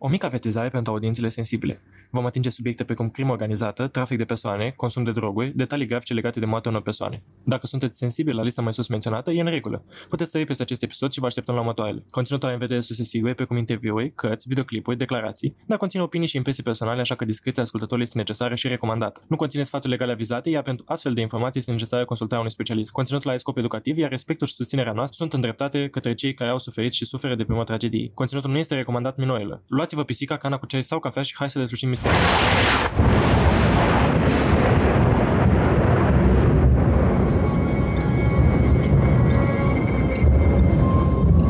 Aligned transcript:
O 0.00 0.08
mică 0.08 0.26
avertizare 0.26 0.68
pentru 0.68 0.92
audiențele 0.92 1.28
sensibile. 1.28 1.82
Vom 2.10 2.26
atinge 2.26 2.48
subiecte 2.48 2.84
precum 2.84 3.08
crimă 3.08 3.32
organizată, 3.32 3.86
trafic 3.86 4.18
de 4.18 4.24
persoane, 4.24 4.72
consum 4.76 5.04
de 5.04 5.10
droguri, 5.10 5.52
detalii 5.56 5.86
grafice 5.86 6.14
legate 6.14 6.40
de 6.40 6.46
moartea 6.46 6.70
unor 6.70 6.82
persoane. 6.82 7.22
Dacă 7.44 7.66
sunteți 7.66 7.98
sensibili 7.98 8.36
la 8.36 8.42
lista 8.42 8.62
mai 8.62 8.72
sus 8.72 8.88
menționată, 8.88 9.30
e 9.30 9.40
în 9.40 9.46
regulă. 9.46 9.84
Puteți 10.08 10.30
sări 10.30 10.44
peste 10.44 10.62
acest 10.62 10.82
episod 10.82 11.12
și 11.12 11.20
vă 11.20 11.26
așteptăm 11.26 11.54
la 11.54 11.60
următoarele. 11.60 12.04
Conținutul 12.10 12.48
are 12.48 12.56
în 12.56 12.62
vedere 12.62 12.80
surse 12.80 13.04
sigure, 13.04 13.34
precum 13.34 13.56
interviuri, 13.56 14.12
cărți, 14.14 14.48
videoclipuri, 14.48 14.96
declarații, 14.96 15.54
dar 15.66 15.78
conține 15.78 16.02
opinii 16.02 16.26
și 16.26 16.36
impresii 16.36 16.62
personale, 16.62 17.00
așa 17.00 17.14
că 17.14 17.24
discreția 17.24 17.62
ascultătorului 17.62 18.06
este 18.06 18.18
necesară 18.18 18.54
și 18.54 18.68
recomandată. 18.68 19.22
Nu 19.28 19.36
conține 19.36 19.62
sfaturi 19.62 19.90
legale 19.90 20.12
avizate, 20.12 20.50
iar 20.50 20.62
pentru 20.62 20.84
astfel 20.88 21.14
de 21.14 21.20
informații 21.20 21.60
este 21.60 21.72
necesară 21.72 22.04
consultarea 22.04 22.40
unui 22.40 22.52
specialist. 22.52 22.90
Conținutul 22.90 23.30
are 23.30 23.38
scop 23.38 23.56
educativ, 23.56 23.96
iar 23.98 24.10
respectul 24.10 24.46
și 24.46 24.54
susținerea 24.54 24.92
noastră 24.92 25.16
sunt 25.16 25.32
îndreptate 25.32 25.88
către 25.88 26.14
cei 26.14 26.34
care 26.34 26.50
au 26.50 26.58
suferit 26.58 26.92
și 26.92 27.04
suferă 27.04 27.34
de 27.34 27.44
prima 27.44 27.64
tragedie. 27.64 28.10
Conținutul 28.14 28.50
nu 28.50 28.58
este 28.58 28.74
recomandat 28.74 29.16
minorilor. 29.16 29.62
Luați-vă 29.88 30.12
pisica, 30.12 30.36
cana 30.36 30.58
cu 30.58 30.66
ceai 30.66 30.84
sau 30.84 30.98
cafea 30.98 31.22
și 31.22 31.34
hai 31.36 31.50
să 31.50 31.58
deslușim 31.58 31.88
misteriul. 31.88 32.20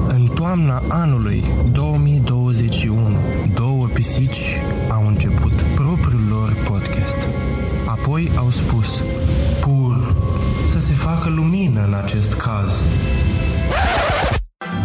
În 0.08 0.26
toamna 0.26 0.82
anului 0.88 1.44
2021, 1.72 2.98
două 3.54 3.86
pisici 3.86 4.60
au 4.90 5.06
început 5.06 5.52
propriul 5.74 6.22
lor 6.28 6.56
podcast. 6.68 7.28
Apoi 7.86 8.30
au 8.36 8.50
spus, 8.50 9.02
pur, 9.60 10.14
să 10.66 10.80
se 10.80 10.92
facă 10.92 11.28
lumină 11.28 11.84
în 11.84 11.94
acest 11.94 12.34
caz. 12.34 12.84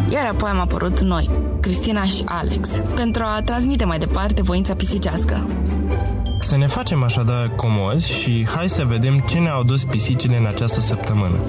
Iar 0.09 0.25
apoi 0.25 0.49
am 0.49 0.59
apărut 0.59 0.99
noi, 0.99 1.29
Cristina 1.61 2.03
și 2.03 2.23
Alex, 2.25 2.81
pentru 2.95 3.23
a 3.25 3.41
transmite 3.41 3.85
mai 3.85 3.97
departe 3.97 4.41
voința 4.41 4.75
pisicească. 4.75 5.47
Să 6.39 6.57
ne 6.57 6.67
facem 6.67 7.03
așadar 7.03 7.55
comozi 7.55 8.11
și 8.11 8.47
hai 8.47 8.69
să 8.69 8.85
vedem 8.85 9.19
ce 9.19 9.39
ne-au 9.39 9.63
dus 9.63 9.83
pisicile 9.83 10.37
în 10.37 10.45
această 10.45 10.79
săptămână. 10.79 11.39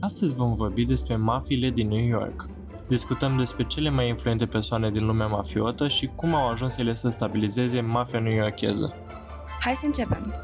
Astăzi 0.00 0.34
vom 0.34 0.54
vorbi 0.54 0.84
despre 0.84 1.16
mafiile 1.16 1.70
din 1.70 1.88
New 1.88 2.06
York. 2.06 2.48
Discutăm 2.88 3.36
despre 3.36 3.66
cele 3.66 3.90
mai 3.90 4.08
influente 4.08 4.46
persoane 4.46 4.90
din 4.90 5.06
lumea 5.06 5.26
mafiotă 5.26 5.88
și 5.88 6.10
cum 6.16 6.34
au 6.34 6.48
ajuns 6.48 6.76
ele 6.76 6.94
să 6.94 7.08
stabilizeze 7.08 7.80
mafia 7.80 8.20
new-yorkeză. 8.20 8.94
Hai 9.60 9.74
să 9.74 9.86
începem! 9.86 10.34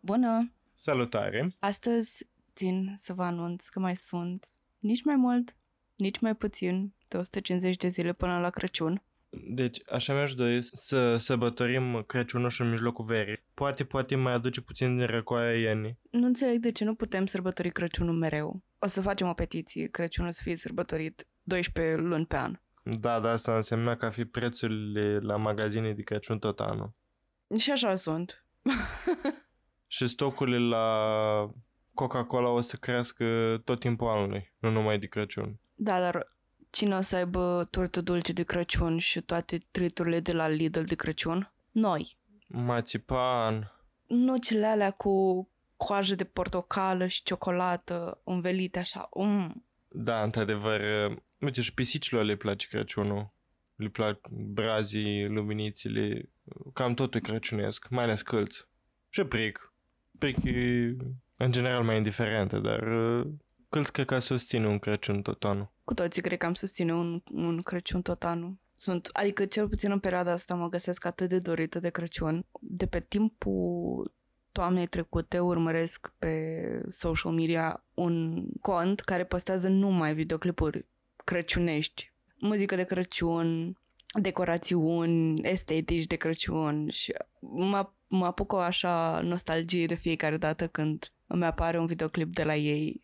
Bună! 0.00 0.52
Salutare! 0.76 1.54
Astăzi 1.58 2.26
țin 2.54 2.94
să 2.96 3.12
vă 3.12 3.22
anunț 3.22 3.66
că 3.66 3.80
mai 3.80 3.96
sunt 3.96 4.53
nici 4.84 5.02
mai 5.02 5.16
mult, 5.16 5.56
nici 5.96 6.18
mai 6.18 6.34
puțin 6.34 6.94
de 7.08 7.16
150 7.16 7.76
de 7.76 7.88
zile 7.88 8.12
până 8.12 8.38
la 8.38 8.50
Crăciun. 8.50 9.02
Deci, 9.30 9.82
așa 9.90 10.14
mi-aș 10.14 10.34
dori 10.34 10.62
să 10.62 11.16
sărbătorim 11.16 12.02
Crăciunul 12.06 12.48
și 12.48 12.60
în 12.60 12.70
mijlocul 12.70 13.04
verii. 13.04 13.44
Poate, 13.54 13.84
poate 13.84 14.16
mai 14.16 14.32
aduce 14.32 14.60
puțin 14.60 14.96
din 14.96 15.06
răcoaia 15.06 15.58
iernii. 15.58 15.98
Nu 16.10 16.26
înțeleg 16.26 16.60
de 16.60 16.72
ce 16.72 16.84
nu 16.84 16.94
putem 16.94 17.26
sărbători 17.26 17.72
Crăciunul 17.72 18.14
mereu. 18.14 18.62
O 18.78 18.86
să 18.86 19.00
facem 19.00 19.28
o 19.28 19.32
petiție, 19.32 19.86
Crăciunul 19.86 20.30
să 20.30 20.40
fie 20.44 20.56
sărbătorit 20.56 21.26
12 21.42 21.96
luni 21.96 22.26
pe 22.26 22.36
an. 22.36 22.58
Da, 22.82 23.20
da, 23.20 23.30
asta 23.30 23.56
însemna 23.56 23.96
că 23.96 24.10
fi 24.10 24.24
prețurile 24.24 25.18
la 25.18 25.36
magazine 25.36 25.92
de 25.92 26.02
Crăciun 26.02 26.38
tot 26.38 26.60
anul. 26.60 26.94
Și 27.56 27.70
așa 27.70 27.94
sunt. 27.94 28.44
Și 29.86 30.06
stocurile 30.06 30.58
la 30.58 30.86
Coca-Cola 31.94 32.48
o 32.48 32.60
să 32.60 32.76
crească 32.76 33.24
tot 33.64 33.80
timpul 33.80 34.08
anului, 34.08 34.52
nu 34.58 34.70
numai 34.70 34.98
de 34.98 35.06
Crăciun. 35.06 35.58
Da, 35.74 36.00
dar 36.00 36.32
cine 36.70 36.96
o 36.96 37.00
să 37.00 37.16
aibă 37.16 37.68
turtă 37.70 38.00
dulce 38.00 38.32
de 38.32 38.42
Crăciun 38.42 38.98
și 38.98 39.20
toate 39.20 39.66
triturile 39.70 40.20
de 40.20 40.32
la 40.32 40.48
Lidl 40.48 40.82
de 40.84 40.94
Crăciun? 40.94 41.52
Noi. 41.70 42.16
Mațipan, 42.46 43.72
Nu 44.06 44.36
cele 44.36 44.66
alea 44.66 44.90
cu 44.90 45.48
coajă 45.76 46.14
de 46.14 46.24
portocală 46.24 47.06
și 47.06 47.22
ciocolată 47.22 48.20
învelite 48.24 48.78
așa. 48.78 49.08
Mm. 49.14 49.64
Da, 49.88 50.22
într-adevăr, 50.22 50.80
uh, 51.10 51.16
uite, 51.38 51.60
și 51.60 51.74
pisicilor 51.74 52.24
le 52.24 52.36
place 52.36 52.66
Crăciunul. 52.66 53.32
Le 53.76 53.88
plac 53.88 54.28
brazii, 54.30 55.26
luminițele, 55.26 56.28
cam 56.72 56.94
totul 56.94 57.20
crăciunesc, 57.20 57.88
mai 57.88 58.04
ales 58.04 58.22
câlți. 58.22 58.66
Și 59.08 59.24
pric. 59.24 59.72
Pric 60.18 60.44
e 60.44 60.96
în 61.36 61.52
general 61.52 61.82
mai 61.82 61.96
indiferentă, 61.96 62.58
dar 62.58 62.82
uh, 62.82 63.26
câlți 63.68 63.92
cred 63.92 64.06
că 64.06 64.18
susține 64.18 64.66
un 64.66 64.78
Crăciun 64.78 65.22
tot 65.22 65.44
anul. 65.44 65.72
Cu 65.84 65.94
toții 65.94 66.22
cred 66.22 66.38
că 66.38 66.46
am 66.46 66.54
susține 66.54 66.94
un, 66.94 67.22
un 67.32 67.62
Crăciun 67.62 68.02
tot 68.02 68.24
anul. 68.24 68.58
Sunt, 68.76 69.08
adică 69.12 69.44
cel 69.44 69.68
puțin 69.68 69.90
în 69.90 69.98
perioada 69.98 70.32
asta 70.32 70.54
mă 70.54 70.68
găsesc 70.68 71.04
atât 71.04 71.28
de 71.28 71.38
dorită 71.38 71.78
de 71.78 71.90
Crăciun. 71.90 72.46
De 72.60 72.86
pe 72.86 73.00
timpul 73.00 74.12
toamnei 74.52 74.86
trecute 74.86 75.38
urmăresc 75.38 76.12
pe 76.18 76.54
social 76.88 77.32
media 77.32 77.84
un 77.94 78.46
cont 78.60 79.00
care 79.00 79.24
postează 79.24 79.68
numai 79.68 80.14
videoclipuri 80.14 80.86
crăciunești. 81.24 82.12
Muzică 82.38 82.76
de 82.76 82.84
Crăciun, 82.84 83.78
decorațiuni, 84.20 85.40
estetici 85.42 86.06
de 86.06 86.16
Crăciun 86.16 86.88
și 86.88 87.12
mă, 87.40 87.90
mă 88.06 88.26
apuc 88.26 88.52
o 88.52 88.58
așa 88.58 89.20
nostalgie 89.22 89.86
de 89.86 89.94
fiecare 89.94 90.36
dată 90.36 90.66
când 90.66 91.12
îmi 91.26 91.44
apare 91.44 91.78
un 91.78 91.86
videoclip 91.86 92.34
de 92.34 92.44
la 92.44 92.56
ei 92.56 93.02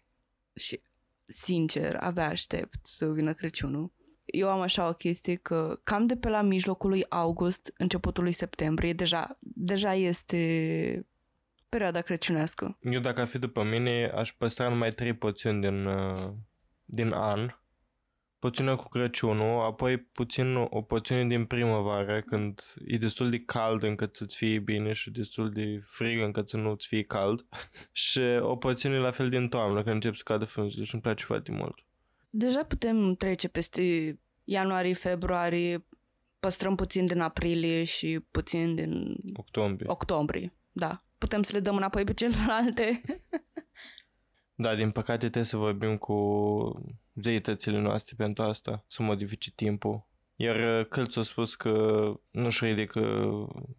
și 0.54 0.80
sincer, 1.26 1.96
abia 2.00 2.26
aștept 2.26 2.86
să 2.86 3.12
vină 3.12 3.32
Crăciunul. 3.32 3.92
Eu 4.24 4.48
am 4.48 4.60
așa 4.60 4.88
o 4.88 4.92
chestie 4.92 5.34
că 5.34 5.78
cam 5.84 6.06
de 6.06 6.16
pe 6.16 6.28
la 6.28 6.42
mijlocul 6.42 6.90
lui 6.90 7.04
august, 7.08 7.72
începutul 7.76 8.22
lui 8.22 8.32
septembrie, 8.32 8.92
deja, 8.92 9.38
deja 9.40 9.94
este 9.94 11.06
perioada 11.68 12.00
crăciunească. 12.00 12.78
Eu 12.80 13.00
dacă 13.00 13.20
ar 13.20 13.26
fi 13.26 13.38
după 13.38 13.62
mine, 13.62 14.12
aș 14.14 14.32
păstra 14.32 14.68
numai 14.68 14.90
trei 14.90 15.12
poțiuni 15.12 15.60
din, 15.60 15.86
uh, 15.86 16.30
din 16.84 17.12
an. 17.12 17.54
Poțiunea 18.40 18.76
cu 18.76 18.88
Crăciunul, 18.88 19.64
apoi 19.64 19.98
puțin 19.98 20.54
o 20.54 20.82
poțiune 20.82 21.26
din 21.26 21.44
primăvară, 21.44 22.20
când 22.20 22.60
e 22.84 22.96
destul 22.96 23.30
de 23.30 23.38
cald 23.38 23.82
încât 23.82 24.16
să-ți 24.16 24.36
fie 24.36 24.58
bine 24.58 24.92
și 24.92 25.10
destul 25.10 25.50
de 25.50 25.80
frig 25.84 26.18
încât 26.18 26.48
să 26.48 26.56
nu-ți 26.56 26.86
fie 26.86 27.02
cald. 27.02 27.46
și 27.92 28.20
o 28.40 28.56
poțiune 28.56 28.98
la 28.98 29.10
fel 29.10 29.28
din 29.28 29.48
toamnă, 29.48 29.82
când 29.82 29.94
încep 29.94 30.14
să 30.14 30.22
cadă 30.24 30.44
frunzele 30.44 30.84
și 30.84 30.94
îmi 30.94 31.02
place 31.02 31.24
foarte 31.24 31.52
mult. 31.52 31.78
Deja 32.30 32.64
putem 32.64 33.14
trece 33.14 33.48
peste 33.48 34.18
ianuarie, 34.44 34.92
februarie, 34.92 35.84
păstrăm 36.40 36.74
puțin 36.74 37.06
din 37.06 37.20
aprilie 37.20 37.84
și 37.84 38.20
puțin 38.30 38.74
din 38.74 39.16
Octombrie. 39.34 39.90
octombrie. 39.90 40.54
Da, 40.72 40.96
putem 41.18 41.42
să 41.42 41.52
le 41.52 41.60
dăm 41.60 41.76
înapoi 41.76 42.04
pe 42.04 42.12
celelalte. 42.12 43.00
Da, 44.60 44.74
din 44.74 44.90
păcate 44.90 45.18
trebuie 45.18 45.44
să 45.44 45.56
vorbim 45.56 45.96
cu 45.96 46.16
zeitățile 47.14 47.78
noastre 47.78 48.14
pentru 48.18 48.44
asta, 48.44 48.84
să 48.86 49.02
modifice 49.02 49.50
timpul. 49.50 50.06
Iar 50.36 50.80
uh, 50.80 50.86
Călț 50.86 51.16
a 51.16 51.22
spus 51.22 51.54
că 51.54 52.12
nu-și 52.30 52.64
ridică 52.64 53.30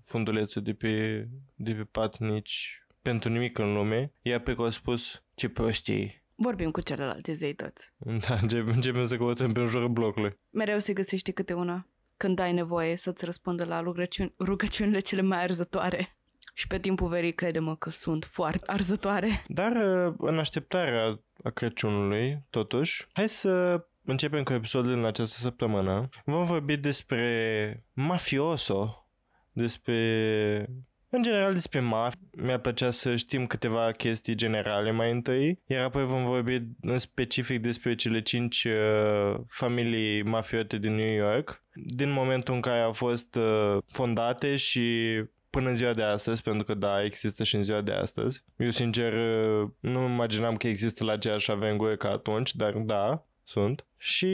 fundulețul 0.03 0.61
de 0.61 0.73
pe, 0.73 1.27
de 1.55 1.73
pe 1.73 1.83
pat 1.83 2.17
nici 2.17 2.85
pentru 3.01 3.29
nimic 3.29 3.57
în 3.57 3.73
lume, 3.73 4.13
iar 4.21 4.39
pe 4.39 4.55
că 4.55 4.61
a 4.61 4.69
spus 4.69 5.23
ce 5.35 5.49
prostii. 5.49 6.23
Vorbim 6.35 6.71
cu 6.71 6.81
celelalte 6.81 7.33
zeități. 7.33 7.93
Da, 8.27 8.37
începem, 8.41 8.73
începem 8.73 9.05
să 9.05 9.17
căutăm 9.17 9.51
pe 9.51 9.65
jurul 9.65 9.89
blocului. 9.89 10.39
Mereu 10.49 10.79
se 10.79 10.93
găsește 10.93 11.31
câte 11.31 11.53
una 11.53 11.87
când 12.17 12.39
ai 12.39 12.53
nevoie 12.53 12.95
să-ți 12.95 13.25
răspundă 13.25 13.63
la 13.65 13.81
rugăciuni, 13.81 14.33
rugăciunile 14.39 14.99
cele 14.99 15.21
mai 15.21 15.41
arzătoare. 15.41 16.15
Și 16.53 16.67
pe 16.67 16.79
timpul 16.79 17.07
verii, 17.07 17.33
crede-mă 17.33 17.75
că 17.75 17.89
sunt 17.89 18.25
foarte 18.25 18.71
arzătoare. 18.71 19.43
Dar 19.47 19.71
uh, 19.71 20.13
în 20.17 20.39
așteptarea 20.39 21.19
a 21.43 21.49
Crăciunului, 21.49 22.41
totuși, 22.49 23.07
hai 23.13 23.29
să 23.29 23.83
începem 24.05 24.43
cu 24.43 24.53
episodul 24.53 24.91
în 24.91 25.05
această 25.05 25.39
săptămână. 25.39 26.09
Vom 26.25 26.45
vorbi 26.45 26.77
despre 26.77 27.85
mafioso, 27.93 29.07
despre... 29.51 30.69
În 31.13 31.21
general 31.21 31.53
despre 31.53 31.79
mafie. 31.79 32.19
Mi-ar 32.31 32.59
plăcea 32.59 32.89
să 32.89 33.15
știm 33.15 33.47
câteva 33.47 33.91
chestii 33.91 34.35
generale 34.35 34.91
mai 34.91 35.11
întâi, 35.11 35.59
iar 35.65 35.83
apoi 35.83 36.05
vom 36.05 36.25
vorbi 36.25 36.61
în 36.81 36.99
specific 36.99 37.61
despre 37.61 37.95
cele 37.95 38.21
cinci 38.21 38.63
uh, 38.63 39.39
familii 39.47 40.23
mafiote 40.23 40.77
din 40.77 40.95
New 40.95 41.13
York, 41.13 41.63
din 41.73 42.11
momentul 42.11 42.53
în 42.53 42.61
care 42.61 42.79
au 42.79 42.91
fost 42.91 43.35
uh, 43.35 43.77
fondate 43.87 44.55
și 44.55 45.17
până 45.51 45.69
în 45.69 45.75
ziua 45.75 45.93
de 45.93 46.03
astăzi, 46.03 46.41
pentru 46.41 46.63
că 46.63 46.73
da, 46.73 47.03
există 47.03 47.43
și 47.43 47.55
în 47.55 47.63
ziua 47.63 47.81
de 47.81 47.91
astăzi. 47.91 48.43
Eu, 48.57 48.69
sincer, 48.69 49.13
uh, 49.13 49.69
nu 49.79 50.05
imaginam 50.05 50.55
că 50.55 50.67
există 50.67 51.03
la 51.03 51.11
aceeași 51.11 51.51
avengure 51.51 51.97
ca 51.97 52.09
atunci, 52.09 52.55
dar 52.55 52.73
da, 52.73 53.25
sunt. 53.43 53.85
Și 53.97 54.27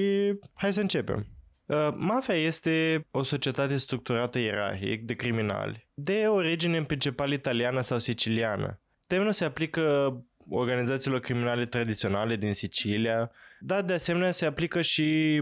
hai 0.54 0.74
să 0.74 0.82
începem. 0.82 1.26
Uh, 1.66 1.90
mafia 1.96 2.36
este 2.36 3.06
o 3.12 3.24
societate 3.24 3.76
structurată 3.76 4.40
ierarhic 4.40 5.06
de 5.06 5.14
criminali, 5.14 5.88
de 5.94 6.26
origine 6.28 6.78
în 6.78 6.84
principal 6.84 7.32
italiană 7.32 7.82
sau 7.82 8.00
siciliană. 8.00 8.80
Termenul 9.08 9.34
se 9.34 9.46
aplică 9.46 10.14
organizațiilor 10.50 11.20
criminale 11.20 11.66
tradiționale 11.66 12.36
din 12.36 12.54
Sicilia, 12.54 13.32
dar 13.60 13.82
de 13.82 13.94
asemenea 13.94 14.32
se 14.32 14.46
aplică 14.46 14.82
și 14.82 15.42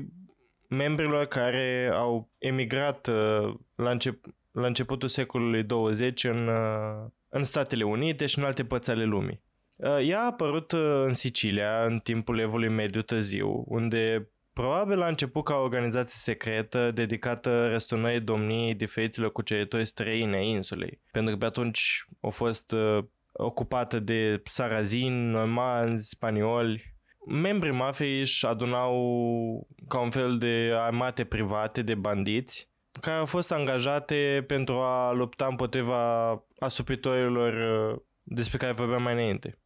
membrilor 0.69 1.25
care 1.25 1.89
au 1.94 2.30
emigrat 2.38 3.07
uh, 3.07 3.54
la, 3.75 3.89
încep- 3.89 4.36
la 4.56 4.68
începutul 4.68 5.07
secolului 5.07 5.63
20 5.63 6.24
în, 6.24 6.48
uh, 6.48 7.10
în 7.30 7.44
Statele 7.44 7.84
Unite 7.84 8.25
și 8.25 8.40
în 8.40 8.46
alte 8.46 8.66
părți 8.66 8.90
ale 8.90 9.04
lumii. 9.04 9.42
Uh, 9.75 10.07
ea 10.07 10.19
a 10.19 10.25
apărut 10.25 10.72
uh, 10.72 11.04
în 11.06 11.13
Sicilia 11.13 11.86
în 11.86 12.00
timpul 12.00 12.40
evului 12.40 12.69
mediu 12.69 13.02
târziu, 13.02 13.63
unde 13.68 14.30
probabil 14.54 15.02
a 15.02 15.07
început 15.07 15.44
ca 15.44 15.56
o 15.56 15.63
organizație 15.63 16.16
secretă 16.18 16.92
dedicată 16.92 17.68
răsturnării 17.68 18.19
domniei 18.19 18.74
diferiților 18.74 19.31
cuceritori 19.31 19.86
străine 19.86 20.36
ai 20.36 20.48
insulei. 20.48 21.01
Pentru 21.12 21.31
că 21.31 21.38
pe 21.38 21.46
atunci 21.46 22.06
au 22.22 22.30
fost 22.30 22.72
uh, 22.72 23.04
ocupată 23.31 24.00
de 24.00 24.42
sarazini, 24.44 25.30
normanzi, 25.30 26.10
spanioli. 26.10 26.94
Membrii 27.28 27.72
mafiei 27.72 28.19
își 28.19 28.46
adunau 28.46 29.68
ca 29.88 30.00
un 30.00 30.10
fel 30.10 30.38
de 30.38 30.72
armate 30.75 31.24
private 31.24 31.81
de 31.81 31.96
bandiți 31.96 32.69
care 33.02 33.18
au 33.18 33.26
fost 33.26 33.52
angajate 33.52 34.44
pentru 34.48 34.74
a 34.74 35.12
lupta 35.12 35.46
împotriva 35.46 36.30
asupitorilor 36.60 37.54
uh, 37.54 38.02
despre 38.22 38.58
care 38.58 38.72
vorbeam 38.72 39.02
mai 39.02 39.14
înainte. 39.14 39.60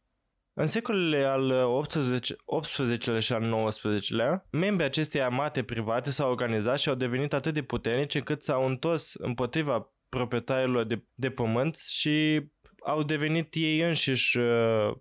În 0.52 0.66
secolele 0.66 1.24
al 1.24 1.50
18, 1.50 2.34
18-lea 2.34 3.18
și 3.18 3.32
al 3.32 3.42
19-lea, 3.42 4.48
membrii 4.50 4.86
acestei 4.86 5.22
armate 5.22 5.62
private 5.62 6.10
s-au 6.10 6.30
organizat 6.30 6.78
și 6.78 6.88
au 6.88 6.94
devenit 6.94 7.32
atât 7.32 7.54
de 7.54 7.62
puternici 7.62 8.14
încât 8.14 8.42
s-au 8.42 8.66
întors 8.66 9.14
împotriva 9.14 9.94
proprietarilor 10.08 10.84
de, 10.84 11.04
de 11.14 11.30
pământ 11.30 11.76
și 11.76 12.46
au 12.84 13.02
devenit 13.02 13.54
ei 13.54 13.80
înșiși 13.80 14.38
uh, 14.38 14.96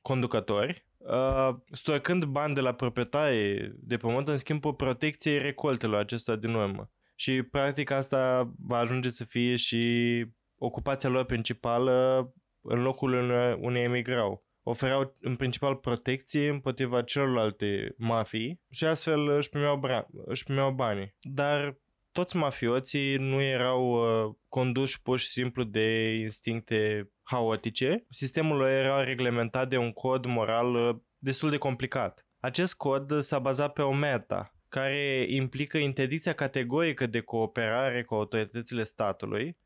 conducători, 0.00 0.86
uh, 0.98 1.54
storcând 1.70 2.24
bani 2.24 2.54
de 2.54 2.60
la 2.60 2.74
proprietarii 2.74 3.72
de 3.74 3.96
pământ 3.96 4.28
în 4.28 4.38
schimbul 4.38 4.74
protecției 4.74 5.38
recoltelor 5.38 6.00
acestora 6.00 6.36
din 6.36 6.54
urmă. 6.54 6.90
Și 7.22 7.42
practic 7.42 7.90
asta 7.90 8.52
va 8.58 8.76
ajunge 8.76 9.08
să 9.08 9.24
fie 9.24 9.56
și 9.56 10.24
ocupația 10.56 11.08
lor 11.08 11.24
principală 11.24 12.26
în 12.60 12.82
locul 12.82 13.12
unde 13.60 13.78
emigrau 13.78 14.46
oferau 14.62 15.16
în 15.20 15.36
principal 15.36 15.74
protecție 15.74 16.48
împotriva 16.48 17.02
celorlalte 17.02 17.94
mafii 17.96 18.60
și 18.70 18.84
astfel 18.84 19.28
își 19.28 19.48
primeau, 19.48 19.80
bra- 19.86 20.06
își 20.26 20.44
primeau 20.44 20.72
banii. 20.72 21.14
Dar 21.20 21.78
toți 22.12 22.36
mafioții 22.36 23.16
nu 23.16 23.40
erau 23.40 23.92
uh, 23.92 24.34
conduși 24.48 25.02
pur 25.02 25.18
și 25.18 25.28
simplu 25.28 25.62
de 25.62 26.14
instincte 26.14 27.10
haotice. 27.22 28.06
Sistemul 28.10 28.56
lor 28.56 28.68
era 28.68 29.04
reglementat 29.04 29.68
de 29.68 29.76
un 29.76 29.92
cod 29.92 30.26
moral 30.26 30.74
uh, 30.74 30.96
destul 31.18 31.50
de 31.50 31.58
complicat. 31.58 32.26
Acest 32.40 32.76
cod 32.76 33.20
s-a 33.20 33.38
bazat 33.38 33.72
pe 33.72 33.82
o 33.82 33.92
meta, 33.92 34.52
care 34.72 35.26
implică 35.28 35.78
interdicția 35.78 36.32
categorică 36.32 37.06
de 37.06 37.20
cooperare 37.20 38.02
cu 38.02 38.14
autoritățile 38.14 38.82
statului 38.82 39.56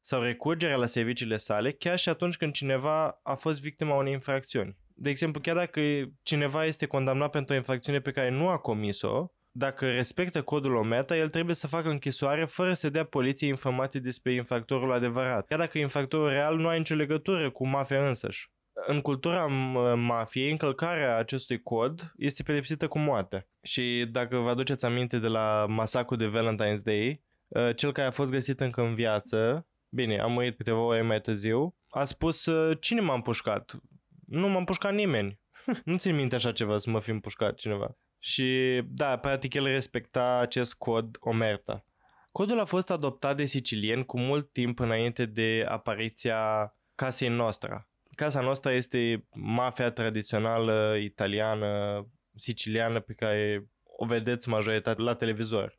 sau 0.00 0.22
recurgerea 0.22 0.76
la 0.76 0.86
serviciile 0.86 1.36
sale 1.36 1.72
chiar 1.72 1.98
și 1.98 2.08
atunci 2.08 2.36
când 2.36 2.52
cineva 2.52 3.20
a 3.22 3.34
fost 3.34 3.60
victima 3.60 3.96
unei 3.96 4.12
infracțiuni. 4.12 4.76
De 4.94 5.10
exemplu, 5.10 5.40
chiar 5.40 5.56
dacă 5.56 5.80
cineva 6.22 6.64
este 6.64 6.86
condamnat 6.86 7.30
pentru 7.30 7.54
o 7.54 7.56
infracțiune 7.56 8.00
pe 8.00 8.10
care 8.10 8.30
nu 8.30 8.48
a 8.48 8.58
comis-o, 8.58 9.26
dacă 9.50 9.90
respectă 9.90 10.42
codul 10.42 10.74
OMETA, 10.74 11.16
el 11.16 11.28
trebuie 11.28 11.54
să 11.54 11.66
facă 11.66 11.88
închisoare 11.88 12.44
fără 12.44 12.74
să 12.74 12.90
dea 12.90 13.04
poliției 13.04 13.50
informații 13.50 14.00
despre 14.00 14.32
infractorul 14.32 14.92
adevărat, 14.92 15.46
chiar 15.46 15.58
dacă 15.58 15.78
infractorul 15.78 16.28
real 16.28 16.56
nu 16.56 16.68
are 16.68 16.78
nicio 16.78 16.94
legătură 16.94 17.50
cu 17.50 17.66
mafia 17.66 18.08
însăși. 18.08 18.50
În 18.86 19.00
cultura 19.00 19.46
mafiei, 19.94 20.50
încălcarea 20.50 21.16
acestui 21.16 21.62
cod 21.62 22.12
este 22.16 22.42
pedepsită 22.42 22.88
cu 22.88 22.98
moarte. 22.98 23.48
Și 23.62 24.06
dacă 24.10 24.36
vă 24.36 24.48
aduceți 24.48 24.84
aminte 24.84 25.18
de 25.18 25.26
la 25.26 25.66
masacul 25.68 26.16
de 26.16 26.30
Valentine's 26.30 26.82
Day, 26.82 27.22
ă, 27.54 27.72
cel 27.72 27.92
care 27.92 28.08
a 28.08 28.10
fost 28.10 28.32
găsit 28.32 28.60
încă 28.60 28.80
în 28.80 28.94
viață 28.94 29.64
Bine, 29.92 30.20
am 30.20 30.32
murit 30.32 30.56
câteva 30.56 30.78
ore 30.78 31.02
mai 31.02 31.20
târziu. 31.20 31.76
A 31.88 32.04
spus, 32.04 32.46
uh, 32.46 32.76
cine 32.80 33.00
m-a 33.00 33.14
împușcat? 33.14 33.80
Nu 34.26 34.48
m-a 34.48 34.58
împușcat 34.58 34.94
nimeni. 34.94 35.40
nu 35.84 35.96
țin 35.96 36.14
minte 36.14 36.34
așa 36.34 36.52
ceva 36.52 36.78
să 36.78 36.90
mă 36.90 37.00
fi 37.00 37.10
împușcat 37.10 37.54
cineva. 37.54 37.96
Și 38.18 38.80
da, 38.84 39.16
practic 39.16 39.54
el 39.54 39.64
respecta 39.64 40.38
acest 40.38 40.74
cod 40.74 41.16
Omerta. 41.20 41.84
Codul 42.32 42.60
a 42.60 42.64
fost 42.64 42.90
adoptat 42.90 43.36
de 43.36 43.44
sicilieni 43.44 44.04
cu 44.04 44.18
mult 44.18 44.52
timp 44.52 44.78
înainte 44.78 45.26
de 45.26 45.64
apariția 45.68 46.74
casei 46.94 47.28
Nostra. 47.28 47.89
Casa 48.20 48.40
Nostra 48.40 48.72
este 48.72 49.26
mafia 49.34 49.90
tradițională 49.90 50.96
italiană, 50.96 52.06
siciliană 52.36 53.00
pe 53.00 53.12
care 53.12 53.66
o 53.84 54.06
vedeți 54.06 54.48
majoritatea 54.48 55.04
la 55.04 55.14
televizor, 55.14 55.78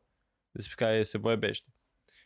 despre 0.52 0.86
care 0.86 1.04
se 1.04 1.18
vorbește 1.18 1.74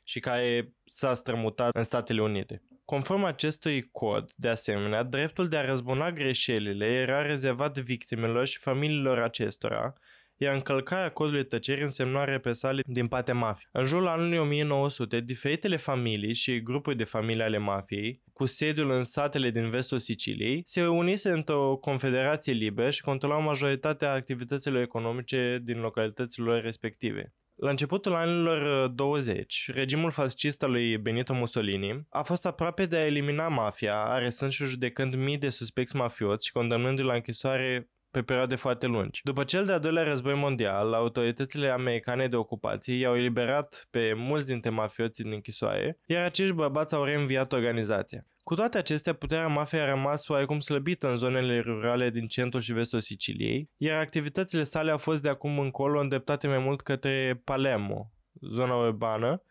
și 0.04 0.20
care 0.20 0.74
s-a 0.86 1.14
strămutat 1.14 1.76
în 1.76 1.84
Statele 1.84 2.22
Unite. 2.22 2.62
Conform 2.86 3.24
acestui 3.24 3.90
cod, 3.92 4.32
de 4.36 4.50
asemenea, 4.50 5.04
dreptul 5.04 5.48
de 5.48 5.58
a 5.58 5.66
răzbuna 5.66 6.12
greșelile 6.12 6.86
era 6.86 7.22
rezervat 7.22 7.78
victimelor 7.78 8.48
și 8.48 8.58
familiilor 8.58 9.20
acestora, 9.20 9.94
iar 10.38 10.54
încălcarea 10.54 11.10
codului 11.10 11.46
tăcerii 11.46 11.84
însemna 11.84 12.24
represalii 12.24 12.84
din 12.88 13.08
partea 13.08 13.34
mafiei. 13.34 13.70
În 13.72 13.86
jurul 13.86 14.08
anului 14.08 14.38
1900, 14.38 15.20
diferitele 15.20 15.76
familii 15.76 16.34
și 16.34 16.62
grupuri 16.62 16.98
de 16.98 17.04
familii 17.04 17.42
ale 17.42 17.58
mafiei, 17.58 18.22
cu 18.34 18.46
sediul 18.46 18.92
în 18.92 19.04
satele 19.04 19.50
din 19.50 19.70
vestul 19.70 20.00
Siciliei, 20.00 20.62
se 20.66 20.82
reunise 20.82 21.30
într-o 21.30 21.76
confederație 21.76 22.54
liberă 22.54 22.90
și 22.90 23.02
controlau 23.02 23.42
majoritatea 23.42 24.12
activităților 24.12 24.82
economice 24.82 25.60
din 25.64 25.80
localitățile 25.80 26.60
respective. 26.60 27.34
La 27.56 27.70
începutul 27.70 28.14
anilor 28.14 28.88
20, 28.88 29.66
uh, 29.68 29.76
regimul 29.76 30.12
fascist 30.12 30.64
al 30.64 30.72
lui 30.72 30.98
Benito 30.98 31.34
Mussolini 31.34 32.06
a 32.10 32.22
fost 32.22 32.46
aproape 32.46 32.86
de 32.86 32.96
a 32.96 33.06
elimina 33.06 33.48
mafia, 33.48 34.04
aresând 34.04 34.52
și 34.52 34.66
judecând 34.66 35.16
mii 35.16 35.38
de 35.38 35.50
suspecți 35.50 35.96
mafioți 35.96 36.46
și 36.46 36.52
condamnându-i 36.52 37.04
la 37.04 37.14
închisoare 37.14 37.90
pe 38.16 38.22
perioade 38.22 38.56
foarte 38.56 38.86
lungi. 38.86 39.22
După 39.24 39.44
cel 39.44 39.66
de-al 39.66 39.80
doilea 39.80 40.04
război 40.04 40.34
mondial, 40.34 40.94
autoritățile 40.94 41.70
americane 41.70 42.28
de 42.28 42.36
ocupație 42.36 42.96
i-au 42.96 43.18
eliberat 43.18 43.88
pe 43.92 44.14
mulți 44.14 44.48
dintre 44.48 44.70
mafioții 44.70 45.24
din 45.24 45.34
închisoare, 45.34 46.00
iar 46.06 46.26
acești 46.26 46.54
bărbați 46.54 46.96
au 46.96 47.04
reînviat 47.04 47.54
organizația. 47.54 48.26
Cu 48.44 48.56
toate 48.56 48.78
acestea, 48.78 49.14
puterea 49.14 49.48
mafiei 49.48 49.82
a 49.82 49.90
rămas 49.90 50.28
oarecum 50.28 50.60
slăbită 50.60 51.10
în 51.10 51.18
zonele 51.18 51.60
rurale 51.60 52.10
din 52.10 52.28
centrul 52.28 52.62
și 52.62 52.74
vestul 52.74 53.00
Siciliei, 53.00 53.70
iar 53.78 54.00
activitățile 54.00 54.64
sale 54.64 54.92
au 54.92 54.98
fost 54.98 55.22
de 55.22 55.30
acum 55.30 55.60
încolo 55.60 56.00
îndreptate 56.00 56.48
mai 56.48 56.60
mult 56.60 56.82
către 56.82 57.42
Palermo, 57.44 58.12
zona 58.42 58.76
urbană, 58.76 59.42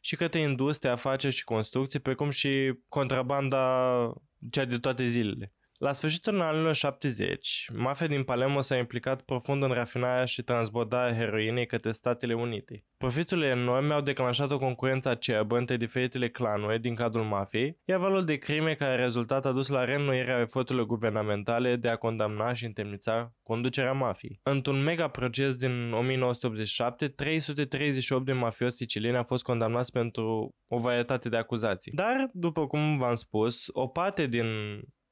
și 0.00 0.16
către 0.16 0.40
industrie, 0.40 0.90
afaceri 0.90 1.34
și 1.34 1.44
construcții, 1.44 1.98
precum 1.98 2.30
și 2.30 2.74
contrabanda 2.88 4.12
cea 4.50 4.64
de 4.64 4.78
toate 4.78 5.06
zilele. 5.06 5.52
La 5.82 5.92
sfârșitul 5.92 6.40
anilor 6.40 6.74
70, 6.74 7.70
mafia 7.74 8.06
din 8.06 8.22
Palermo 8.22 8.60
s-a 8.60 8.76
implicat 8.76 9.22
profund 9.22 9.62
în 9.62 9.70
rafinarea 9.70 10.24
și 10.24 10.42
transbordarea 10.42 11.14
heroinei 11.14 11.66
către 11.66 11.92
Statele 11.92 12.34
Unite. 12.34 12.84
Profiturile 12.96 13.46
enorme 13.46 13.94
au 13.94 14.00
declanșat 14.00 14.50
o 14.50 14.58
concurență 14.58 15.08
acerbă 15.08 15.58
între 15.58 15.76
diferitele 15.76 16.28
clanuri 16.28 16.80
din 16.80 16.94
cadrul 16.94 17.24
mafiei, 17.24 17.78
iar 17.84 17.98
valul 17.98 18.24
de 18.24 18.36
crime 18.36 18.74
care 18.74 18.92
a 18.92 19.02
rezultat 19.02 19.46
a 19.46 19.52
dus 19.52 19.68
la 19.68 19.84
reînnoirea 19.84 20.40
eforturilor 20.40 20.86
guvernamentale 20.86 21.76
de 21.76 21.88
a 21.88 21.96
condamna 21.96 22.52
și 22.52 22.64
întemnița 22.64 23.34
conducerea 23.42 23.92
mafiei. 23.92 24.40
Într-un 24.42 24.82
mega 24.82 25.08
proces 25.08 25.54
din 25.54 25.92
1987, 25.92 27.08
338 27.08 28.24
de 28.24 28.32
mafioți 28.32 28.76
sicilieni 28.76 29.16
au 29.16 29.24
fost 29.24 29.44
condamnați 29.44 29.92
pentru 29.92 30.54
o 30.68 30.78
varietate 30.78 31.28
de 31.28 31.36
acuzații. 31.36 31.92
Dar, 31.92 32.30
după 32.32 32.66
cum 32.66 32.98
v-am 32.98 33.14
spus, 33.14 33.66
o 33.72 33.86
parte 33.86 34.26
din 34.26 34.46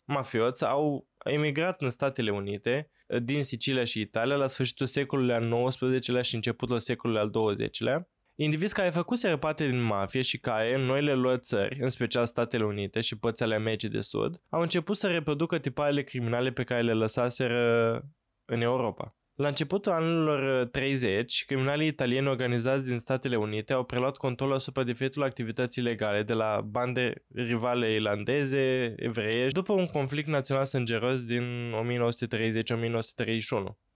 mafioți 0.08 0.64
au 0.64 1.08
emigrat 1.24 1.82
în 1.82 1.90
Statele 1.90 2.30
Unite 2.30 2.90
eh, 3.06 3.22
din 3.22 3.42
Sicilia 3.42 3.84
și 3.84 4.00
Italia 4.00 4.36
la 4.36 4.46
sfârșitul 4.46 4.86
secolului 4.86 5.34
al 5.34 5.66
XIX-lea 5.68 6.22
și 6.22 6.34
începutul 6.34 6.80
secolului 6.80 7.22
al 7.22 7.54
XX-lea, 7.54 8.08
indivizi 8.34 8.74
care 8.74 8.90
făcuseră 8.90 9.36
parte 9.36 9.66
din 9.66 9.80
mafie 9.80 10.22
și 10.22 10.38
care, 10.38 10.74
în 10.74 10.80
noile 10.80 11.14
lor 11.14 11.36
țări, 11.36 11.82
în 11.82 11.88
special 11.88 12.26
Statele 12.26 12.64
Unite 12.64 13.00
și 13.00 13.18
părți 13.18 13.42
ale 13.42 13.54
Americii 13.54 13.88
de 13.88 14.00
Sud, 14.00 14.42
au 14.48 14.60
început 14.60 14.96
să 14.96 15.08
reproducă 15.08 15.58
tiparele 15.58 16.02
criminale 16.02 16.50
pe 16.50 16.64
care 16.64 16.82
le 16.82 16.92
lăsaseră 16.92 18.02
în 18.44 18.60
Europa. 18.60 19.17
La 19.38 19.48
începutul 19.48 19.92
anilor 19.92 20.66
30, 20.66 21.40
uh, 21.40 21.46
criminalii 21.46 21.86
italieni 21.86 22.28
organizați 22.28 22.88
din 22.88 22.98
Statele 22.98 23.36
Unite 23.36 23.72
au 23.72 23.84
preluat 23.84 24.16
controlul 24.16 24.54
asupra 24.54 24.82
diferitelor 24.82 25.28
activități 25.28 25.78
ilegale 25.78 26.22
de 26.22 26.32
la 26.32 26.60
bande 26.64 27.24
rivale 27.34 27.92
irlandeze, 27.92 28.94
evreiești, 28.96 29.54
după 29.54 29.72
un 29.72 29.86
conflict 29.86 30.28
național 30.28 30.64
sângeros 30.64 31.24
din 31.24 31.72
1930-1931. 31.72 31.74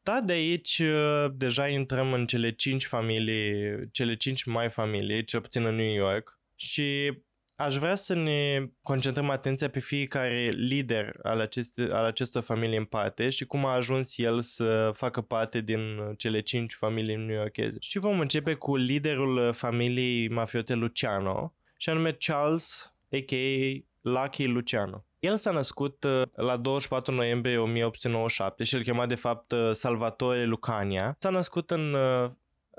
Da, 0.02 0.20
de 0.24 0.32
aici 0.32 0.78
uh, 0.78 1.26
deja 1.34 1.68
intrăm 1.68 2.12
în 2.12 2.26
cele 2.26 2.52
cinci 2.52 2.86
familii, 2.86 3.54
cele 3.92 4.14
cinci 4.16 4.44
mai 4.44 4.70
familii, 4.70 5.24
cel 5.24 5.40
puțin 5.40 5.64
în 5.64 5.74
New 5.74 5.94
York, 5.94 6.38
și 6.56 7.12
aș 7.56 7.76
vrea 7.76 7.94
să 7.94 8.14
ne 8.14 8.66
concentrăm 8.82 9.30
atenția 9.30 9.68
pe 9.68 9.80
fiecare 9.80 10.42
lider 10.42 11.18
al, 11.22 11.40
aceste, 11.40 11.82
al 11.82 12.04
acestor 12.04 12.42
familii 12.42 12.78
în 12.78 12.84
parte 12.84 13.30
și 13.30 13.44
cum 13.44 13.66
a 13.66 13.74
ajuns 13.74 14.18
el 14.18 14.42
să 14.42 14.90
facă 14.94 15.20
parte 15.20 15.60
din 15.60 16.14
cele 16.16 16.40
cinci 16.40 16.74
familii 16.74 17.16
new-yorkeze. 17.16 17.76
Și 17.80 17.98
vom 17.98 18.20
începe 18.20 18.54
cu 18.54 18.76
liderul 18.76 19.52
familiei 19.52 20.28
mafiote 20.28 20.74
Luciano, 20.74 21.54
și 21.76 21.88
anume 21.88 22.16
Charles, 22.18 22.94
a.k.a. 23.12 23.84
Lucky 24.00 24.46
Luciano. 24.46 25.04
El 25.18 25.36
s-a 25.36 25.50
născut 25.50 26.04
uh, 26.04 26.22
la 26.34 26.56
24 26.56 27.14
noiembrie 27.14 27.58
1897 27.58 28.64
și 28.64 28.74
îl 28.74 28.82
chema 28.82 29.06
de 29.06 29.14
fapt 29.14 29.52
uh, 29.52 29.70
Salvatore 29.72 30.44
Lucania. 30.44 31.16
S-a 31.18 31.30
născut 31.30 31.70
în 31.70 31.94
uh, 31.94 32.30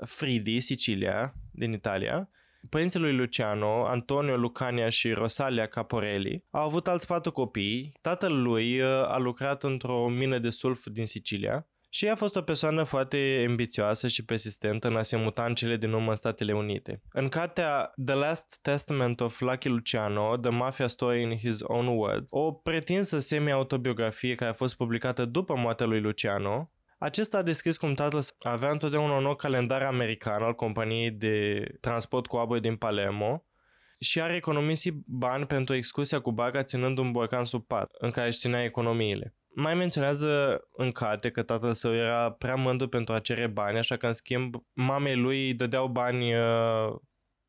Fridi, 0.06 0.60
Sicilia, 0.60 1.34
din 1.50 1.72
Italia. 1.72 2.28
Părinții 2.68 3.00
lui 3.00 3.16
Luciano, 3.16 3.86
Antonio 3.86 4.36
Lucania 4.36 4.88
și 4.88 5.12
Rosalia 5.12 5.66
Caporelli, 5.66 6.44
au 6.50 6.62
avut 6.64 6.88
alți 6.88 7.06
patru 7.06 7.32
copii. 7.32 7.92
Tatăl 8.00 8.42
lui 8.42 8.82
a 8.82 9.18
lucrat 9.18 9.62
într-o 9.62 10.08
mină 10.08 10.38
de 10.38 10.50
sulf 10.50 10.86
din 10.86 11.06
Sicilia 11.06 11.66
și 11.94 12.08
a 12.08 12.14
fost 12.14 12.36
o 12.36 12.42
persoană 12.42 12.82
foarte 12.82 13.44
ambițioasă 13.48 14.08
și 14.08 14.24
persistentă 14.24 14.88
în 14.88 14.96
a 14.96 15.02
se 15.02 15.16
muta 15.16 15.44
în 15.44 15.54
cele 15.54 15.76
din 15.76 15.92
urmă 15.92 16.10
în 16.10 16.16
Statele 16.16 16.52
Unite. 16.52 17.02
În 17.12 17.28
cartea 17.28 17.92
The 18.04 18.14
Last 18.14 18.58
Testament 18.62 19.20
of 19.20 19.40
Lucky 19.40 19.68
Luciano, 19.68 20.36
The 20.36 20.50
Mafia 20.50 20.86
Story 20.86 21.22
in 21.22 21.36
His 21.36 21.58
Own 21.62 21.86
Words, 21.86 22.26
o 22.30 22.52
pretinsă 22.52 23.18
semi-autobiografie 23.18 24.34
care 24.34 24.50
a 24.50 24.54
fost 24.54 24.76
publicată 24.76 25.24
după 25.24 25.56
moartea 25.56 25.86
lui 25.86 26.00
Luciano, 26.00 26.70
acesta 27.04 27.38
a 27.38 27.42
descris 27.42 27.76
cum 27.76 27.94
tatăl 27.94 28.20
avea 28.40 28.70
întotdeauna 28.70 29.16
un 29.16 29.22
nou 29.22 29.34
calendar 29.34 29.82
american 29.82 30.42
al 30.42 30.54
companiei 30.54 31.10
de 31.10 31.64
transport 31.80 32.26
cu 32.26 32.36
apă 32.36 32.58
din 32.58 32.76
Palermo 32.76 33.44
și 33.98 34.20
ar 34.20 34.30
economisi 34.30 34.90
bani 35.06 35.46
pentru 35.46 35.74
excursia 35.74 36.20
cu 36.20 36.32
barca 36.32 36.62
ținând 36.62 36.98
un 36.98 37.12
borcan 37.12 37.44
sub 37.44 37.66
pat, 37.66 37.94
în 37.98 38.10
care 38.10 38.26
își 38.26 38.38
ținea 38.38 38.64
economiile. 38.64 39.34
Mai 39.54 39.74
menționează 39.74 40.60
în 40.76 40.92
carte 40.92 41.30
că 41.30 41.42
tatăl 41.42 41.74
său 41.74 41.94
era 41.94 42.30
prea 42.30 42.54
mândru 42.54 42.88
pentru 42.88 43.14
a 43.14 43.18
cere 43.18 43.46
bani, 43.46 43.78
așa 43.78 43.96
că 43.96 44.06
în 44.06 44.12
schimb 44.12 44.54
mamei 44.72 45.16
lui 45.16 45.46
îi 45.46 45.54
dădeau 45.54 45.88
bani, 45.88 46.34
uh, 46.34 46.94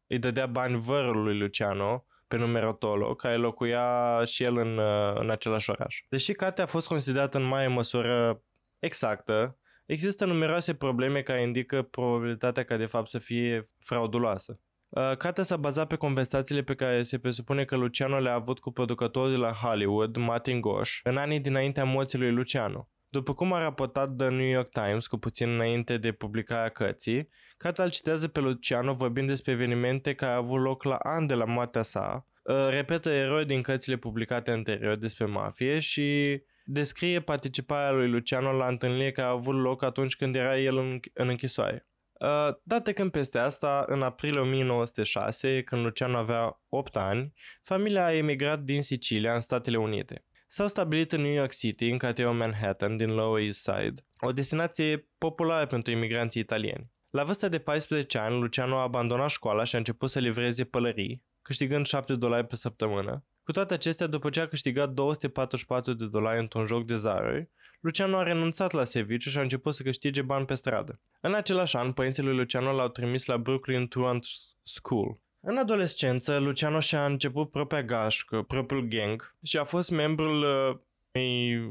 îi 0.07 0.19
dădea 0.19 0.45
bani 0.45 0.79
vărul 0.79 1.23
lui 1.23 1.37
Luciano, 1.37 2.05
pe 2.27 2.37
nume 2.37 2.59
Rotolo, 2.59 3.15
care 3.15 3.35
locuia 3.35 4.21
și 4.25 4.43
el 4.43 4.57
în, 4.57 4.77
uh, 4.77 5.13
în 5.15 5.29
același 5.29 5.69
oraș. 5.69 6.03
Deși 6.09 6.33
cartea 6.33 6.63
a 6.63 6.67
fost 6.67 6.87
considerată 6.87 7.37
în 7.37 7.43
mare 7.43 7.67
măsură 7.67 8.41
exactă, 8.79 9.57
există 9.85 10.25
numeroase 10.25 10.73
probleme 10.73 11.21
care 11.21 11.41
indică 11.41 11.81
probabilitatea 11.81 12.63
ca 12.63 12.77
de 12.77 12.85
fapt 12.85 13.07
să 13.07 13.17
fie 13.17 13.69
frauduloasă. 13.79 14.59
Uh, 14.89 15.17
cartea 15.17 15.43
s-a 15.43 15.57
bazat 15.57 15.87
pe 15.87 15.95
conversațiile 15.95 16.61
pe 16.61 16.75
care 16.75 17.03
se 17.03 17.19
presupune 17.19 17.65
că 17.65 17.75
Luciano 17.75 18.19
le-a 18.19 18.33
avut 18.33 18.59
cu 18.59 18.71
producătorul 18.71 19.31
de 19.31 19.37
la 19.37 19.51
Hollywood, 19.51 20.15
Martin 20.15 20.61
Gosh, 20.61 20.99
în 21.03 21.17
anii 21.17 21.39
dinaintea 21.39 21.83
morții 21.83 22.19
lui 22.19 22.31
Luciano. 22.31 22.89
După 23.09 23.33
cum 23.33 23.53
a 23.53 23.59
raportat 23.59 24.15
The 24.15 24.27
New 24.27 24.47
York 24.47 24.69
Times 24.69 25.07
cu 25.07 25.17
puțin 25.17 25.49
înainte 25.49 25.97
de 25.97 26.11
publicarea 26.11 26.69
cărții, 26.69 27.29
cartea 27.57 27.83
îl 27.83 27.89
citează 27.89 28.27
pe 28.27 28.39
Luciano 28.39 28.93
vorbind 28.93 29.27
despre 29.27 29.51
evenimente 29.51 30.13
care 30.13 30.33
au 30.33 30.43
avut 30.43 30.61
loc 30.61 30.83
la 30.83 30.95
ani 30.95 31.27
de 31.27 31.33
la 31.33 31.45
moartea 31.45 31.83
sa, 31.83 32.27
uh, 32.43 32.67
repetă 32.69 33.09
eroi 33.09 33.45
din 33.45 33.61
cărțile 33.61 33.95
publicate 33.95 34.51
anterior 34.51 34.97
despre 34.97 35.25
mafie 35.25 35.79
și 35.79 36.39
descrie 36.65 37.19
participarea 37.19 37.91
lui 37.91 38.09
Luciano 38.09 38.51
la 38.51 38.67
întâlniri 38.67 39.11
care 39.11 39.27
au 39.27 39.35
avut 39.35 39.55
loc 39.55 39.83
atunci 39.83 40.15
când 40.15 40.35
era 40.35 40.59
el 40.59 40.77
în, 40.77 40.99
în 41.13 41.29
închisoare. 41.29 41.87
Uh, 42.19 42.55
date 42.63 42.93
când 42.93 43.11
peste 43.11 43.37
asta, 43.37 43.85
în 43.87 44.01
aprilie 44.01 44.39
1906, 44.39 45.61
când 45.61 45.83
Luciano 45.83 46.17
avea 46.17 46.61
8 46.69 46.95
ani, 46.95 47.33
familia 47.63 48.05
a 48.05 48.13
emigrat 48.13 48.59
din 48.59 48.81
Sicilia 48.81 49.33
în 49.33 49.39
Statele 49.39 49.77
Unite. 49.77 50.25
S-au 50.47 50.67
stabilit 50.67 51.11
în 51.11 51.21
New 51.21 51.31
York 51.31 51.53
City, 51.53 51.89
în 51.89 51.97
cartierul 51.97 52.33
Manhattan, 52.33 52.97
din 52.97 53.13
Lower 53.13 53.43
East 53.43 53.59
Side, 53.59 54.01
o 54.19 54.31
destinație 54.31 55.09
populară 55.17 55.65
pentru 55.65 55.91
imigranții 55.91 56.41
italieni. 56.41 56.91
La 57.09 57.23
vârsta 57.23 57.47
de 57.47 57.59
14 57.59 58.17
ani, 58.17 58.39
Luciano 58.39 58.77
a 58.77 58.81
abandonat 58.81 59.29
școala 59.29 59.63
și 59.63 59.75
a 59.75 59.77
început 59.77 60.09
să 60.09 60.19
livreze 60.19 60.63
pălării, 60.63 61.23
câștigând 61.41 61.85
7 61.85 62.15
dolari 62.15 62.47
pe 62.47 62.55
săptămână. 62.55 63.25
Cu 63.45 63.51
toate 63.51 63.73
acestea, 63.73 64.07
după 64.07 64.29
ce 64.29 64.39
a 64.39 64.47
câștigat 64.47 64.89
244 64.89 65.93
de 65.93 66.05
dolari 66.05 66.39
într-un 66.39 66.65
joc 66.65 66.85
de 66.85 66.95
zaruri, 66.95 67.49
Luciano 67.79 68.17
a 68.17 68.23
renunțat 68.23 68.71
la 68.71 68.83
serviciu 68.83 69.29
și 69.29 69.37
a 69.37 69.41
început 69.41 69.73
să 69.73 69.83
câștige 69.83 70.21
bani 70.21 70.45
pe 70.45 70.53
stradă. 70.53 70.99
În 71.21 71.33
același 71.33 71.75
an, 71.75 71.91
părinții 71.91 72.23
lui 72.23 72.35
Luciano 72.35 72.71
l-au 72.71 72.87
trimis 72.87 73.25
la 73.25 73.37
Brooklyn 73.37 73.87
Truant 73.87 74.25
School. 74.63 75.19
În 75.39 75.57
adolescență, 75.57 76.37
Luciano 76.37 76.79
și-a 76.79 77.05
început 77.05 77.51
propria 77.51 77.83
gașcă, 77.83 78.41
propriul 78.41 78.87
gang 78.87 79.35
și 79.43 79.57
a 79.57 79.63
fost 79.63 79.91
membrul 79.91 80.41
uh, 80.41 80.77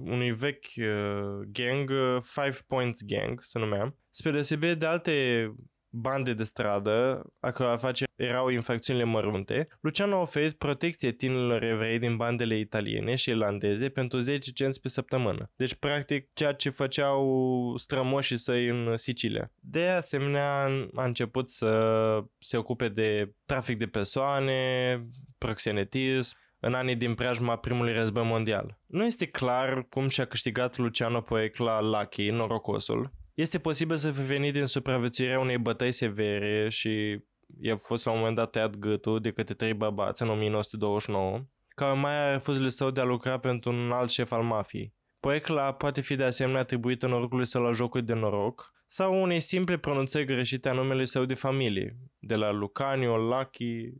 unui 0.04 0.32
vechi 0.32 0.66
uh, 0.76 1.46
gang, 1.52 1.90
uh, 1.90 2.22
Five 2.22 2.58
Points 2.66 3.02
Gang, 3.04 3.42
se 3.42 3.58
numea. 3.58 3.94
Spre 4.10 4.30
deosebire 4.30 4.74
de 4.74 4.86
alte 4.86 5.54
bande 5.94 6.34
de 6.34 6.44
stradă, 6.44 7.24
a 7.40 7.50
căror 7.50 7.72
afaceri 7.72 8.10
erau 8.16 8.48
infracțiunile 8.48 9.04
mărunte, 9.04 9.68
Luciano 9.80 10.16
a 10.16 10.20
oferit 10.20 10.52
protecție 10.52 11.12
tinerilor 11.12 11.62
evrei 11.62 11.98
din 11.98 12.16
bandele 12.16 12.58
italiene 12.58 13.14
și 13.14 13.28
irlandeze 13.28 13.88
pentru 13.88 14.18
10 14.18 14.50
cenți 14.50 14.80
pe 14.80 14.88
săptămână. 14.88 15.50
Deci, 15.56 15.74
practic, 15.74 16.28
ceea 16.32 16.52
ce 16.52 16.70
făceau 16.70 17.74
strămoșii 17.76 18.38
săi 18.38 18.68
în 18.68 18.96
Sicilia. 18.96 19.50
De 19.60 19.88
asemenea, 19.88 20.64
a 20.94 21.04
început 21.04 21.50
să 21.50 22.24
se 22.38 22.56
ocupe 22.56 22.88
de 22.88 23.34
trafic 23.44 23.78
de 23.78 23.86
persoane, 23.86 25.00
proxenetism, 25.38 26.36
în 26.58 26.74
anii 26.74 26.96
din 26.96 27.14
preajma 27.14 27.56
primului 27.56 27.92
război 27.92 28.24
mondial. 28.24 28.78
Nu 28.86 29.04
este 29.04 29.26
clar 29.26 29.86
cum 29.88 30.08
și-a 30.08 30.24
câștigat 30.24 30.76
Luciano 30.76 31.20
Poec 31.20 31.56
la 31.56 31.80
Lucky, 31.80 32.30
norocosul, 32.30 33.12
este 33.34 33.58
posibil 33.58 33.96
să 33.96 34.10
fi 34.10 34.22
venit 34.22 34.52
din 34.52 34.66
supraviețuirea 34.66 35.40
unei 35.40 35.58
bătăi 35.58 35.92
severe 35.92 36.68
și 36.68 37.18
i-a 37.60 37.76
fost 37.76 38.04
la 38.04 38.12
un 38.12 38.18
moment 38.18 38.36
dat 38.36 38.50
tăiat 38.50 38.76
gâtul 38.76 39.20
de 39.20 39.30
către 39.30 39.54
trei 39.54 39.74
bărbați 39.74 40.22
în 40.22 40.28
1929, 40.28 41.44
ca 41.68 41.90
urmare 41.90 42.16
a 42.16 42.30
refuzului 42.32 42.70
său 42.70 42.90
de 42.90 43.00
a 43.00 43.04
lucra 43.04 43.38
pentru 43.38 43.70
un 43.70 43.92
alt 43.92 44.10
șef 44.10 44.32
al 44.32 44.42
mafiei. 44.42 44.94
Poecla 45.20 45.72
poate 45.72 46.00
fi 46.00 46.16
de 46.16 46.24
asemenea 46.24 46.60
atribuit 46.60 47.02
norocului 47.02 47.46
său 47.46 47.62
la 47.62 47.72
jocuri 47.72 48.04
de 48.04 48.12
noroc 48.12 48.72
sau 48.86 49.22
unei 49.22 49.40
simple 49.40 49.78
pronunțări 49.78 50.24
greșite 50.24 50.68
a 50.68 50.72
numelui 50.72 51.06
său 51.06 51.24
de 51.24 51.34
familie, 51.34 51.96
de 52.18 52.34
la 52.34 52.50
Lucanio, 52.50 53.16
Lucky, 53.16 53.92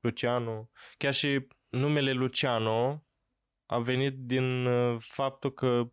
Luciano. 0.00 0.70
Chiar 0.96 1.12
și 1.12 1.46
numele 1.68 2.12
Luciano 2.12 3.06
a 3.66 3.78
venit 3.78 4.14
din 4.18 4.66
uh, 4.66 4.96
faptul 4.98 5.52
că 5.52 5.90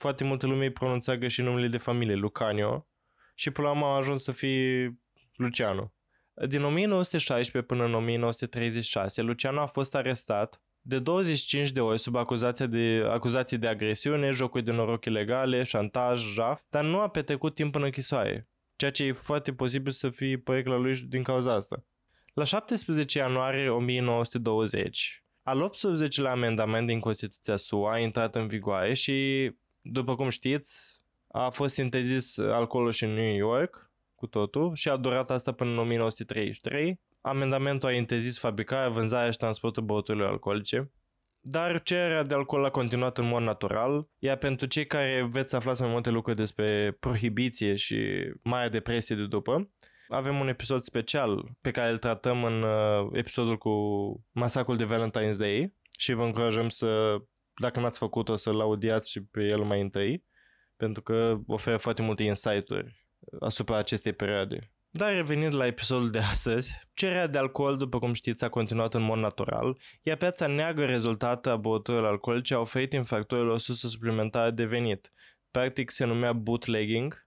foarte 0.00 0.24
multă 0.24 0.46
lume 0.46 0.64
îi 0.64 0.72
pronunța 0.72 1.16
greșit 1.16 1.44
numele 1.44 1.68
de 1.68 1.76
familie, 1.76 2.14
Lucanio, 2.14 2.88
și 3.34 3.50
până 3.50 3.66
la 3.66 3.72
urmă 3.72 3.86
a 3.86 3.96
ajuns 3.96 4.22
să 4.22 4.32
fie 4.32 4.98
Luciano. 5.36 5.92
Din 6.48 6.62
1916 6.62 7.72
până 7.72 7.84
în 7.84 7.94
1936, 7.94 9.22
Luciano 9.22 9.60
a 9.60 9.66
fost 9.66 9.94
arestat 9.94 10.62
de 10.80 10.98
25 10.98 11.70
de 11.70 11.80
ori 11.80 11.98
sub 11.98 12.16
acuzația 12.16 12.66
de, 12.66 13.04
acuzații 13.10 13.58
de 13.58 13.66
agresiune, 13.66 14.30
jocuri 14.30 14.64
de 14.64 14.70
noroc 14.70 15.04
ilegale, 15.04 15.62
șantaj, 15.62 16.20
jaf, 16.20 16.62
dar 16.70 16.84
nu 16.84 17.00
a 17.00 17.08
petrecut 17.08 17.54
timp 17.54 17.74
în 17.74 17.82
închisoare, 17.82 18.48
ceea 18.76 18.90
ce 18.90 19.04
e 19.04 19.12
foarte 19.12 19.52
posibil 19.52 19.92
să 19.92 20.08
fie 20.08 20.38
părecla 20.38 20.76
lui 20.76 20.94
din 20.94 21.22
cauza 21.22 21.54
asta. 21.54 21.84
La 22.34 22.44
17 22.44 23.18
ianuarie 23.18 23.68
1920, 23.68 25.24
al 25.42 25.70
18-lea 25.70 26.30
amendament 26.30 26.86
din 26.86 27.00
Constituția 27.00 27.56
SUA 27.56 27.92
a 27.92 27.98
intrat 27.98 28.36
în 28.36 28.46
vigoare 28.46 28.94
și 28.94 29.50
după 29.82 30.16
cum 30.16 30.28
știți, 30.28 31.02
a 31.28 31.48
fost 31.48 31.76
interzis 31.76 32.38
alcoolul 32.38 32.92
și 32.92 33.04
în 33.04 33.12
New 33.12 33.34
York 33.34 33.90
cu 34.14 34.26
totul 34.26 34.74
și 34.74 34.88
a 34.88 34.96
durat 34.96 35.30
asta 35.30 35.52
până 35.52 35.70
în 35.70 35.78
1933. 35.78 37.00
Amendamentul 37.20 37.88
a 37.88 37.92
interzis 37.92 38.38
fabricarea, 38.38 38.88
vânzarea 38.88 39.30
și 39.30 39.38
transportul 39.38 39.82
băuturilor 39.82 40.28
alcoolice. 40.28 40.92
Dar 41.40 41.82
cererea 41.82 42.22
de 42.22 42.34
alcool 42.34 42.64
a 42.64 42.70
continuat 42.70 43.18
în 43.18 43.26
mod 43.26 43.42
natural, 43.42 44.08
iar 44.18 44.36
pentru 44.36 44.66
cei 44.66 44.86
care 44.86 45.28
veți 45.30 45.54
afla 45.54 45.72
mai 45.78 45.88
multe 45.88 46.10
lucruri 46.10 46.36
despre 46.36 46.96
prohibiție 47.00 47.74
și 47.74 47.98
Marea 48.42 48.68
Depresie 48.68 49.16
de 49.16 49.26
după, 49.26 49.70
avem 50.08 50.40
un 50.40 50.48
episod 50.48 50.82
special 50.82 51.56
pe 51.60 51.70
care 51.70 51.90
îl 51.90 51.98
tratăm 51.98 52.44
în 52.44 52.62
uh, 52.62 53.08
episodul 53.12 53.58
cu 53.58 53.70
masacul 54.32 54.76
de 54.76 54.84
Valentine's 54.84 55.36
Day 55.36 55.74
și 55.98 56.12
vă 56.12 56.24
încurajăm 56.24 56.68
să 56.68 57.20
dacă 57.60 57.80
n-ați 57.80 57.98
făcut-o, 57.98 58.36
să-l 58.36 58.60
audiați 58.60 59.10
și 59.10 59.22
pe 59.22 59.42
el 59.42 59.62
mai 59.62 59.80
întâi, 59.80 60.24
pentru 60.76 61.02
că 61.02 61.38
oferă 61.46 61.76
foarte 61.76 62.02
multe 62.02 62.22
insight-uri 62.22 63.06
asupra 63.40 63.76
acestei 63.76 64.12
perioade. 64.12 64.72
Dar 64.90 65.12
revenind 65.12 65.54
la 65.54 65.66
episodul 65.66 66.10
de 66.10 66.18
astăzi, 66.18 66.72
cererea 66.94 67.26
de 67.26 67.38
alcool, 67.38 67.76
după 67.76 67.98
cum 67.98 68.12
știți, 68.12 68.44
a 68.44 68.48
continuat 68.48 68.94
în 68.94 69.02
mod 69.02 69.18
natural, 69.18 69.78
iar 70.02 70.16
piața 70.16 70.46
neagră 70.46 70.86
rezultată 70.86 71.50
a 71.50 71.56
băuturilor 71.56 72.06
alcoolice 72.06 72.54
a 72.54 72.58
oferit 72.58 72.92
infractorilor 72.92 73.54
o 73.54 73.58
sursă 73.58 73.88
suplimentară 73.88 74.50
de 74.50 74.64
venit. 74.64 75.12
Practic 75.50 75.90
se 75.90 76.04
numea 76.04 76.32
bootlegging 76.32 77.26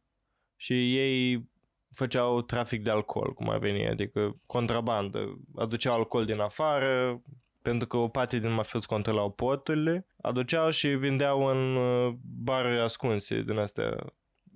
și 0.55 0.97
ei 0.97 1.49
făceau 1.91 2.41
trafic 2.41 2.83
de 2.83 2.89
alcool, 2.89 3.33
cum 3.33 3.49
ar 3.49 3.57
veni, 3.57 3.87
adică 3.87 4.39
contrabandă. 4.45 5.39
Aduceau 5.55 5.93
alcool 5.93 6.25
din 6.25 6.39
afară, 6.39 7.21
pentru 7.63 7.87
că 7.87 7.97
o 7.97 8.07
parte 8.07 8.37
din 8.39 8.51
mafioți 8.51 8.87
controlau 8.87 9.31
poturile, 9.31 10.07
aduceau 10.21 10.69
și 10.69 10.87
vindeau 10.87 11.45
în 11.45 11.75
uh, 11.75 12.13
bare 12.43 12.79
ascunse 12.79 13.41
din 13.41 13.57
astea 13.57 13.95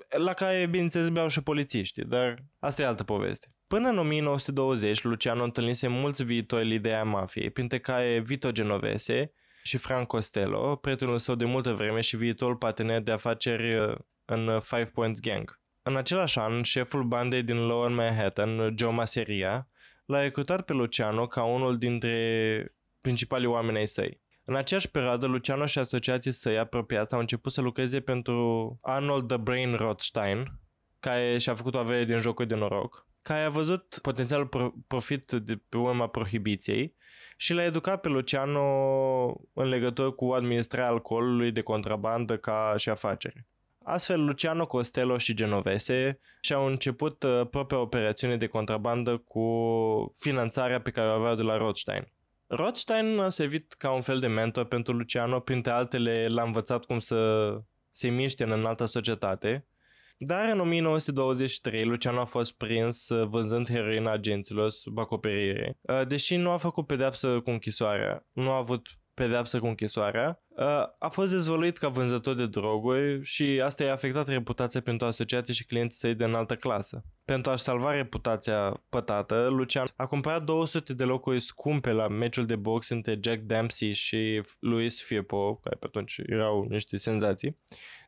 la 0.09 0.33
care, 0.33 0.65
bineînțeles, 0.65 1.09
beau 1.09 1.27
și 1.27 1.43
polițiștii, 1.43 2.03
dar 2.03 2.43
asta 2.59 2.81
e 2.81 2.85
altă 2.85 3.03
poveste. 3.03 3.47
Până 3.67 3.89
în 3.89 3.97
1920, 3.97 5.03
Luciano 5.03 5.43
întâlnise 5.43 5.87
mulți 5.87 6.23
viitori 6.23 6.67
lideri 6.67 6.95
ai 6.95 7.03
mafiei, 7.03 7.49
printre 7.49 7.79
care 7.79 8.19
Vito 8.19 8.51
Genovese 8.51 9.31
și 9.63 9.77
Frank 9.77 10.07
Costello, 10.07 10.75
prietenul 10.75 11.17
său 11.17 11.35
de 11.35 11.45
multă 11.45 11.71
vreme 11.71 12.01
și 12.01 12.17
viitorul 12.17 12.55
partener 12.55 13.01
de 13.01 13.11
afaceri 13.11 13.77
uh, 13.77 13.95
în 14.25 14.59
Five 14.61 14.89
Points 14.93 15.19
Gang. 15.19 15.59
În 15.83 15.95
același 15.95 16.39
an, 16.39 16.61
șeful 16.61 17.03
bandei 17.03 17.43
din 17.43 17.65
Lower 17.65 17.91
Manhattan, 17.91 18.75
Joe 18.77 18.91
Masseria, 18.91 19.67
l-a 20.05 20.21
recrutat 20.21 20.61
pe 20.61 20.73
Luciano 20.73 21.27
ca 21.27 21.43
unul 21.43 21.77
dintre 21.77 22.76
principalii 23.07 23.47
oameni 23.47 23.77
ai 23.77 23.87
săi. 23.87 24.21
În 24.43 24.55
aceeași 24.55 24.91
perioadă, 24.91 25.25
Luciano 25.25 25.65
și 25.65 25.79
asociații 25.79 26.31
săi 26.31 26.57
apropiați 26.57 27.13
au 27.13 27.19
început 27.19 27.51
să 27.51 27.61
lucreze 27.61 27.99
pentru 27.99 28.79
Arnold 28.81 29.27
the 29.27 29.37
Brain 29.37 29.75
Rothstein, 29.75 30.45
care 30.99 31.37
și-a 31.37 31.55
făcut 31.55 31.75
o 31.75 31.77
avere 31.77 32.05
din 32.05 32.17
jocuri 32.17 32.47
de 32.47 32.55
noroc, 32.55 33.07
care 33.21 33.43
a 33.43 33.49
văzut 33.49 33.99
potențial 34.01 34.49
profit 34.87 35.31
de 35.31 35.61
pe 35.69 35.77
urma 35.77 36.07
prohibiției 36.07 36.95
și 37.37 37.53
l-a 37.53 37.63
educat 37.63 38.01
pe 38.01 38.07
Luciano 38.07 38.61
în 39.53 39.67
legătură 39.67 40.11
cu 40.11 40.31
administrarea 40.31 40.89
alcoolului 40.89 41.51
de 41.51 41.61
contrabandă 41.61 42.37
ca 42.37 42.73
și 42.77 42.89
afacere. 42.89 43.47
Astfel, 43.83 44.25
Luciano 44.25 44.67
Costello 44.67 45.17
și 45.17 45.33
Genovese 45.33 46.19
și-au 46.41 46.65
început 46.65 47.23
uh, 47.23 47.47
propria 47.49 47.79
operațiune 47.79 48.37
de 48.37 48.47
contrabandă 48.47 49.17
cu 49.17 49.45
finanțarea 50.17 50.81
pe 50.81 50.91
care 50.91 51.07
o 51.07 51.11
aveau 51.11 51.35
de 51.35 51.41
la 51.41 51.57
Rothstein. 51.57 52.07
Rothstein 52.47 53.19
a 53.19 53.29
servit 53.29 53.73
ca 53.73 53.91
un 53.91 54.01
fel 54.01 54.19
de 54.19 54.27
mentor 54.27 54.65
pentru 54.65 54.93
Luciano, 54.93 55.39
printre 55.39 55.71
altele 55.71 56.27
l-a 56.27 56.43
învățat 56.43 56.85
cum 56.85 56.99
să 56.99 57.51
se 57.91 58.09
miște 58.09 58.43
în 58.43 58.51
înaltă 58.51 58.85
societate, 58.85 59.67
dar 60.17 60.49
în 60.49 60.59
1923 60.59 61.85
Luciano 61.85 62.19
a 62.19 62.25
fost 62.25 62.57
prins 62.57 63.09
uh, 63.09 63.27
vânzând 63.27 63.69
heroina 63.69 64.11
agenților 64.11 64.69
sub 64.69 64.97
acoperire, 64.97 65.77
uh, 65.81 66.07
deși 66.07 66.35
nu 66.35 66.49
a 66.49 66.57
făcut 66.57 66.87
pedeapsă 66.87 67.39
cu 67.39 67.49
închisoarea, 67.49 68.27
nu 68.31 68.49
a 68.49 68.57
avut 68.57 68.87
pedeapsă 69.17 69.59
cu 69.59 69.65
închisoarea, 69.65 70.41
uh, 70.49 70.65
a 70.99 71.09
fost 71.09 71.31
dezvăluit 71.31 71.77
ca 71.77 71.87
vânzător 71.87 72.35
de 72.35 72.45
droguri 72.45 73.23
și 73.23 73.61
asta 73.63 73.83
i-a 73.83 73.91
afectat 73.91 74.27
reputația 74.27 74.81
pentru 74.81 75.07
asociații 75.07 75.53
și 75.53 75.65
clienții 75.65 75.97
săi 75.97 76.15
de 76.15 76.23
înaltă 76.23 76.55
clasă. 76.55 77.03
Pentru 77.25 77.51
a-și 77.51 77.63
salva 77.63 77.91
reputația 77.91 78.83
pătată, 78.89 79.47
Lucian 79.49 79.85
a 79.95 80.05
cumpărat 80.05 80.43
200 80.43 80.93
de 80.93 81.03
locuri 81.03 81.39
scumpe 81.39 81.91
la 81.91 82.07
meciul 82.07 82.45
de 82.45 82.55
box 82.55 82.89
între 82.89 83.19
Jack 83.23 83.39
Dempsey 83.39 83.93
și 83.93 84.41
Louis 84.59 85.01
Firpo, 85.01 85.55
care 85.55 85.75
pe 85.79 85.85
atunci 85.85 86.17
erau 86.25 86.65
niște 86.69 86.97
senzații, 86.97 87.57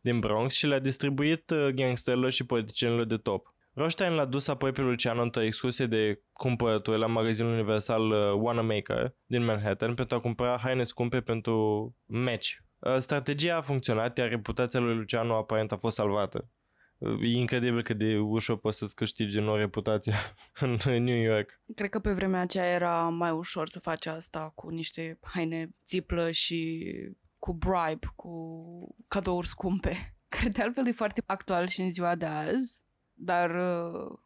din 0.01 0.19
Bronx 0.19 0.53
și 0.55 0.67
le-a 0.67 0.79
distribuit 0.79 1.49
uh, 1.49 1.67
gangsterilor 1.67 2.31
și 2.31 2.45
politicienilor 2.45 3.05
de 3.05 3.17
top. 3.17 3.53
Rothstein 3.79 4.13
l-a 4.13 4.25
dus 4.25 4.47
apoi 4.47 4.71
pe 4.71 4.81
Luciano 4.81 5.21
într-o 5.21 5.41
excursie 5.41 5.85
de 5.85 6.21
cumpărături 6.33 6.99
la 6.99 7.05
magazinul 7.05 7.53
universal 7.53 8.11
uh, 8.11 8.41
Wanamaker 8.41 9.15
din 9.25 9.45
Manhattan 9.45 9.93
pentru 9.93 10.15
a 10.15 10.19
cumpăra 10.19 10.57
haine 10.57 10.83
scumpe 10.83 11.21
pentru 11.21 11.95
match. 12.05 12.49
Uh, 12.79 12.97
strategia 12.97 13.55
a 13.55 13.61
funcționat, 13.61 14.17
iar 14.17 14.29
reputația 14.29 14.79
lui 14.79 14.95
Luciano 14.95 15.35
aparent 15.35 15.71
a 15.71 15.77
fost 15.77 15.95
salvată. 15.95 16.49
Uh, 16.97 17.21
e 17.21 17.37
incredibil 17.37 17.83
cât 17.83 17.97
de 17.97 18.17
ușor 18.17 18.59
poți 18.59 18.77
să-ți 18.77 18.95
câștigi 18.95 19.35
din 19.35 19.43
nou 19.43 19.55
reputația 19.55 20.15
în 20.59 21.03
New 21.03 21.21
York. 21.21 21.61
Cred 21.75 21.89
că 21.89 21.99
pe 21.99 22.11
vremea 22.11 22.41
aceea 22.41 22.73
era 22.73 23.09
mai 23.09 23.31
ușor 23.31 23.67
să 23.67 23.79
faci 23.79 24.05
asta 24.05 24.51
cu 24.55 24.69
niște 24.69 25.19
haine 25.21 25.69
țiplă 25.85 26.31
și 26.31 26.85
cu 27.37 27.53
bribe, 27.53 28.07
cu 28.15 28.33
cadouri 29.07 29.47
scumpe, 29.47 30.15
care 30.35 30.49
de 30.49 30.61
altfel 30.61 30.87
e 30.87 30.91
foarte 30.91 31.23
actual 31.25 31.67
și 31.67 31.81
în 31.81 31.91
ziua 31.91 32.15
de 32.15 32.25
azi 32.25 32.87
dar 33.19 33.49
uh, 33.49 34.17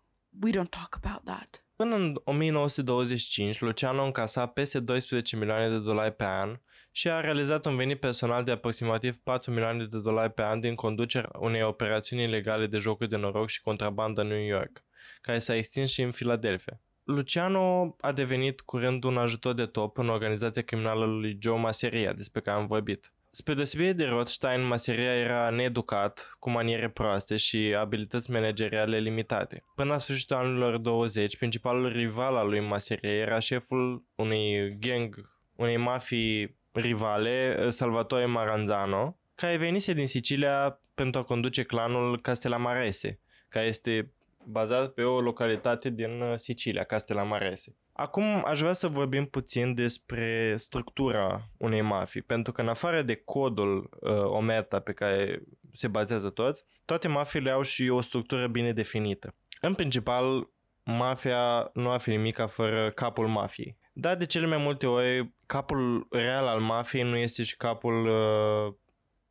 we 0.41 0.51
don't 0.51 0.69
talk 0.69 0.99
about 1.01 1.23
that. 1.23 1.65
Până 1.75 1.95
în 1.95 2.15
1925, 2.23 3.59
Luciano 3.59 4.03
încasa 4.03 4.45
peste 4.45 4.79
12 4.79 5.35
milioane 5.35 5.69
de 5.69 5.79
dolari 5.79 6.15
pe 6.15 6.23
an 6.23 6.59
și 6.91 7.09
a 7.09 7.19
realizat 7.19 7.65
un 7.65 7.75
venit 7.75 7.99
personal 7.99 8.43
de 8.43 8.51
aproximativ 8.51 9.17
4 9.17 9.51
milioane 9.51 9.85
de 9.85 9.99
dolari 9.99 10.33
pe 10.33 10.41
an 10.41 10.59
din 10.59 10.75
conducerea 10.75 11.29
unei 11.39 11.63
operațiuni 11.63 12.23
ilegale 12.23 12.67
de 12.67 12.77
jocuri 12.77 13.09
de 13.09 13.15
noroc 13.15 13.47
și 13.47 13.61
contrabandă 13.61 14.21
în 14.21 14.27
New 14.27 14.45
York, 14.45 14.83
care 15.21 15.39
s-a 15.39 15.55
extins 15.55 15.91
și 15.91 16.01
în 16.01 16.11
Philadelphia. 16.11 16.79
Luciano 17.03 17.95
a 17.99 18.11
devenit 18.11 18.61
curând 18.61 19.03
un 19.03 19.17
ajutor 19.17 19.53
de 19.53 19.65
top 19.65 19.97
în 19.97 20.09
organizația 20.09 20.61
criminală 20.61 21.05
lui 21.05 21.37
Joe 21.41 21.59
Maseria, 21.59 22.13
despre 22.13 22.41
care 22.41 22.57
am 22.57 22.67
vorbit. 22.67 23.12
Spre 23.35 23.53
deosebire 23.53 23.93
de 23.93 24.05
Rothstein, 24.05 24.63
Maseria 24.65 25.15
era 25.15 25.49
needucat, 25.49 26.35
cu 26.39 26.49
maniere 26.49 26.89
proaste 26.89 27.37
și 27.37 27.75
abilități 27.79 28.31
manageriale 28.31 28.99
limitate. 28.99 29.63
Până 29.75 29.89
la 29.89 29.97
sfârșitul 29.97 30.35
anilor 30.35 30.77
20, 30.77 31.37
principalul 31.37 31.87
rival 31.91 32.35
al 32.35 32.49
lui 32.49 32.59
Maseria 32.59 33.11
era 33.11 33.39
șeful 33.39 34.05
unui 34.15 34.77
gang, 34.79 35.31
unei 35.55 35.77
mafii 35.77 36.57
rivale, 36.71 37.69
Salvatore 37.69 38.25
Maranzano, 38.25 39.17
care 39.35 39.57
venise 39.57 39.93
din 39.93 40.07
Sicilia 40.07 40.79
pentru 40.93 41.19
a 41.19 41.23
conduce 41.23 41.63
clanul 41.63 42.21
Castellamarese, 42.21 43.19
care 43.49 43.65
este 43.65 44.13
bazat 44.45 44.93
pe 44.93 45.03
o 45.03 45.21
localitate 45.21 45.89
din 45.89 46.23
Sicilia, 46.35 46.83
Castellamarese. 46.83 47.75
Acum 47.93 48.43
aș 48.45 48.59
vrea 48.59 48.73
să 48.73 48.87
vorbim 48.87 49.25
puțin 49.25 49.73
despre 49.73 50.55
structura 50.57 51.49
unei 51.57 51.81
mafii, 51.81 52.21
pentru 52.21 52.51
că 52.51 52.61
în 52.61 52.67
afară 52.67 53.01
de 53.01 53.15
codul 53.15 53.89
uh, 53.99 54.11
Omerta 54.23 54.79
pe 54.79 54.93
care 54.93 55.41
se 55.71 55.87
bazează 55.87 56.29
toți, 56.29 56.65
toate 56.85 57.07
mafiile 57.07 57.51
au 57.51 57.61
și 57.61 57.89
o 57.89 58.01
structură 58.01 58.47
bine 58.47 58.73
definită. 58.73 59.35
În 59.61 59.73
principal, 59.73 60.49
mafia 60.83 61.69
nu 61.73 61.91
ar 61.91 61.99
fi 61.99 62.09
nimic 62.09 62.37
fără 62.47 62.89
capul 62.89 63.27
mafiei. 63.27 63.77
Dar 63.93 64.15
de 64.15 64.25
cele 64.25 64.45
mai 64.45 64.57
multe 64.57 64.87
ori, 64.87 65.31
capul 65.45 66.07
real 66.09 66.47
al 66.47 66.59
mafiei 66.59 67.03
nu 67.03 67.15
este 67.15 67.43
și 67.43 67.57
capul 67.57 68.07
uh, 68.07 68.73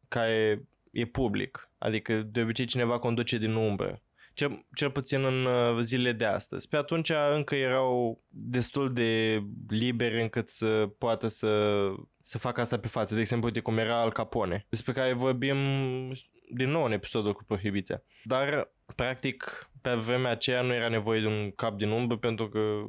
care 0.09 0.62
e 0.90 1.05
public. 1.05 1.70
Adică 1.79 2.14
de 2.14 2.40
obicei 2.40 2.66
cineva 2.66 2.98
conduce 2.98 3.38
din 3.38 3.55
umbră 3.55 4.03
cel, 4.35 4.66
cel 4.75 4.90
puțin 4.90 5.25
în 5.25 5.45
uh, 5.45 5.83
zilele 5.83 6.12
de 6.12 6.25
astăzi. 6.25 6.68
Pe 6.68 6.77
atunci 6.77 7.12
încă 7.33 7.55
erau 7.55 8.23
destul 8.29 8.92
de 8.92 9.42
liberi 9.68 10.23
încât 10.23 10.49
să 10.49 10.88
poată 10.99 11.29
să, 11.29 11.81
să 12.23 12.38
facă 12.38 12.61
asta 12.61 12.79
pe 12.79 12.88
față. 12.88 13.14
De 13.14 13.21
exemplu, 13.21 13.47
uite 13.47 13.61
cum 13.61 13.79
era 13.79 14.01
Al 14.01 14.12
Capone, 14.12 14.66
despre 14.68 14.92
care 14.92 15.12
vorbim 15.12 15.57
din 16.55 16.71
nou 16.71 16.85
în 16.85 16.92
episodul 16.92 17.33
cu 17.33 17.45
prohibiția. 17.45 18.03
Dar, 18.25 18.73
practic, 18.97 19.71
pe 19.83 19.95
vremea 19.95 20.31
aceea 20.31 20.62
nu 20.62 20.75
era 20.75 20.88
nevoie 20.88 21.21
de 21.21 21.27
un 21.27 21.51
cap 21.51 21.77
din 21.77 21.90
umbră 21.90 22.16
pentru 22.16 22.49
că 22.49 22.85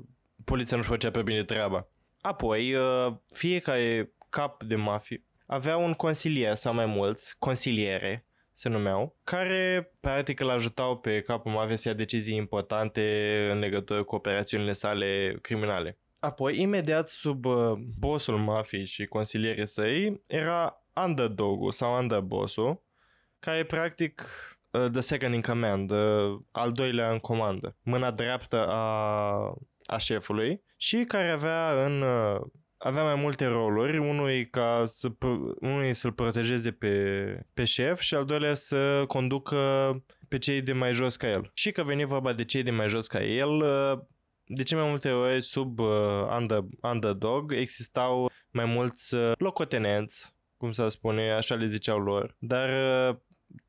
poliția 0.46 0.78
nu-și 0.78 0.90
făcea 0.90 1.12
pe 1.12 1.22
bine 1.22 1.44
treaba. 1.44 1.88
Apoi, 2.22 2.74
uh, 2.74 3.14
fiecare 3.30 4.12
cap 4.30 4.64
de 4.64 4.76
mafie 4.76 5.24
avea 5.54 5.78
un 5.78 5.94
consilier 5.94 6.56
sau 6.56 6.74
mai 6.74 6.86
mulți, 6.86 7.36
consiliere, 7.40 8.26
se 8.54 8.70
numeau, 8.70 9.16
care 9.24 9.92
practic 10.00 10.40
îl 10.40 10.50
ajutau 10.50 10.98
pe 10.98 11.22
capul 11.22 11.52
mafiei 11.52 11.78
să 11.78 11.88
ia 11.88 11.94
decizii 11.94 12.36
importante 12.36 13.02
în 13.52 13.60
legătură 13.60 14.04
cu 14.04 14.16
operațiunile 14.16 14.74
sale 14.74 15.38
criminale. 15.42 15.98
Apoi, 16.20 16.62
imediat 16.62 17.08
sub 17.08 17.46
uh, 17.46 17.74
bossul 18.00 18.38
mafiei 18.38 18.86
și 18.86 19.06
consilierii 19.06 19.68
săi, 19.68 20.22
era 20.28 20.74
underdog-ul 21.06 21.72
sau 21.72 21.98
underboss-ul, 21.98 22.84
care 23.40 23.64
practic 23.64 24.28
uh, 24.72 24.90
the 24.92 25.00
second 25.02 25.34
in 25.34 25.42
command, 25.42 25.92
uh, 25.92 26.40
al 26.52 26.72
doilea 26.72 27.12
în 27.12 27.20
comandă, 27.20 27.76
mâna 27.82 28.12
dreaptă 28.12 28.68
a, 28.68 28.82
a 29.86 29.98
șefului 29.98 30.64
și 30.78 31.04
care 31.04 31.30
avea 31.30 31.86
în 31.86 32.02
uh, 32.02 32.42
avea 32.84 33.04
mai 33.04 33.16
multe 33.16 33.46
roluri, 33.46 33.98
unul 33.98 34.48
ca 34.52 34.84
să, 34.88 35.12
unul 35.60 35.94
să-l 35.94 36.12
protejeze 36.12 36.72
pe, 36.72 37.46
pe 37.54 37.64
șef 37.64 38.00
și 38.00 38.16
al 38.16 38.26
doilea 38.26 38.54
să 38.54 39.04
conducă 39.08 39.58
pe 40.28 40.38
cei 40.38 40.62
de 40.62 40.74
mai 40.74 40.94
jos 40.94 41.16
ca 41.16 41.30
el. 41.30 41.52
Și 41.54 41.72
că 41.72 41.84
veni 41.84 42.06
vorba 42.06 42.34
de 42.34 42.46
cei 42.46 42.64
de 42.64 42.72
mai 42.72 42.88
jos 42.88 43.08
ca 43.08 43.24
el, 43.24 43.64
de 44.46 44.64
ce 44.64 44.76
mai 44.76 44.90
multe 44.90 45.12
ori 45.12 45.42
sub 45.42 45.80
uh, 45.80 45.88
under, 46.38 46.64
underdog 46.82 47.54
existau 47.54 48.32
mai 48.52 48.66
mulți 48.66 49.16
uh, 49.16 49.32
locotenenți, 49.38 50.36
cum 50.58 50.72
să 50.72 50.88
spune, 50.88 51.32
așa 51.32 51.56
le 51.56 51.66
ziceau 51.66 52.00
lor, 52.00 52.36
dar 52.40 52.70
uh, 53.10 53.18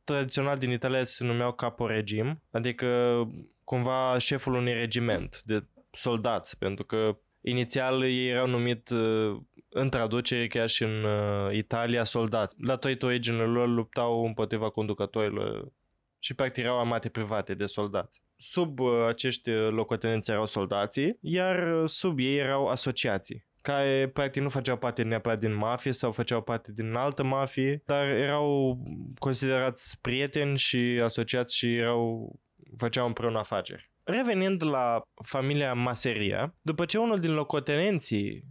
tradițional 0.04 0.58
din 0.58 0.70
Italia 0.70 1.04
se 1.04 1.24
numeau 1.24 1.52
capo 1.52 1.86
regim, 1.86 2.42
adică 2.50 3.20
cumva 3.64 4.18
șeful 4.18 4.54
unui 4.54 4.72
regiment 4.72 5.42
de 5.44 5.64
soldați, 5.90 6.58
pentru 6.58 6.84
că 6.84 7.18
Inițial 7.46 8.02
ei 8.02 8.28
erau 8.28 8.46
numit 8.46 8.90
uh, 8.90 9.36
în 9.68 9.88
traducere 9.88 10.46
chiar 10.46 10.68
și 10.68 10.82
în 10.82 11.04
uh, 11.04 11.52
Italia 11.52 12.04
soldați. 12.04 12.56
La 12.58 12.76
toate 12.76 13.06
originele 13.06 13.44
lor 13.44 13.68
luptau 13.68 14.24
împotriva 14.26 14.70
conducătorilor 14.70 15.72
și 16.18 16.34
practic 16.34 16.64
erau 16.64 16.78
armate 16.78 17.08
private 17.08 17.54
de 17.54 17.64
soldați. 17.64 18.22
sub 18.36 18.78
uh, 18.78 19.06
acești 19.08 19.50
locotenenți 19.50 20.30
erau 20.30 20.46
soldații, 20.46 21.18
iar 21.20 21.82
uh, 21.82 21.88
sub 21.88 22.18
ei 22.18 22.36
erau 22.36 22.66
asociații 22.66 23.44
care 23.60 24.10
practic 24.12 24.42
nu 24.42 24.48
făceau 24.48 24.76
parte 24.76 25.02
neapărat 25.02 25.38
din 25.38 25.54
mafie 25.54 25.92
sau 25.92 26.12
făceau 26.12 26.42
parte 26.42 26.72
din 26.72 26.94
altă 26.94 27.22
mafie, 27.22 27.82
dar 27.86 28.06
erau 28.06 28.78
considerați 29.18 30.00
prieteni 30.00 30.58
și 30.58 31.00
asociați 31.02 31.56
și 31.56 31.76
erau, 31.76 32.32
făceau 32.76 33.06
împreună 33.06 33.38
afaceri. 33.38 33.90
Revenind 34.04 34.64
la 34.64 35.02
familia 35.22 35.74
Maseria, 35.74 36.54
după 36.62 36.84
ce 36.84 36.98
unul 36.98 37.18
din 37.18 37.34
locotenenții 37.34 38.44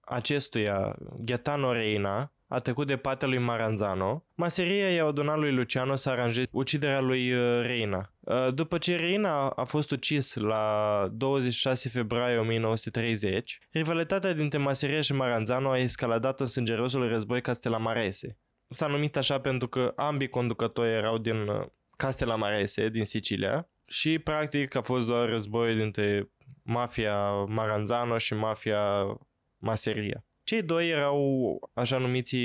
acestuia, 0.00 0.96
Gaetano 1.18 1.72
Reina, 1.72 2.32
a 2.48 2.58
trecut 2.58 2.86
de 2.86 2.96
partea 2.96 3.28
lui 3.28 3.38
Maranzano, 3.38 4.24
Maseria 4.34 4.90
i-a 4.90 5.04
ordonat 5.04 5.38
lui 5.38 5.52
Luciano 5.52 5.94
să 5.94 6.10
aranjeze 6.10 6.48
uciderea 6.50 7.00
lui 7.00 7.32
uh, 7.32 7.60
Reina. 7.62 8.12
Uh, 8.20 8.54
după 8.54 8.78
ce 8.78 8.96
Reina 8.96 9.48
a 9.48 9.64
fost 9.64 9.90
ucis 9.90 10.34
la 10.34 11.08
26 11.12 11.88
februarie 11.88 12.38
1930, 12.38 13.58
rivalitatea 13.70 14.32
dintre 14.32 14.58
Maseria 14.58 15.00
și 15.00 15.12
Maranzano 15.12 15.70
a 15.70 15.78
escaladat 15.78 16.40
în 16.40 16.46
sângerosul 16.46 17.08
război 17.08 17.40
Castellamarese. 17.40 18.38
S-a 18.68 18.86
numit 18.86 19.16
așa 19.16 19.40
pentru 19.40 19.68
că 19.68 19.92
ambii 19.96 20.28
conducători 20.28 20.90
erau 20.90 21.18
din 21.18 21.48
uh, 21.48 21.66
Castellamarese, 21.96 22.88
din 22.88 23.04
Sicilia, 23.04 23.68
și 23.86 24.18
practic 24.18 24.74
a 24.74 24.80
fost 24.80 25.06
doar 25.06 25.28
război 25.28 25.74
dintre 25.74 26.30
mafia 26.62 27.32
Maranzano 27.32 28.18
și 28.18 28.34
mafia 28.34 29.04
Maseria. 29.56 30.24
Cei 30.44 30.62
doi 30.62 30.88
erau 30.88 31.70
așa 31.74 31.98
numiți 31.98 32.36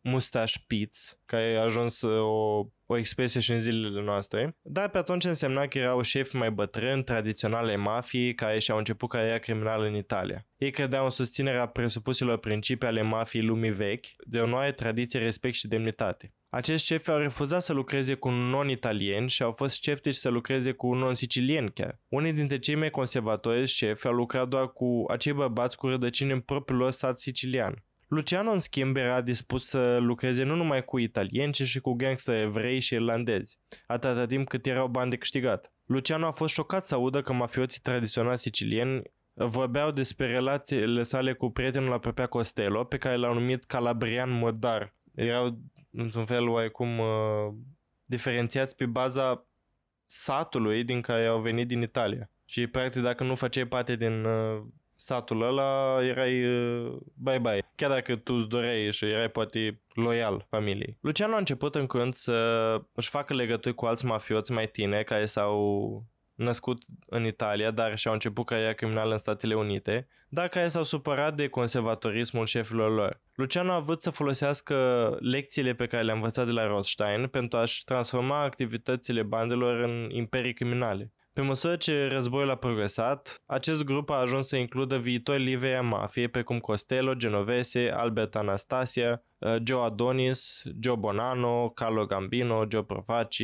mustache 0.00 0.58
pits, 0.66 1.20
care 1.24 1.56
a 1.56 1.62
ajuns 1.62 2.02
o, 2.02 2.64
o 2.86 2.96
expresie 2.96 3.40
și 3.40 3.52
în 3.52 3.60
zilele 3.60 4.02
noastre, 4.02 4.56
dar 4.62 4.90
pe 4.90 4.98
atunci 4.98 5.24
însemna 5.24 5.66
că 5.66 5.78
erau 5.78 6.02
șefi 6.02 6.36
mai 6.36 6.50
bătrâni, 6.50 7.04
tradiționale 7.04 7.76
mafii, 7.76 8.34
care 8.34 8.58
și-au 8.58 8.78
început 8.78 9.08
cariera 9.08 9.38
criminală 9.38 9.86
în 9.86 9.94
Italia. 9.94 10.46
Ei 10.56 10.70
credeau 10.70 11.04
în 11.04 11.10
susținerea 11.10 11.66
presupusilor 11.66 12.38
principii 12.38 12.88
ale 12.88 13.02
mafiei 13.02 13.44
lumii 13.44 13.70
vechi, 13.70 14.06
de 14.18 14.38
onoare, 14.38 14.72
tradiție, 14.72 15.20
respect 15.20 15.54
și 15.54 15.68
demnitate. 15.68 16.34
Acești 16.48 16.86
șefi 16.86 17.10
au 17.10 17.18
refuzat 17.18 17.62
să 17.62 17.72
lucreze 17.72 18.14
cu 18.14 18.28
non-italieni 18.28 19.28
și 19.28 19.42
au 19.42 19.52
fost 19.52 19.74
sceptici 19.74 20.14
să 20.14 20.28
lucreze 20.28 20.72
cu 20.72 20.94
non-sicilieni 20.94 21.72
chiar. 21.72 22.00
Unii 22.08 22.32
dintre 22.32 22.58
cei 22.58 22.74
mai 22.74 22.90
conservatori 22.90 23.66
șefi 23.66 24.06
au 24.06 24.12
lucrat 24.12 24.48
doar 24.48 24.72
cu 24.72 25.04
acei 25.08 25.32
bărbați 25.32 25.76
cu 25.76 25.88
rădăcini 25.88 26.32
în 26.32 26.40
propriul 26.40 26.78
lor 26.78 26.90
sat 26.90 27.18
sicilian. 27.18 27.84
Luciano, 28.06 28.50
în 28.50 28.58
schimb, 28.58 28.96
era 28.96 29.20
dispus 29.20 29.64
să 29.64 29.96
lucreze 29.96 30.42
nu 30.42 30.54
numai 30.54 30.84
cu 30.84 30.98
italieni, 30.98 31.52
ci 31.52 31.62
și 31.62 31.80
cu 31.80 31.92
gangster 31.92 32.42
evrei 32.42 32.80
și 32.80 32.94
irlandezi, 32.94 33.58
atâta 33.86 34.26
timp 34.26 34.48
cât 34.48 34.66
erau 34.66 34.88
bani 34.88 35.10
de 35.10 35.16
câștigat. 35.16 35.72
Luciano 35.86 36.26
a 36.26 36.30
fost 36.30 36.54
șocat 36.54 36.86
să 36.86 36.94
audă 36.94 37.20
că 37.20 37.32
mafioții 37.32 37.80
tradiționali 37.80 38.38
sicilieni 38.38 39.02
vorbeau 39.34 39.90
despre 39.90 40.26
relațiile 40.26 41.02
sale 41.02 41.32
cu 41.32 41.50
prietenul 41.50 41.92
apropiat 41.92 42.28
Costello, 42.28 42.84
pe 42.84 42.96
care 42.96 43.16
l-au 43.16 43.34
numit 43.34 43.64
Calabrian 43.64 44.30
Modar. 44.30 44.94
Erau 45.14 45.58
într-un 45.90 46.24
fel 46.24 46.48
oarecum 46.48 46.98
uh, 46.98 47.54
diferențiați 48.04 48.76
pe 48.76 48.86
baza 48.86 49.46
satului 50.06 50.84
din 50.84 51.00
care 51.00 51.26
au 51.26 51.40
venit 51.40 51.68
din 51.68 51.82
Italia. 51.82 52.30
Și 52.44 52.66
practic 52.66 53.02
dacă 53.02 53.24
nu 53.24 53.34
făceai 53.34 53.64
parte 53.66 53.96
din 53.96 54.24
uh, 54.24 54.62
satul 54.96 55.42
ăla, 55.42 55.98
erai 56.04 56.44
uh, 56.44 56.96
bye-bye. 57.14 57.60
Chiar 57.74 57.90
dacă 57.90 58.16
tu 58.16 58.34
îți 58.34 58.48
doreai 58.48 58.92
și 58.92 59.04
erai 59.04 59.28
poate 59.28 59.80
loial 59.94 60.46
familiei. 60.48 60.96
Luciano 61.00 61.34
a 61.34 61.38
început 61.38 61.74
în 61.74 61.86
curând 61.86 62.14
să 62.14 62.80
își 62.94 63.08
facă 63.08 63.34
legături 63.34 63.74
cu 63.74 63.86
alți 63.86 64.06
mafioți 64.06 64.52
mai 64.52 64.66
tineri 64.68 65.04
care 65.04 65.26
s-au 65.26 66.04
născut 66.34 66.82
în 67.06 67.24
Italia, 67.24 67.70
dar 67.70 67.98
și-au 67.98 68.12
început 68.12 68.46
cariera 68.46 68.72
criminală 68.72 69.12
în 69.12 69.18
Statele 69.18 69.54
Unite, 69.54 70.08
dar 70.28 70.48
care 70.48 70.68
s-au 70.68 70.82
supărat 70.82 71.34
de 71.34 71.48
conservatorismul 71.48 72.46
șefilor 72.46 72.94
lor. 72.94 73.20
Luciano 73.34 73.72
a 73.72 73.74
avut 73.74 74.02
să 74.02 74.10
folosească 74.10 74.76
lecțiile 75.20 75.74
pe 75.74 75.86
care 75.86 76.02
le-a 76.02 76.14
învățat 76.14 76.46
de 76.46 76.52
la 76.52 76.66
Rothstein 76.66 77.26
pentru 77.26 77.58
a-și 77.58 77.84
transforma 77.84 78.42
activitățile 78.42 79.22
bandelor 79.22 79.80
în 79.80 80.08
imperii 80.10 80.52
criminale. 80.52 81.12
Pe 81.36 81.42
măsură 81.42 81.76
ce 81.76 82.06
războiul 82.06 82.50
a 82.50 82.54
progresat, 82.54 83.42
acest 83.46 83.84
grup 83.84 84.10
a 84.10 84.14
ajuns 84.14 84.46
să 84.46 84.56
includă 84.56 84.98
viitori 84.98 85.42
livei 85.42 85.76
a 85.76 85.82
mafiei 85.82 86.28
precum 86.28 86.58
Costello, 86.58 87.14
Genovese, 87.14 87.90
Albert 87.90 88.36
Anastasia, 88.36 89.22
uh, 89.38 89.56
Joe 89.64 89.84
Adonis, 89.84 90.62
Joe 90.80 90.96
Bonanno, 90.96 91.68
Carlo 91.68 92.06
Gambino, 92.06 92.64
Joe 92.70 92.82
Profaci, 92.82 93.42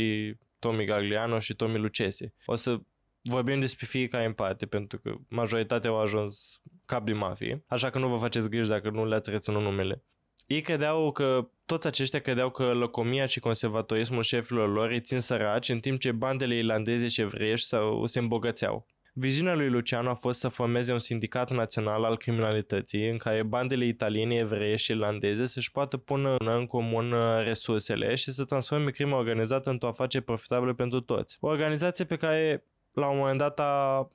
Tommy 0.58 0.84
Gagliano 0.84 1.38
și 1.38 1.54
Tommy 1.54 1.78
Lucese. 1.78 2.34
O 2.46 2.54
să 2.54 2.80
vorbim 3.22 3.60
despre 3.60 3.86
fiecare 3.86 4.24
în 4.24 4.32
parte, 4.32 4.66
pentru 4.66 4.98
că 4.98 5.14
majoritatea 5.28 5.90
au 5.90 6.00
ajuns 6.00 6.60
cap 6.86 7.04
de 7.04 7.12
mafie, 7.12 7.64
așa 7.66 7.90
că 7.90 7.98
nu 7.98 8.08
vă 8.08 8.16
faceți 8.16 8.50
griji 8.50 8.68
dacă 8.68 8.90
nu 8.90 9.06
le-ați 9.06 9.30
reținut 9.30 9.62
numele. 9.62 10.02
Ei 10.46 10.60
credeau 10.60 11.12
că, 11.12 11.48
toți 11.72 11.86
aceștia 11.86 12.20
credeau 12.20 12.50
că 12.50 12.72
locomia 12.72 13.26
și 13.26 13.40
conservatorismul 13.40 14.22
șefilor 14.22 14.72
lor 14.72 14.90
îi 14.90 15.00
țin 15.00 15.20
săraci, 15.20 15.68
în 15.68 15.80
timp 15.80 16.00
ce 16.00 16.12
bandele 16.12 16.54
irlandeze 16.56 17.08
și 17.08 17.20
evreiești 17.20 17.66
sau 17.66 18.06
se 18.06 18.18
îmbogățeau. 18.18 18.86
Viziunea 19.14 19.54
lui 19.54 19.68
Luciano 19.68 20.10
a 20.10 20.14
fost 20.14 20.40
să 20.40 20.48
formeze 20.48 20.92
un 20.92 20.98
sindicat 20.98 21.50
național 21.50 22.04
al 22.04 22.16
criminalității 22.16 23.10
în 23.10 23.16
care 23.16 23.42
bandele 23.42 23.86
italiene, 23.86 24.34
evreie 24.34 24.76
și 24.76 24.90
irlandeze 24.90 25.46
să-și 25.46 25.70
poată 25.70 25.96
pune 25.96 26.34
în 26.38 26.66
comun 26.66 27.12
uh, 27.12 27.44
resursele 27.44 28.14
și 28.14 28.32
să 28.32 28.44
transforme 28.44 28.90
crima 28.90 29.16
organizată 29.16 29.70
într-o 29.70 29.88
afacere 29.88 30.24
profitabilă 30.24 30.74
pentru 30.74 31.00
toți. 31.00 31.36
O 31.40 31.48
organizație 31.48 32.04
pe 32.04 32.16
care 32.16 32.64
la 32.92 33.08
un 33.08 33.16
moment 33.16 33.38
dat 33.38 33.60
a 33.60 34.08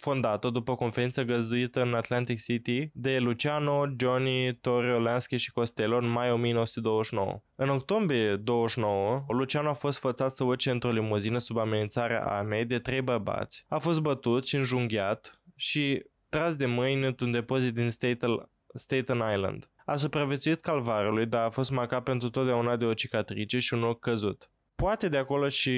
fondat-o 0.00 0.50
după 0.50 0.70
o 0.70 0.76
conferință 0.76 1.22
găzduită 1.22 1.82
în 1.82 1.94
Atlantic 1.94 2.42
City 2.42 2.90
de 2.92 3.18
Luciano, 3.18 3.86
Johnny, 3.98 4.54
Torre 4.54 4.94
Olansky 4.94 5.36
și 5.36 5.52
Costello 5.52 5.96
în 5.96 6.08
mai 6.08 6.32
1929. 6.32 7.42
În 7.54 7.68
octombrie 7.68 8.36
29, 8.36 9.24
Luciano 9.28 9.68
a 9.68 9.72
fost 9.72 9.98
fățat 9.98 10.32
să 10.32 10.44
urce 10.44 10.70
într-o 10.70 10.90
limuzină 10.90 11.38
sub 11.38 11.56
amenințarea 11.56 12.24
armei 12.24 12.64
de 12.64 12.78
trei 12.78 13.02
bărbați. 13.02 13.64
A 13.68 13.78
fost 13.78 14.00
bătut 14.00 14.46
și 14.46 14.56
înjunghiat 14.56 15.42
și 15.56 16.02
tras 16.28 16.56
de 16.56 16.66
mâini 16.66 17.06
într-un 17.06 17.30
depozit 17.30 17.74
din 17.74 17.90
Staten, 17.90 18.50
Staten 18.74 19.22
Island. 19.32 19.70
A 19.84 19.96
supraviețuit 19.96 20.60
calvarului, 20.60 21.26
dar 21.26 21.44
a 21.44 21.50
fost 21.50 21.70
marcat 21.70 22.02
pentru 22.02 22.30
totdeauna 22.30 22.76
de 22.76 22.84
o 22.84 22.94
cicatrice 22.94 23.58
și 23.58 23.74
un 23.74 23.82
ochi 23.82 24.00
căzut. 24.00 24.50
Poate 24.74 25.08
de 25.08 25.16
acolo 25.16 25.48
și 25.48 25.72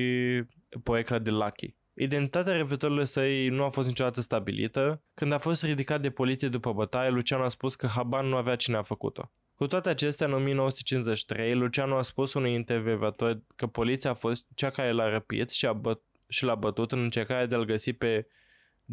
poecla 0.83 1.19
de 1.19 1.31
Lucky. 1.31 1.77
Identitatea 1.95 2.57
repetătorului 2.57 3.07
săi 3.07 3.49
nu 3.49 3.65
a 3.65 3.69
fost 3.69 3.89
niciodată 3.89 4.21
stabilită. 4.21 5.03
Când 5.15 5.33
a 5.33 5.39
fost 5.39 5.63
ridicat 5.63 6.01
de 6.01 6.11
poliție 6.11 6.49
după 6.49 6.73
bătaie, 6.73 7.11
Luciano 7.11 7.45
a 7.45 7.49
spus 7.49 7.75
că 7.75 7.87
Haban 7.87 8.27
nu 8.27 8.37
avea 8.37 8.57
cine 8.57 8.77
a 8.77 8.83
făcut-o. 8.83 9.31
Cu 9.55 9.67
toate 9.67 9.89
acestea, 9.89 10.27
în 10.27 10.33
1953, 10.33 11.55
Luciano 11.55 11.97
a 11.97 12.03
spus 12.03 12.35
unui 12.35 12.53
intervievator 12.53 13.41
că 13.57 13.67
poliția 13.67 14.11
a 14.11 14.15
fost 14.15 14.47
cea 14.55 14.71
care 14.71 14.93
l-a 14.93 15.09
răpit 15.09 15.51
și, 15.51 15.67
a 15.67 15.81
băt- 15.81 16.27
și 16.29 16.45
l-a 16.45 16.55
bătut 16.55 16.93
în 16.93 17.03
încercarea 17.03 17.47
de 17.47 17.55
a-l 17.55 17.65
găsi 17.65 17.93
pe 17.93 18.27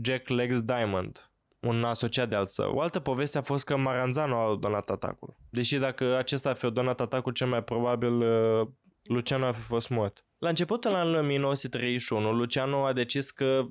Jack 0.03 0.27
Legs 0.27 0.61
Diamond, 0.61 1.31
un 1.59 1.83
asociat 1.83 2.29
de 2.29 2.35
al 2.35 2.47
său. 2.47 2.75
O 2.75 2.81
altă 2.81 2.99
poveste 2.99 3.37
a 3.37 3.41
fost 3.41 3.65
că 3.65 3.77
Maranzano 3.77 4.35
a 4.35 4.55
donat 4.55 4.89
atacul. 4.89 5.35
Deși 5.49 5.77
dacă 5.77 6.17
acesta 6.17 6.49
ar 6.49 6.55
fi 6.55 6.69
donat 6.69 7.01
atacul, 7.01 7.31
cel 7.31 7.47
mai 7.47 7.63
probabil 7.63 8.21
uh, 8.21 8.67
Luciano 9.03 9.45
ar 9.45 9.53
fi 9.53 9.61
fost 9.61 9.89
mort. 9.89 10.23
La 10.39 10.49
începutul 10.49 10.93
anului 10.93 11.19
1931, 11.19 12.31
Luciano 12.31 12.85
a 12.85 12.93
decis 12.93 13.31
că 13.31 13.65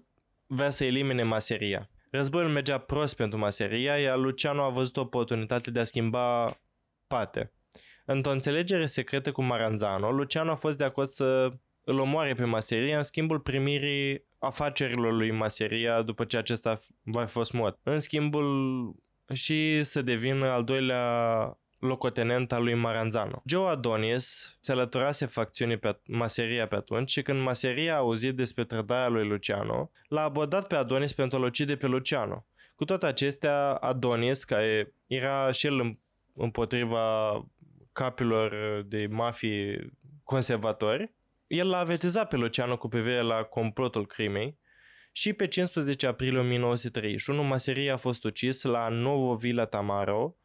vrea 0.47 0.71
să 0.71 0.85
elimine 0.85 1.23
maseria. 1.23 1.91
Războiul 2.11 2.51
mergea 2.51 2.79
prost 2.79 3.17
pentru 3.17 3.39
maseria, 3.39 3.99
iar 3.99 4.19
Luciano 4.19 4.63
a 4.63 4.69
văzut 4.69 4.97
o 4.97 5.01
oportunitate 5.01 5.71
de 5.71 5.79
a 5.79 5.85
schimba 5.85 6.59
pate. 7.07 7.53
Într-o 8.05 8.31
înțelegere 8.31 8.87
secretă 8.87 9.33
cu 9.33 9.43
Maranzano, 9.43 10.11
Luciano 10.11 10.51
a 10.51 10.55
fost 10.55 10.77
de 10.77 10.85
acord 10.85 11.09
să 11.09 11.53
îl 11.85 11.99
omoare 11.99 12.35
pe 12.35 12.45
Maseria 12.45 12.97
în 12.97 13.03
schimbul 13.03 13.41
primirii 13.41 14.25
afacerilor 14.39 15.13
lui 15.13 15.31
Maseria 15.31 16.03
după 16.03 16.25
ce 16.25 16.37
acesta 16.37 16.81
va 17.03 17.25
fi 17.25 17.33
fost 17.33 17.53
mort. 17.53 17.79
În 17.83 18.01
schimbul 18.01 18.95
și 19.33 19.85
să 19.85 20.03
devină 20.03 20.47
al 20.47 20.65
doilea 20.65 21.03
locotenent 21.79 22.53
al 22.53 22.63
lui 22.63 22.75
Maranzano. 22.75 23.43
Joe 23.47 23.69
Adonis 23.69 24.57
se 24.61 24.73
alăturase 24.73 25.27
facțiunii 25.27 25.77
pe 25.77 25.99
Maseria 26.07 26.67
pe 26.67 26.75
atunci 26.75 27.11
și 27.11 27.23
când 27.23 27.41
Maseria 27.43 27.95
a 27.95 27.99
auzit 27.99 28.37
despre 28.37 28.65
trădarea 28.65 29.09
lui 29.09 29.29
Luciano, 29.29 29.91
l-a 30.09 30.23
abordat 30.23 30.67
pe 30.67 30.75
Adonis 30.75 31.13
pentru 31.13 31.39
a-l 31.39 31.45
ucide 31.45 31.77
pe 31.77 31.87
Luciano. 31.87 32.47
Cu 32.75 32.85
toate 32.85 33.07
acestea, 33.07 33.71
Adonis, 33.73 34.45
care 34.45 34.95
era 35.07 35.53
și 35.53 35.67
el 35.67 35.99
împotriva 36.35 37.33
capilor 37.93 38.83
de 38.87 39.07
mafii 39.11 39.93
conservatori, 40.25 41.13
el 41.47 41.69
l-a 41.69 41.79
avertizat 41.79 42.29
pe 42.29 42.37
Luciano 42.37 42.77
cu 42.77 42.89
privire 42.89 43.21
la 43.21 43.43
complotul 43.43 44.07
crimei 44.07 44.59
și 45.13 45.33
pe 45.33 45.47
15 45.47 46.07
aprilie 46.07 46.39
1931 46.39 47.43
Maseria 47.43 47.93
a 47.93 47.97
fost 47.97 48.25
ucis 48.25 48.63
la 48.63 48.89
Novo 48.89 49.35
Villa 49.35 49.65
Tamaro, 49.65 50.37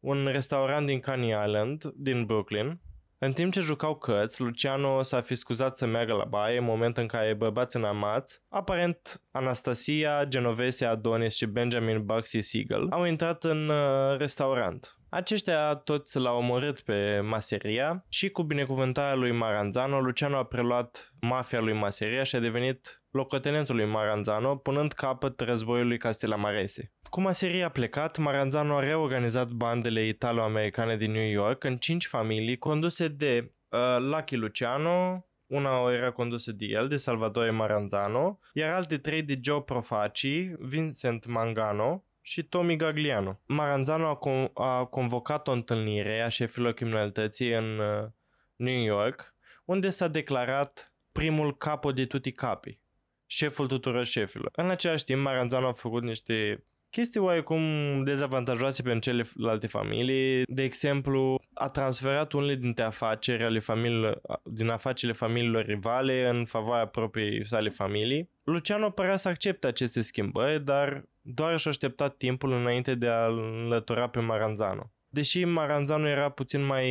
un 0.00 0.26
restaurant 0.26 0.86
din 0.86 1.00
Coney 1.00 1.44
Island, 1.46 1.84
din 1.94 2.24
Brooklyn, 2.24 2.80
În 3.18 3.32
timp 3.32 3.52
ce 3.52 3.60
jucau 3.60 3.96
cărți, 3.96 4.40
Luciano 4.40 5.02
s-a 5.02 5.20
fi 5.20 5.34
scuzat 5.34 5.76
să 5.76 5.86
meargă 5.86 6.12
la 6.12 6.24
baie 6.24 6.58
în 6.58 6.64
moment 6.64 6.96
în 6.96 7.06
care 7.06 7.34
bărbați 7.34 7.76
înarmați, 7.76 8.42
aparent 8.48 9.22
Anastasia, 9.30 10.24
Genovese 10.24 10.84
Adonis 10.84 11.36
și 11.36 11.46
Benjamin 11.46 12.04
Bugsy 12.04 12.40
Siegel, 12.40 12.86
au 12.90 13.04
intrat 13.04 13.44
în 13.44 13.68
uh, 13.68 14.16
restaurant. 14.18 14.95
Aceștia 15.16 15.74
toți 15.74 16.18
l-au 16.18 16.36
omorât 16.36 16.80
pe 16.80 17.20
Maseria 17.20 18.04
și 18.08 18.28
cu 18.30 18.42
binecuvântarea 18.42 19.14
lui 19.14 19.32
Maranzano, 19.32 20.00
Luciano 20.00 20.36
a 20.36 20.44
preluat 20.44 21.14
mafia 21.20 21.60
lui 21.60 21.72
Maseria 21.72 22.22
și 22.22 22.36
a 22.36 22.40
devenit 22.40 23.02
locotenentul 23.10 23.76
lui 23.76 23.84
Maranzano, 23.84 24.56
punând 24.56 24.92
capăt 24.92 25.40
războiului 25.40 25.98
Castellamarese. 25.98 26.92
Cu 27.10 27.20
Maseria 27.20 27.66
a 27.66 27.68
plecat, 27.68 28.18
Maranzano 28.18 28.76
a 28.76 28.80
reorganizat 28.80 29.50
bandele 29.50 30.06
italo-americane 30.06 30.96
din 30.96 31.10
New 31.12 31.30
York 31.30 31.64
în 31.64 31.76
cinci 31.76 32.06
familii 32.06 32.58
conduse 32.58 33.08
de 33.08 33.52
uh, 33.68 33.78
Lucky 33.98 34.36
Luciano, 34.36 35.26
una 35.46 35.92
era 35.92 36.10
condusă 36.10 36.52
de 36.52 36.64
el, 36.64 36.88
de 36.88 36.96
Salvatore 36.96 37.50
Maranzano, 37.50 38.38
iar 38.52 38.74
alte 38.74 38.98
trei 38.98 39.22
de 39.22 39.38
Joe 39.42 39.62
Profaci, 39.62 40.50
Vincent 40.58 41.26
Mangano 41.26 42.04
și 42.28 42.42
Tommy 42.42 42.76
Gagliano. 42.76 43.40
Maranzano 43.46 44.06
a, 44.06 44.18
con- 44.18 44.50
a 44.54 44.84
convocat 44.84 45.48
o 45.48 45.52
întâlnire 45.52 46.20
a 46.20 46.28
șefilor 46.28 46.72
criminalității 46.72 47.52
în 47.52 47.78
uh, 47.78 48.08
New 48.56 48.82
York, 48.82 49.34
unde 49.64 49.88
s-a 49.88 50.08
declarat 50.08 50.92
primul 51.12 51.56
capo 51.56 51.92
de 51.92 52.04
tutti 52.06 52.32
capi, 52.32 52.78
șeful 53.26 53.66
tuturor 53.66 54.04
șefilor. 54.04 54.50
În 54.52 54.70
același 54.70 55.04
timp, 55.04 55.22
Maranzano 55.22 55.68
a 55.68 55.72
făcut 55.72 56.02
niște 56.02 56.64
chestii 56.90 57.20
oarecum 57.20 57.62
dezavantajoase 58.04 58.82
pentru 58.82 59.10
celelalte 59.10 59.66
familii. 59.66 60.44
De 60.44 60.62
exemplu, 60.62 61.40
a 61.58 61.68
transferat 61.68 62.32
unele 62.32 62.54
dintre 62.54 62.84
afaceri 62.84 63.44
ale 63.44 63.58
familiilor, 63.58 64.20
din 64.42 64.68
afacerile 64.68 65.18
familiilor 65.18 65.64
rivale 65.64 66.28
în 66.28 66.44
favoarea 66.44 66.86
propriei 66.86 67.46
sale 67.46 67.68
familii. 67.68 68.30
Luciano 68.44 68.90
părea 68.90 69.16
să 69.16 69.28
accepte 69.28 69.66
aceste 69.66 70.00
schimbări, 70.00 70.64
dar 70.64 71.04
doar 71.20 71.58
și-a 71.58 71.70
așteptat 71.70 72.16
timpul 72.16 72.52
înainte 72.52 72.94
de 72.94 73.08
a 73.08 73.26
înlătura 73.26 74.08
pe 74.08 74.20
Maranzano. 74.20 74.90
Deși 75.08 75.44
Maranzano 75.44 76.08
era 76.08 76.28
puțin 76.28 76.64
mai 76.64 76.88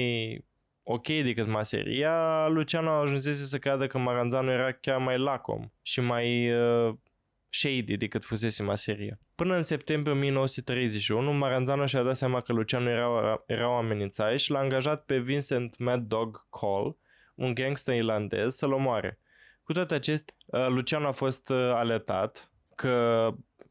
ok 0.84 1.08
decât 1.08 1.48
Maseria, 1.48 2.48
Luciano 2.48 2.92
ajunsese 2.92 3.46
să 3.46 3.58
creadă 3.58 3.88
că 3.88 3.98
Maranzano 3.98 4.52
era 4.52 4.72
chiar 4.72 4.98
mai 4.98 5.18
lacom 5.18 5.72
și 5.82 6.02
mai 6.02 6.52
uh, 6.52 6.94
shady 7.56 7.98
decât 7.98 8.26
fusese 8.26 8.64
Maseria. 8.64 9.20
Până 9.36 9.56
în 9.56 9.64
septembrie 9.64 10.14
1931, 10.14 11.34
Maranzano 11.34 11.86
și-a 11.86 12.04
dat 12.04 12.16
seama 12.16 12.42
că 12.42 12.54
Luciano 12.54 12.90
era, 12.90 13.44
era 13.46 13.70
o 13.70 13.76
amenințare 13.76 14.38
și 14.38 14.52
l-a 14.52 14.60
angajat 14.60 15.06
pe 15.06 15.18
Vincent 15.18 15.78
Mad 15.78 16.08
Dog 16.08 16.50
Cole, 16.50 16.96
un 17.36 17.54
gangster 17.54 17.96
irlandez, 17.96 18.56
să-l 18.56 18.72
omoare. 18.72 19.20
Cu 19.64 19.74
toate 19.74 19.94
acestea, 19.94 20.36
uh, 20.46 20.68
Luciano 20.68 21.08
a 21.08 21.12
fost 21.12 21.50
uh, 21.50 21.58
alertat 21.58 22.52
că 22.76 23.30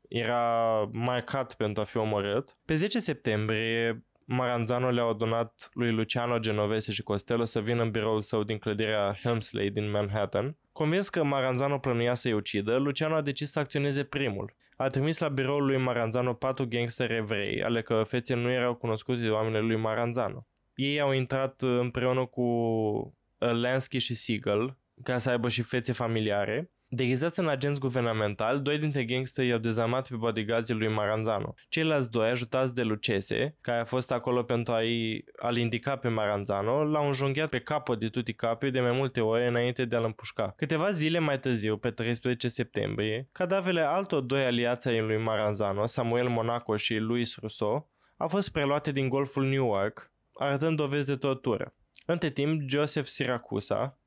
era 0.09 0.89
marcat 0.93 1.55
pentru 1.55 1.83
a 1.83 1.85
fi 1.85 1.97
omorât. 1.97 2.57
Pe 2.65 2.75
10 2.75 2.99
septembrie, 2.99 4.05
Maranzano 4.25 4.91
le-a 4.91 5.05
adunat 5.05 5.71
lui 5.73 5.93
Luciano 5.93 6.39
Genovese 6.39 6.93
și 6.93 7.03
Costello 7.03 7.45
să 7.45 7.61
vină 7.61 7.83
în 7.83 7.91
biroul 7.91 8.23
său 8.23 8.43
din 8.43 8.59
clădirea 8.59 9.19
Helmsley 9.23 9.71
din 9.71 9.91
Manhattan. 9.91 10.57
Convins 10.75 11.09
că 11.09 11.25
Maranzano 11.25 11.79
plănuia 11.79 12.15
să-i 12.15 12.33
ucidă, 12.33 12.77
Luciano 12.77 13.15
a 13.15 13.21
decis 13.21 13.51
să 13.51 13.59
acționeze 13.59 14.05
primul. 14.05 14.55
A 14.77 14.87
trimis 14.87 15.19
la 15.19 15.29
biroul 15.29 15.65
lui 15.65 15.77
Maranzano 15.77 16.35
patru 16.35 16.67
gangsteri 16.69 17.17
evrei, 17.17 17.63
ale 17.63 17.83
că 17.83 18.03
fețe 18.07 18.35
nu 18.35 18.51
erau 18.51 18.75
cunoscute 18.75 19.21
de 19.21 19.31
oamenii 19.31 19.69
lui 19.69 19.77
Maranzano. 19.77 20.47
Ei 20.75 21.01
au 21.01 21.13
intrat 21.13 21.63
împreună 21.63 22.27
cu 22.27 22.43
uh, 22.43 23.15
Lansky 23.39 23.99
și 23.99 24.15
Siegel, 24.15 24.79
ca 25.03 25.19
să 25.19 25.31
aibă 25.31 25.49
și 25.49 25.63
fețe 25.63 25.93
familiare, 25.93 26.73
Deghizați 26.95 27.41
în 27.41 27.49
agenți 27.49 27.81
guvernamentali, 27.81 28.61
doi 28.61 28.79
dintre 28.79 29.05
gangsteri 29.05 29.49
i-au 29.49 29.59
dezarmat 29.59 30.09
pe 30.09 30.17
bodyguardzii 30.17 30.75
lui 30.75 30.89
Maranzano. 30.89 31.55
Ceilalți 31.69 32.11
doi, 32.11 32.31
ajutați 32.31 32.75
de 32.75 32.83
Lucese, 32.83 33.57
care 33.61 33.81
a 33.81 33.85
fost 33.85 34.13
acolo 34.13 34.43
pentru 34.43 34.73
a-i, 34.73 35.25
a-l 35.37 35.57
indica 35.57 35.97
pe 35.97 36.09
Maranzano, 36.09 36.85
l-au 36.85 37.07
înjunghiat 37.07 37.49
pe 37.49 37.59
capul 37.59 37.97
de 37.97 38.09
tuti 38.09 38.33
capi 38.33 38.71
de 38.71 38.81
mai 38.81 38.93
multe 38.93 39.21
ore 39.21 39.47
înainte 39.47 39.85
de 39.85 39.97
a-l 39.97 40.05
împușca. 40.05 40.53
Câteva 40.57 40.91
zile 40.91 41.19
mai 41.19 41.39
târziu, 41.39 41.77
pe 41.77 41.91
13 41.91 42.49
septembrie, 42.49 43.29
cadavrele 43.33 43.81
altor 43.81 44.21
doi 44.21 44.45
aliați 44.45 44.89
ai 44.89 45.01
lui 45.01 45.17
Maranzano, 45.23 45.87
Samuel 45.87 46.29
Monaco 46.29 46.77
și 46.77 46.97
Luis 46.97 47.37
Rousseau, 47.37 47.91
au 48.17 48.29
fost 48.29 48.53
preluate 48.53 48.93
din 48.93 49.09
golful 49.09 49.45
Newark, 49.45 50.13
arătând 50.35 50.77
dovezi 50.77 51.07
de 51.07 51.17
tortură. 51.17 51.75
Între 52.07 52.31
timp, 52.31 52.69
Joseph 52.69 53.07
Siracusa, 53.07 53.99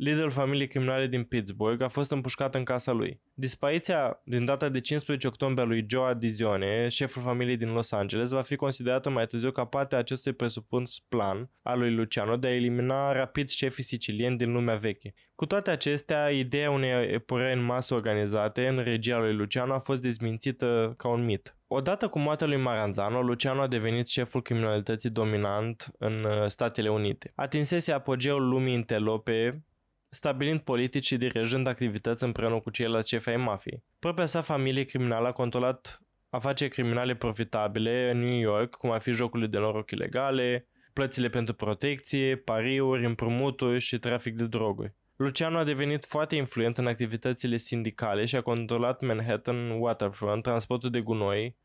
liderul 0.00 0.30
familiei 0.30 0.66
criminale 0.66 1.06
din 1.06 1.24
Pittsburgh, 1.24 1.82
a 1.82 1.88
fost 1.88 2.10
împușcat 2.10 2.54
în 2.54 2.64
casa 2.64 2.92
lui. 2.92 3.20
Dispariția 3.34 4.20
din 4.24 4.44
data 4.44 4.68
de 4.68 4.80
15 4.80 5.26
octombrie 5.26 5.64
a 5.64 5.66
lui 5.66 5.86
Joe 5.88 6.08
Adizione, 6.08 6.88
șeful 6.88 7.22
familiei 7.22 7.56
din 7.56 7.72
Los 7.72 7.92
Angeles, 7.92 8.30
va 8.30 8.42
fi 8.42 8.56
considerată 8.56 9.10
mai 9.10 9.26
târziu 9.26 9.50
ca 9.50 9.64
parte 9.64 9.94
a 9.94 9.98
acestui 9.98 10.32
presupus 10.32 10.98
plan 11.08 11.50
al 11.62 11.78
lui 11.78 11.94
Luciano 11.94 12.36
de 12.36 12.46
a 12.46 12.54
elimina 12.54 13.12
rapid 13.12 13.48
șefii 13.48 13.82
sicilieni 13.82 14.36
din 14.36 14.52
lumea 14.52 14.74
veche. 14.74 15.14
Cu 15.34 15.46
toate 15.46 15.70
acestea, 15.70 16.30
ideea 16.30 16.70
unei 16.70 17.12
epurări 17.12 17.58
în 17.58 17.64
masă 17.64 17.94
organizate 17.94 18.66
în 18.66 18.82
regia 18.82 19.18
lui 19.18 19.34
Luciano 19.34 19.74
a 19.74 19.78
fost 19.78 20.00
dezmințită 20.00 20.94
ca 20.96 21.08
un 21.08 21.24
mit. 21.24 21.54
Odată 21.66 22.08
cu 22.08 22.18
moartea 22.18 22.46
lui 22.46 22.56
Maranzano, 22.56 23.22
Luciano 23.22 23.60
a 23.60 23.66
devenit 23.66 24.08
șeful 24.08 24.42
criminalității 24.42 25.10
dominant 25.10 25.92
în 25.98 26.24
uh, 26.24 26.46
Statele 26.46 26.90
Unite. 26.90 27.32
Atinsese 27.34 27.92
apogeul 27.92 28.48
lumii 28.48 28.74
întelope 28.74 29.64
stabilind 30.10 30.60
politici 30.60 31.06
și 31.06 31.16
dirijând 31.16 31.66
activități 31.66 32.24
împreună 32.24 32.60
cu 32.60 32.70
ceilalți 32.70 33.08
șefi 33.08 33.28
ai 33.28 33.36
mafiei. 33.36 33.84
Propria 33.98 34.26
sa 34.26 34.40
familie 34.40 34.84
criminală 34.84 35.28
a 35.28 35.32
controlat 35.32 36.00
afaceri 36.30 36.70
criminale 36.70 37.14
profitabile 37.14 38.10
în 38.10 38.18
New 38.18 38.38
York, 38.38 38.74
cum 38.74 38.90
ar 38.90 39.00
fi 39.00 39.12
jocurile 39.12 39.48
de 39.48 39.58
noroc 39.58 39.90
ilegale, 39.90 40.68
plățile 40.92 41.28
pentru 41.28 41.54
protecție, 41.54 42.36
pariuri, 42.36 43.04
împrumuturi 43.04 43.80
și 43.80 43.98
trafic 43.98 44.36
de 44.36 44.46
droguri. 44.46 44.94
Luciano 45.16 45.58
a 45.58 45.64
devenit 45.64 46.04
foarte 46.04 46.36
influent 46.36 46.78
în 46.78 46.86
activitățile 46.86 47.56
sindicale 47.56 48.24
și 48.24 48.36
a 48.36 48.42
controlat 48.42 49.00
Manhattan 49.00 49.70
Waterfront, 49.70 50.42
transportul 50.42 50.90
de 50.90 51.00
gunoi, 51.00 51.56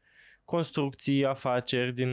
construcții, 0.46 1.26
afaceri 1.26 1.94
din 1.94 2.12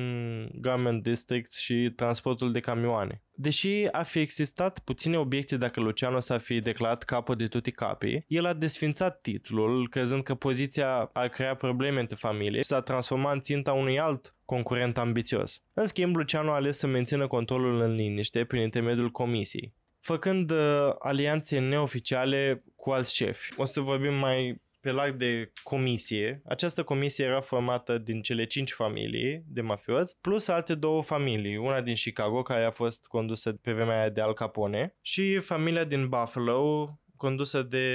Garment 0.60 1.02
District 1.02 1.52
și 1.52 1.92
transportul 1.96 2.52
de 2.52 2.60
camioane. 2.60 3.22
Deși 3.34 3.86
a 3.92 4.02
fi 4.02 4.18
existat 4.18 4.78
puține 4.78 5.18
obiecții 5.18 5.58
dacă 5.58 5.80
Luciano 5.80 6.20
s-ar 6.20 6.40
fi 6.40 6.60
declarat 6.60 7.02
capul 7.02 7.36
de 7.36 7.46
tutti 7.46 7.70
capi, 7.70 8.24
el 8.26 8.44
a 8.44 8.52
desfințat 8.52 9.20
titlul, 9.20 9.88
crezând 9.88 10.22
că 10.22 10.34
poziția 10.34 11.10
ar 11.12 11.28
crea 11.28 11.54
probleme 11.54 12.00
între 12.00 12.16
familie 12.16 12.60
și 12.60 12.68
s-a 12.68 12.80
transformat 12.80 13.34
în 13.34 13.40
ținta 13.40 13.72
unui 13.72 13.98
alt 13.98 14.34
concurent 14.44 14.98
ambițios. 14.98 15.62
În 15.72 15.86
schimb, 15.86 16.16
Luciano 16.16 16.50
a 16.50 16.54
ales 16.54 16.78
să 16.78 16.86
mențină 16.86 17.26
controlul 17.26 17.80
în 17.80 17.94
liniște 17.94 18.44
prin 18.44 18.62
intermediul 18.62 19.10
comisiei, 19.10 19.74
făcând 20.00 20.50
uh, 20.50 20.58
alianțe 20.98 21.58
neoficiale 21.58 22.64
cu 22.76 22.90
alți 22.90 23.16
șefi. 23.16 23.52
O 23.56 23.64
să 23.64 23.80
vorbim 23.80 24.14
mai 24.14 24.61
pe 24.82 24.90
larg 24.90 25.14
de 25.14 25.52
comisie. 25.62 26.42
Această 26.44 26.82
comisie 26.82 27.24
era 27.24 27.40
formată 27.40 27.98
din 27.98 28.22
cele 28.22 28.44
cinci 28.44 28.72
familii 28.72 29.44
de 29.46 29.60
mafioți, 29.60 30.16
plus 30.20 30.48
alte 30.48 30.74
două 30.74 31.02
familii, 31.02 31.56
una 31.56 31.80
din 31.80 31.94
Chicago, 31.94 32.42
care 32.42 32.64
a 32.64 32.70
fost 32.70 33.06
condusă 33.06 33.52
pe 33.52 33.72
vremea 33.72 33.98
aia 33.98 34.08
de 34.08 34.20
Al 34.20 34.34
Capone, 34.34 34.96
și 35.00 35.38
familia 35.38 35.84
din 35.84 36.08
Buffalo, 36.08 36.98
condusă 37.16 37.62
de 37.62 37.86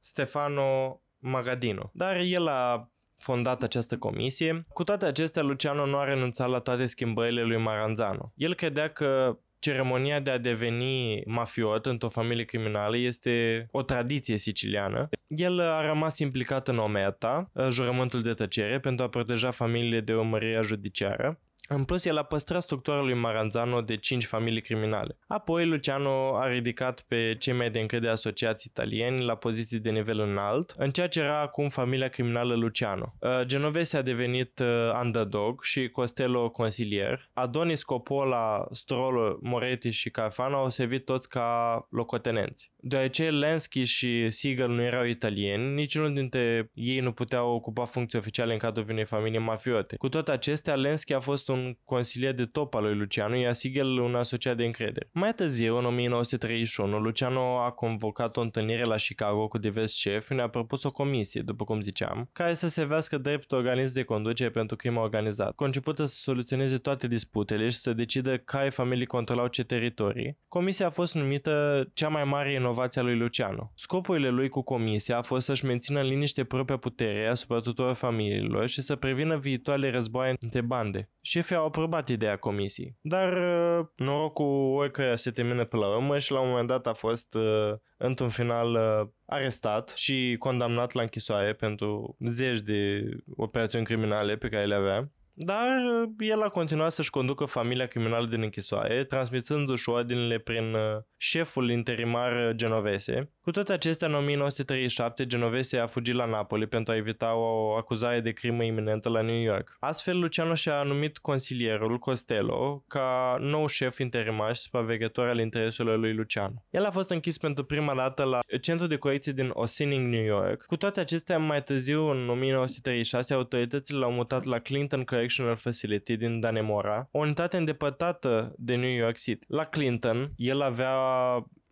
Stefano 0.00 1.00
Magadino. 1.18 1.90
Dar 1.94 2.16
el 2.16 2.46
a 2.46 2.90
fondat 3.18 3.62
această 3.62 3.98
comisie. 3.98 4.66
Cu 4.68 4.84
toate 4.84 5.04
acestea, 5.04 5.42
Luciano 5.42 5.86
nu 5.86 5.96
a 5.96 6.04
renunțat 6.04 6.48
la 6.48 6.58
toate 6.58 6.86
schimbările 6.86 7.42
lui 7.42 7.56
Maranzano. 7.56 8.32
El 8.36 8.54
credea 8.54 8.88
că 8.88 9.38
ceremonia 9.62 10.20
de 10.20 10.30
a 10.30 10.38
deveni 10.38 11.22
mafiot 11.26 11.86
într-o 11.86 12.08
familie 12.08 12.44
criminală 12.44 12.96
este 12.96 13.66
o 13.70 13.82
tradiție 13.82 14.36
siciliană. 14.36 15.08
El 15.26 15.60
a 15.60 15.86
rămas 15.86 16.18
implicat 16.18 16.68
în 16.68 16.78
ometa, 16.78 17.50
jurământul 17.70 18.22
de 18.22 18.32
tăcere, 18.32 18.80
pentru 18.80 19.04
a 19.04 19.08
proteja 19.08 19.50
familiile 19.50 20.00
de 20.00 20.14
urmărire 20.14 20.60
judiciară. 20.62 21.40
În 21.74 21.84
plus, 21.84 22.04
el 22.04 22.18
a 22.18 22.22
păstrat 22.22 22.62
structura 22.62 23.00
lui 23.00 23.14
Maranzano 23.14 23.80
de 23.80 23.96
cinci 23.96 24.26
familii 24.26 24.60
criminale. 24.60 25.16
Apoi, 25.26 25.66
Luciano 25.66 26.36
a 26.36 26.46
ridicat 26.46 27.04
pe 27.08 27.36
cei 27.38 27.52
mai 27.52 27.70
de 27.70 27.78
încredere 27.80 28.12
asociați 28.12 28.66
italieni 28.66 29.24
la 29.24 29.34
poziții 29.34 29.78
de 29.78 29.90
nivel 29.90 30.18
înalt, 30.20 30.74
în 30.76 30.90
ceea 30.90 31.08
ce 31.08 31.20
era 31.20 31.40
acum 31.40 31.68
familia 31.68 32.08
criminală 32.08 32.54
Luciano. 32.54 33.14
Uh, 33.18 33.40
Genovese 33.44 33.96
a 33.96 34.02
devenit 34.02 34.58
uh, 34.58 35.00
underdog 35.02 35.62
și 35.62 35.88
Costello 35.88 36.50
consilier. 36.50 37.30
Adonis 37.32 37.82
Coppola, 37.82 38.66
Strollo, 38.70 39.38
Moretti 39.40 39.90
și 39.90 40.10
Carfano 40.10 40.56
au 40.56 40.70
servit 40.70 41.04
toți 41.04 41.28
ca 41.28 41.86
locotenenți. 41.90 42.72
Deoarece 42.76 43.30
Lansky 43.30 43.84
și 43.84 44.30
Siegel 44.30 44.68
nu 44.68 44.82
erau 44.82 45.04
italieni, 45.04 45.74
niciunul 45.74 46.14
dintre 46.14 46.70
ei 46.74 47.00
nu 47.00 47.12
puteau 47.12 47.54
ocupa 47.54 47.84
funcții 47.84 48.18
oficiale 48.18 48.52
în 48.52 48.58
cadrul 48.58 48.86
unei 48.90 49.04
familii 49.04 49.38
mafiote. 49.38 49.96
Cu 49.96 50.08
toate 50.08 50.30
acestea, 50.30 50.74
Lansky 50.74 51.12
a 51.12 51.20
fost 51.20 51.48
un 51.48 51.61
un 51.62 51.76
consilier 51.84 52.34
de 52.34 52.44
top 52.44 52.74
al 52.74 52.82
lui 52.82 52.94
Luciano, 52.94 53.34
iar 53.34 53.52
Sigel 53.52 53.86
un 53.86 54.14
asociat 54.14 54.56
de 54.56 54.64
încredere. 54.64 55.08
Mai 55.12 55.34
târziu, 55.34 55.76
în 55.76 55.84
1931, 55.84 56.98
Luciano 56.98 57.58
a 57.58 57.70
convocat 57.70 58.36
o 58.36 58.40
întâlnire 58.40 58.84
la 58.84 58.94
Chicago 58.94 59.48
cu 59.48 59.58
diversi 59.58 60.00
șefi, 60.00 60.34
ne-a 60.34 60.48
propus 60.48 60.84
o 60.84 60.90
comisie, 60.90 61.40
după 61.40 61.64
cum 61.64 61.80
ziceam, 61.80 62.28
care 62.32 62.54
să 62.54 62.68
se 62.68 62.84
vească 62.84 63.18
drept 63.18 63.52
organism 63.52 63.94
de 63.94 64.02
conducere 64.02 64.50
pentru 64.50 64.76
crimă 64.76 65.00
organizată, 65.00 65.52
concepută 65.56 66.04
să 66.04 66.16
soluționeze 66.16 66.78
toate 66.78 67.08
disputele 67.08 67.68
și 67.68 67.76
să 67.76 67.92
decidă 67.92 68.36
care 68.36 68.70
familii 68.70 69.06
controlau 69.06 69.46
ce 69.46 69.62
teritorii. 69.62 70.38
Comisia 70.48 70.86
a 70.86 70.90
fost 70.90 71.14
numită 71.14 71.84
cea 71.94 72.08
mai 72.08 72.24
mare 72.24 72.54
inovație 72.54 73.00
a 73.00 73.04
lui 73.04 73.18
Luciano. 73.18 73.72
Scopurile 73.74 74.28
lui 74.28 74.48
cu 74.48 74.62
comisia 74.62 75.16
a 75.16 75.22
fost 75.22 75.46
să-și 75.46 75.64
mențină 75.64 76.00
în 76.00 76.06
liniște 76.06 76.44
propria 76.44 76.76
putere 76.76 77.26
asupra 77.26 77.60
tuturor 77.60 77.94
familiilor 77.94 78.66
și 78.66 78.80
să 78.80 78.96
prevină 78.96 79.36
viitoarele 79.36 79.90
războaie 79.90 80.34
între 80.40 80.60
bande. 80.60 81.10
Șefii 81.20 81.51
au 81.54 81.64
aprobat 81.64 82.08
ideea 82.08 82.36
comisiei, 82.36 82.96
dar 83.00 83.32
uh, 83.32 83.86
norocul 83.96 84.74
oricăia 84.76 85.16
se 85.16 85.30
termină 85.30 85.64
pe 85.64 85.76
la 85.76 85.96
urmă 85.96 86.18
și 86.18 86.32
la 86.32 86.40
un 86.40 86.48
moment 86.48 86.68
dat 86.68 86.86
a 86.86 86.92
fost 86.92 87.34
uh, 87.34 87.72
într-un 87.96 88.28
final 88.28 88.74
uh, 88.74 89.08
arestat 89.26 89.88
și 89.88 90.36
condamnat 90.38 90.92
la 90.92 91.02
închisoare 91.02 91.52
pentru 91.52 92.16
zeci 92.18 92.60
de 92.60 93.08
operațiuni 93.36 93.84
criminale 93.84 94.36
pe 94.36 94.48
care 94.48 94.64
le 94.64 94.74
avea. 94.74 95.12
Dar 95.34 95.68
uh, 95.68 96.08
el 96.18 96.42
a 96.42 96.48
continuat 96.48 96.92
să-și 96.92 97.10
conducă 97.10 97.44
familia 97.44 97.86
criminală 97.86 98.26
din 98.26 98.42
închisoare, 98.42 99.04
transmițându-și 99.04 99.88
ordinele 99.88 100.38
prin 100.38 100.74
uh, 100.74 100.80
șeful 101.16 101.70
interimar 101.70 102.52
Genovese. 102.54 103.32
Cu 103.40 103.50
toate 103.50 103.72
acestea, 103.72 104.08
în 104.08 104.14
1937, 104.14 105.26
Genovese 105.26 105.78
a 105.78 105.86
fugit 105.86 106.14
la 106.14 106.24
Napoli 106.24 106.66
pentru 106.66 106.92
a 106.92 106.96
evita 106.96 107.34
o 107.34 107.72
acuzare 107.72 108.20
de 108.20 108.30
crimă 108.30 108.62
iminentă 108.64 109.08
la 109.08 109.20
New 109.20 109.40
York. 109.40 109.76
Astfel, 109.80 110.18
Luciano 110.18 110.54
și-a 110.54 110.82
numit 110.82 111.18
consilierul 111.18 111.98
Costello 111.98 112.84
ca 112.88 113.36
nou 113.40 113.66
șef 113.66 113.98
interimar 113.98 114.54
și 114.54 114.60
supraveghetor 114.60 115.28
al 115.28 115.38
intereselor 115.38 115.98
lui 115.98 116.14
Luciano. 116.14 116.64
El 116.70 116.84
a 116.84 116.90
fost 116.90 117.10
închis 117.10 117.38
pentru 117.38 117.64
prima 117.64 117.94
dată 117.94 118.22
la 118.22 118.40
centru 118.60 118.86
de 118.86 118.96
corecție 118.96 119.32
din 119.32 119.50
Ossining, 119.52 120.12
New 120.12 120.24
York. 120.24 120.64
Cu 120.66 120.76
toate 120.76 121.00
acestea, 121.00 121.38
mai 121.38 121.62
târziu, 121.62 122.10
în 122.10 122.28
1936, 122.28 123.34
autoritățile 123.34 123.98
l-au 123.98 124.12
mutat 124.12 124.44
la 124.44 124.58
Clinton 124.58 125.04
Correctional 125.22 125.56
Facility 125.56 126.16
din 126.16 126.40
Danemora, 126.40 127.08
o 127.10 127.18
unitate 127.18 127.56
îndepărtată 127.56 128.54
de 128.56 128.74
New 128.74 128.90
York 128.90 129.16
City. 129.16 129.46
La 129.48 129.64
Clinton, 129.64 130.32
el 130.36 130.60
avea 130.60 130.94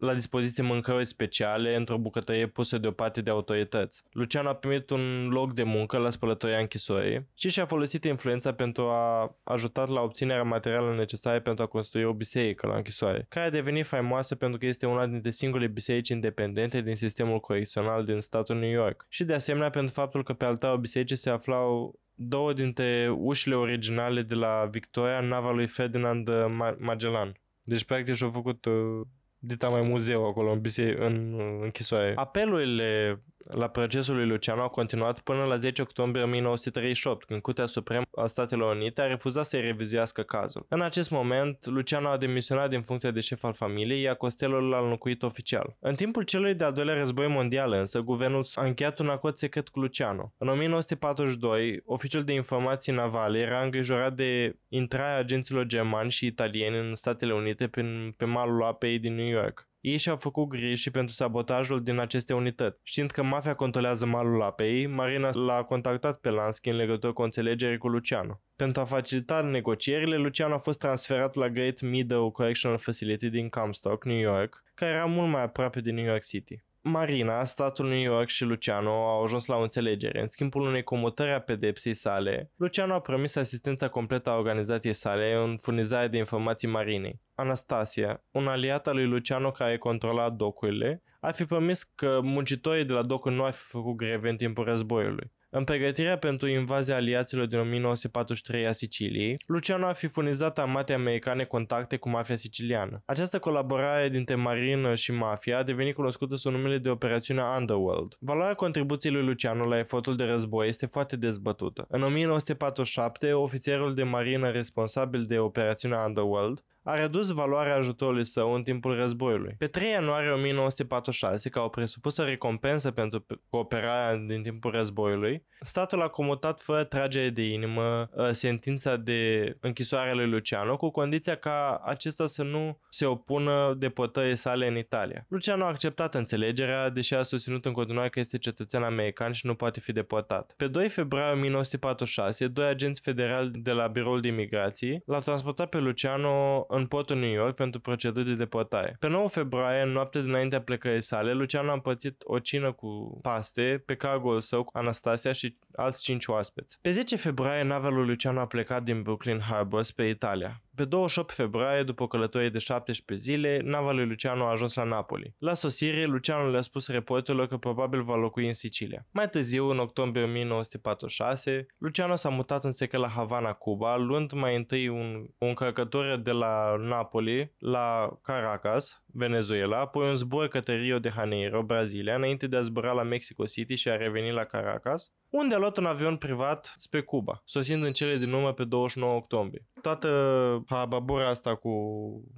la 0.00 0.14
dispoziție 0.14 0.62
mâncări 0.62 1.06
speciale 1.06 1.76
într-o 1.76 1.98
bucătărie 1.98 2.46
pusă 2.46 2.78
deoparte 2.78 3.20
de 3.20 3.30
autorități. 3.30 4.02
Luciano 4.10 4.48
a 4.48 4.54
primit 4.54 4.90
un 4.90 5.28
loc 5.28 5.54
de 5.54 5.62
muncă 5.62 5.98
la 5.98 6.10
spălătoria 6.10 6.58
închisorii 6.58 7.28
și 7.34 7.48
și-a 7.48 7.66
folosit 7.66 8.04
influența 8.04 8.52
pentru 8.52 8.82
a 8.82 9.36
ajuta 9.42 9.84
la 9.84 10.00
obținerea 10.00 10.42
materialelor 10.42 10.96
necesare 10.96 11.40
pentru 11.40 11.64
a 11.64 11.66
construi 11.66 12.04
o 12.04 12.12
biserică 12.12 12.66
la 12.66 12.76
închisoare, 12.76 13.26
care 13.28 13.46
a 13.46 13.50
devenit 13.50 13.86
faimoasă 13.86 14.34
pentru 14.34 14.58
că 14.58 14.66
este 14.66 14.86
una 14.86 15.06
dintre 15.06 15.30
singurele 15.30 15.68
biserici 15.68 16.08
independente 16.08 16.80
din 16.80 16.96
sistemul 16.96 17.40
corecțional 17.40 18.04
din 18.04 18.20
statul 18.20 18.56
New 18.56 18.70
York 18.70 19.06
și 19.08 19.24
de 19.24 19.34
asemenea 19.34 19.70
pentru 19.70 19.92
faptul 19.92 20.22
că 20.22 20.32
pe 20.32 20.44
altarul 20.44 20.78
bisericii 20.78 21.16
se 21.16 21.30
aflau 21.30 21.98
două 22.22 22.52
dintre 22.52 23.14
ușile 23.18 23.54
originale 23.54 24.22
de 24.22 24.34
la 24.34 24.68
Victoria, 24.70 25.20
nava 25.20 25.50
lui 25.50 25.66
Ferdinand 25.66 26.30
Magellan. 26.78 27.32
Deci, 27.62 27.84
practic, 27.84 28.14
și-au 28.14 28.30
făcut 28.30 28.64
uh, 28.64 29.00
dita 29.38 29.68
mai 29.68 29.82
muzeu 29.82 30.26
acolo 30.26 30.52
în, 30.52 30.60
bise- 30.60 30.96
în 30.98 31.40
închisoare. 31.62 32.12
Apelurile 32.16 33.22
la 33.44 33.68
procesul 33.68 34.14
lui 34.14 34.26
Luciano 34.26 34.60
au 34.60 34.68
continuat 34.68 35.18
până 35.18 35.44
la 35.44 35.56
10 35.56 35.82
octombrie 35.82 36.24
1938, 36.24 37.24
când 37.24 37.40
Curtea 37.40 37.66
Supremă 37.66 38.04
a 38.16 38.26
Statelor 38.26 38.74
Unite 38.76 39.00
a 39.00 39.06
refuzat 39.06 39.44
să-i 39.44 39.60
revizuiască 39.60 40.22
cazul. 40.22 40.66
În 40.68 40.80
acest 40.80 41.10
moment, 41.10 41.66
Luciano 41.66 42.08
a 42.08 42.16
demisionat 42.16 42.68
din 42.68 42.82
funcția 42.82 43.10
de 43.10 43.20
șef 43.20 43.44
al 43.44 43.54
familiei, 43.54 44.00
iar 44.00 44.14
Costello 44.14 44.60
l-a 44.60 44.78
înlocuit 44.78 45.22
oficial. 45.22 45.76
În 45.80 45.94
timpul 45.94 46.22
celui 46.22 46.54
de-al 46.54 46.72
doilea 46.72 46.94
război 46.94 47.28
mondial, 47.28 47.72
însă, 47.72 48.00
guvernul 48.00 48.46
a 48.54 48.64
încheiat 48.64 48.98
un 48.98 49.08
acord 49.08 49.36
secret 49.36 49.68
cu 49.68 49.80
Luciano. 49.80 50.34
În 50.38 50.48
1942, 50.48 51.82
oficiul 51.84 52.24
de 52.24 52.32
informații 52.32 52.92
navale 52.92 53.38
era 53.38 53.62
îngrijorat 53.62 54.14
de 54.14 54.56
intrarea 54.68 55.18
agenților 55.18 55.64
germani 55.64 56.10
și 56.10 56.26
italieni 56.26 56.78
în 56.78 56.94
Statele 56.94 57.34
Unite 57.34 57.68
prin, 57.68 58.14
pe 58.16 58.24
malul 58.24 58.62
apei 58.62 58.98
din 58.98 59.14
New 59.14 59.28
York. 59.28 59.69
Ei 59.80 59.96
și-au 59.96 60.16
făcut 60.16 60.48
griji 60.48 60.82
și 60.82 60.90
pentru 60.90 61.14
sabotajul 61.14 61.82
din 61.82 61.98
aceste 61.98 62.34
unități. 62.34 62.80
Știind 62.82 63.10
că 63.10 63.22
mafia 63.22 63.54
controlează 63.54 64.06
malul 64.06 64.42
apei, 64.42 64.86
Marina 64.86 65.30
l-a 65.32 65.62
contactat 65.62 66.20
pe 66.20 66.30
Lansky 66.30 66.68
în 66.68 66.76
legătură 66.76 67.12
cu 67.12 67.20
o 67.20 67.24
înțelegere 67.24 67.76
cu 67.76 67.88
Luciano. 67.88 68.42
Pentru 68.56 68.80
a 68.80 68.84
facilita 68.84 69.40
negocierile, 69.40 70.16
Luciano 70.16 70.54
a 70.54 70.58
fost 70.58 70.78
transferat 70.78 71.34
la 71.34 71.48
Great 71.48 71.80
Meadow 71.80 72.30
Correctional 72.30 72.78
Facility 72.78 73.28
din 73.28 73.48
Comstock, 73.48 74.04
New 74.04 74.18
York, 74.18 74.62
care 74.74 74.92
era 74.92 75.04
mult 75.04 75.30
mai 75.30 75.42
aproape 75.42 75.80
de 75.80 75.90
New 75.90 76.04
York 76.04 76.24
City. 76.24 76.64
Marina, 76.82 77.44
statul 77.44 77.88
New 77.88 78.00
York 78.00 78.28
și 78.28 78.44
Luciano 78.44 78.90
au 78.90 79.22
ajuns 79.22 79.46
la 79.46 79.56
o 79.56 79.62
înțelegere. 79.62 80.20
În 80.20 80.26
schimbul 80.26 80.62
unei 80.62 80.82
comutări 80.82 81.30
a 81.30 81.40
pedepsei 81.40 81.94
sale, 81.94 82.50
Luciano 82.56 82.94
a 82.94 83.00
promis 83.00 83.36
asistența 83.36 83.88
completă 83.88 84.30
a 84.30 84.36
organizației 84.36 84.92
sale 84.92 85.34
în 85.34 85.56
furnizarea 85.56 86.08
de 86.08 86.16
informații 86.16 86.68
marinei. 86.68 87.20
Anastasia, 87.34 88.24
un 88.30 88.46
aliat 88.46 88.86
al 88.86 88.94
lui 88.94 89.06
Luciano 89.06 89.50
care 89.50 89.78
controla 89.78 90.30
docurile, 90.30 91.02
ar 91.20 91.34
fi 91.34 91.44
promis 91.44 91.82
că 91.82 92.20
muncitorii 92.22 92.84
de 92.84 92.92
la 92.92 93.02
docuri 93.02 93.34
nu 93.34 93.44
ar 93.44 93.52
fi 93.52 93.62
făcut 93.62 93.96
greve 93.96 94.28
în 94.28 94.36
timpul 94.36 94.64
războiului. 94.64 95.32
În 95.52 95.64
pregătirea 95.64 96.18
pentru 96.18 96.48
invazia 96.48 96.94
aliaților 96.94 97.46
din 97.46 97.58
1943 97.58 98.66
a 98.66 98.72
Siciliei, 98.72 99.34
Luciano 99.46 99.86
a 99.86 99.92
fi 99.92 100.06
furnizat 100.06 100.58
armatei 100.58 100.94
americane 100.94 101.44
contacte 101.44 101.96
cu 101.96 102.08
mafia 102.08 102.36
siciliană. 102.36 103.02
Această 103.04 103.38
colaborare 103.38 104.08
dintre 104.08 104.34
marină 104.34 104.94
și 104.94 105.12
mafia 105.12 105.58
a 105.58 105.62
devenit 105.62 105.94
cunoscută 105.94 106.36
sub 106.36 106.52
numele 106.52 106.78
de 106.78 106.88
operațiunea 106.88 107.56
Underworld. 107.58 108.16
Valoarea 108.18 108.54
contribuției 108.54 109.12
lui 109.12 109.24
Luciano 109.24 109.68
la 109.68 109.78
efortul 109.78 110.16
de 110.16 110.24
război 110.24 110.68
este 110.68 110.86
foarte 110.86 111.16
dezbătută. 111.16 111.86
În 111.88 112.02
1947, 112.02 113.32
ofițerul 113.32 113.94
de 113.94 114.02
marină 114.02 114.50
responsabil 114.50 115.24
de 115.24 115.38
operațiunea 115.38 116.04
Underworld 116.06 116.62
a 116.82 116.94
redus 116.94 117.30
valoarea 117.30 117.76
ajutorului 117.76 118.26
său 118.26 118.54
în 118.54 118.62
timpul 118.62 118.94
războiului. 118.94 119.54
Pe 119.58 119.66
3 119.66 119.90
ianuarie 119.90 120.30
1946, 120.30 121.48
ca 121.48 121.60
o 121.60 121.68
presupusă 121.68 122.22
recompensă 122.22 122.90
pentru 122.90 123.26
cooperarea 123.50 124.16
din 124.16 124.42
timpul 124.42 124.70
războiului, 124.70 125.44
statul 125.60 126.02
a 126.02 126.08
comutat 126.08 126.60
fără 126.60 126.84
tragere 126.84 127.30
de 127.30 127.42
inimă 127.42 128.08
ă, 128.16 128.32
sentința 128.32 128.96
de 128.96 129.52
închisoare 129.60 130.14
lui 130.14 130.28
Luciano 130.28 130.76
cu 130.76 130.90
condiția 130.90 131.34
ca 131.34 131.80
acesta 131.84 132.26
să 132.26 132.42
nu 132.42 132.78
se 132.88 133.06
opună 133.06 133.74
deportării 133.78 134.36
sale 134.36 134.66
în 134.66 134.76
Italia. 134.76 135.24
Luciano 135.28 135.64
a 135.64 135.68
acceptat 135.68 136.14
înțelegerea, 136.14 136.88
deși 136.88 137.14
a 137.14 137.22
susținut 137.22 137.64
în 137.64 137.72
continuare 137.72 138.08
că 138.08 138.20
este 138.20 138.38
cetățean 138.38 138.82
american 138.82 139.32
și 139.32 139.46
nu 139.46 139.54
poate 139.54 139.80
fi 139.80 139.92
deportat. 139.92 140.54
Pe 140.56 140.66
2 140.66 140.88
februarie 140.88 141.32
1946, 141.32 142.46
doi 142.46 142.68
agenți 142.68 143.00
federali 143.00 143.50
de 143.50 143.72
la 143.72 143.86
Biroul 143.86 144.20
de 144.20 144.28
Imigrații 144.28 145.02
l-au 145.06 145.20
transportat 145.20 145.68
pe 145.68 145.78
Luciano 145.78 146.66
în 146.70 146.86
portul 146.86 147.16
New 147.16 147.30
York 147.32 147.54
pentru 147.54 147.80
proceduri 147.80 148.26
de 148.26 148.34
deportare. 148.34 148.96
Pe 148.98 149.08
9 149.08 149.28
februarie, 149.28 149.82
în 149.82 149.90
noaptea 149.90 150.20
dinaintea 150.20 150.60
plecării 150.60 151.02
sale, 151.02 151.32
Luciano 151.32 151.70
a 151.70 151.72
împărțit 151.72 152.22
o 152.24 152.38
cină 152.38 152.72
cu 152.72 153.18
paste 153.22 153.82
pe 153.86 153.94
cargoul 153.94 154.40
său 154.40 154.64
cu 154.64 154.78
Anastasia 154.78 155.32
și 155.32 155.56
alți 155.74 156.02
cinci 156.02 156.26
oaspeți. 156.26 156.78
Pe 156.80 156.90
10 156.90 157.16
februarie, 157.16 157.62
nava 157.62 157.88
lui 157.88 158.06
Luciano 158.06 158.40
a 158.40 158.46
plecat 158.46 158.82
din 158.82 159.02
Brooklyn 159.02 159.40
Harbor 159.40 159.82
spre 159.82 160.08
Italia. 160.08 160.62
Pe 160.74 160.84
28 160.84 161.32
februarie, 161.32 161.82
după 161.82 162.06
călătorie 162.06 162.48
de 162.48 162.58
17 162.58 163.30
zile, 163.30 163.60
nava 163.64 163.92
lui 163.92 164.06
Luciano 164.06 164.44
a 164.44 164.50
ajuns 164.50 164.74
la 164.74 164.84
Napoli. 164.84 165.34
La 165.38 165.54
sosire, 165.54 166.04
Luciano 166.04 166.50
le-a 166.50 166.60
spus 166.60 166.88
reporterilor 166.88 167.46
că 167.46 167.56
probabil 167.56 168.02
va 168.02 168.16
locui 168.16 168.46
în 168.46 168.52
Sicilia. 168.52 169.06
Mai 169.10 169.28
târziu, 169.28 169.70
în 169.70 169.78
octombrie 169.78 170.24
1946, 170.24 171.66
Luciano 171.78 172.16
s-a 172.16 172.28
mutat 172.28 172.64
în 172.64 172.72
secret 172.72 173.00
la 173.00 173.08
Havana, 173.08 173.52
Cuba, 173.52 173.96
luând 173.96 174.32
mai 174.32 174.56
întâi 174.56 174.88
un, 174.88 175.26
o 175.38 175.46
încărcătură 175.46 176.16
de 176.16 176.30
la 176.30 176.76
Napoli 176.76 177.54
la 177.58 178.18
Caracas, 178.22 179.02
Venezuela, 179.06 179.80
apoi 179.80 180.08
un 180.08 180.14
zbor 180.14 180.48
către 180.48 180.76
Rio 180.76 180.98
de 180.98 181.12
Janeiro, 181.14 181.62
Brazilia, 181.62 182.14
înainte 182.14 182.46
de 182.46 182.56
a 182.56 182.60
zbura 182.60 182.92
la 182.92 183.02
Mexico 183.02 183.44
City 183.44 183.74
și 183.74 183.88
a 183.88 183.96
reveni 183.96 184.32
la 184.32 184.44
Caracas, 184.44 185.12
unde 185.30 185.54
a 185.54 185.58
luat 185.58 185.76
un 185.76 185.84
avion 185.84 186.16
privat 186.16 186.74
spre 186.78 187.00
Cuba, 187.00 187.42
sosind 187.44 187.84
în 187.84 187.92
cele 187.92 188.16
din 188.16 188.32
urmă 188.32 188.52
pe 188.52 188.64
29 188.64 189.14
octombrie. 189.14 189.66
Toată 189.82 190.64
hababura 190.66 191.28
asta 191.28 191.54
cu 191.54 191.70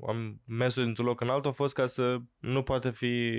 am 0.06 0.40
mersul 0.46 0.84
dintr-un 0.84 1.06
loc 1.06 1.20
în 1.20 1.28
altul 1.28 1.50
a 1.50 1.54
fost 1.54 1.74
ca 1.74 1.86
să 1.86 2.18
nu 2.38 2.62
poate 2.62 2.90
fi 2.90 3.34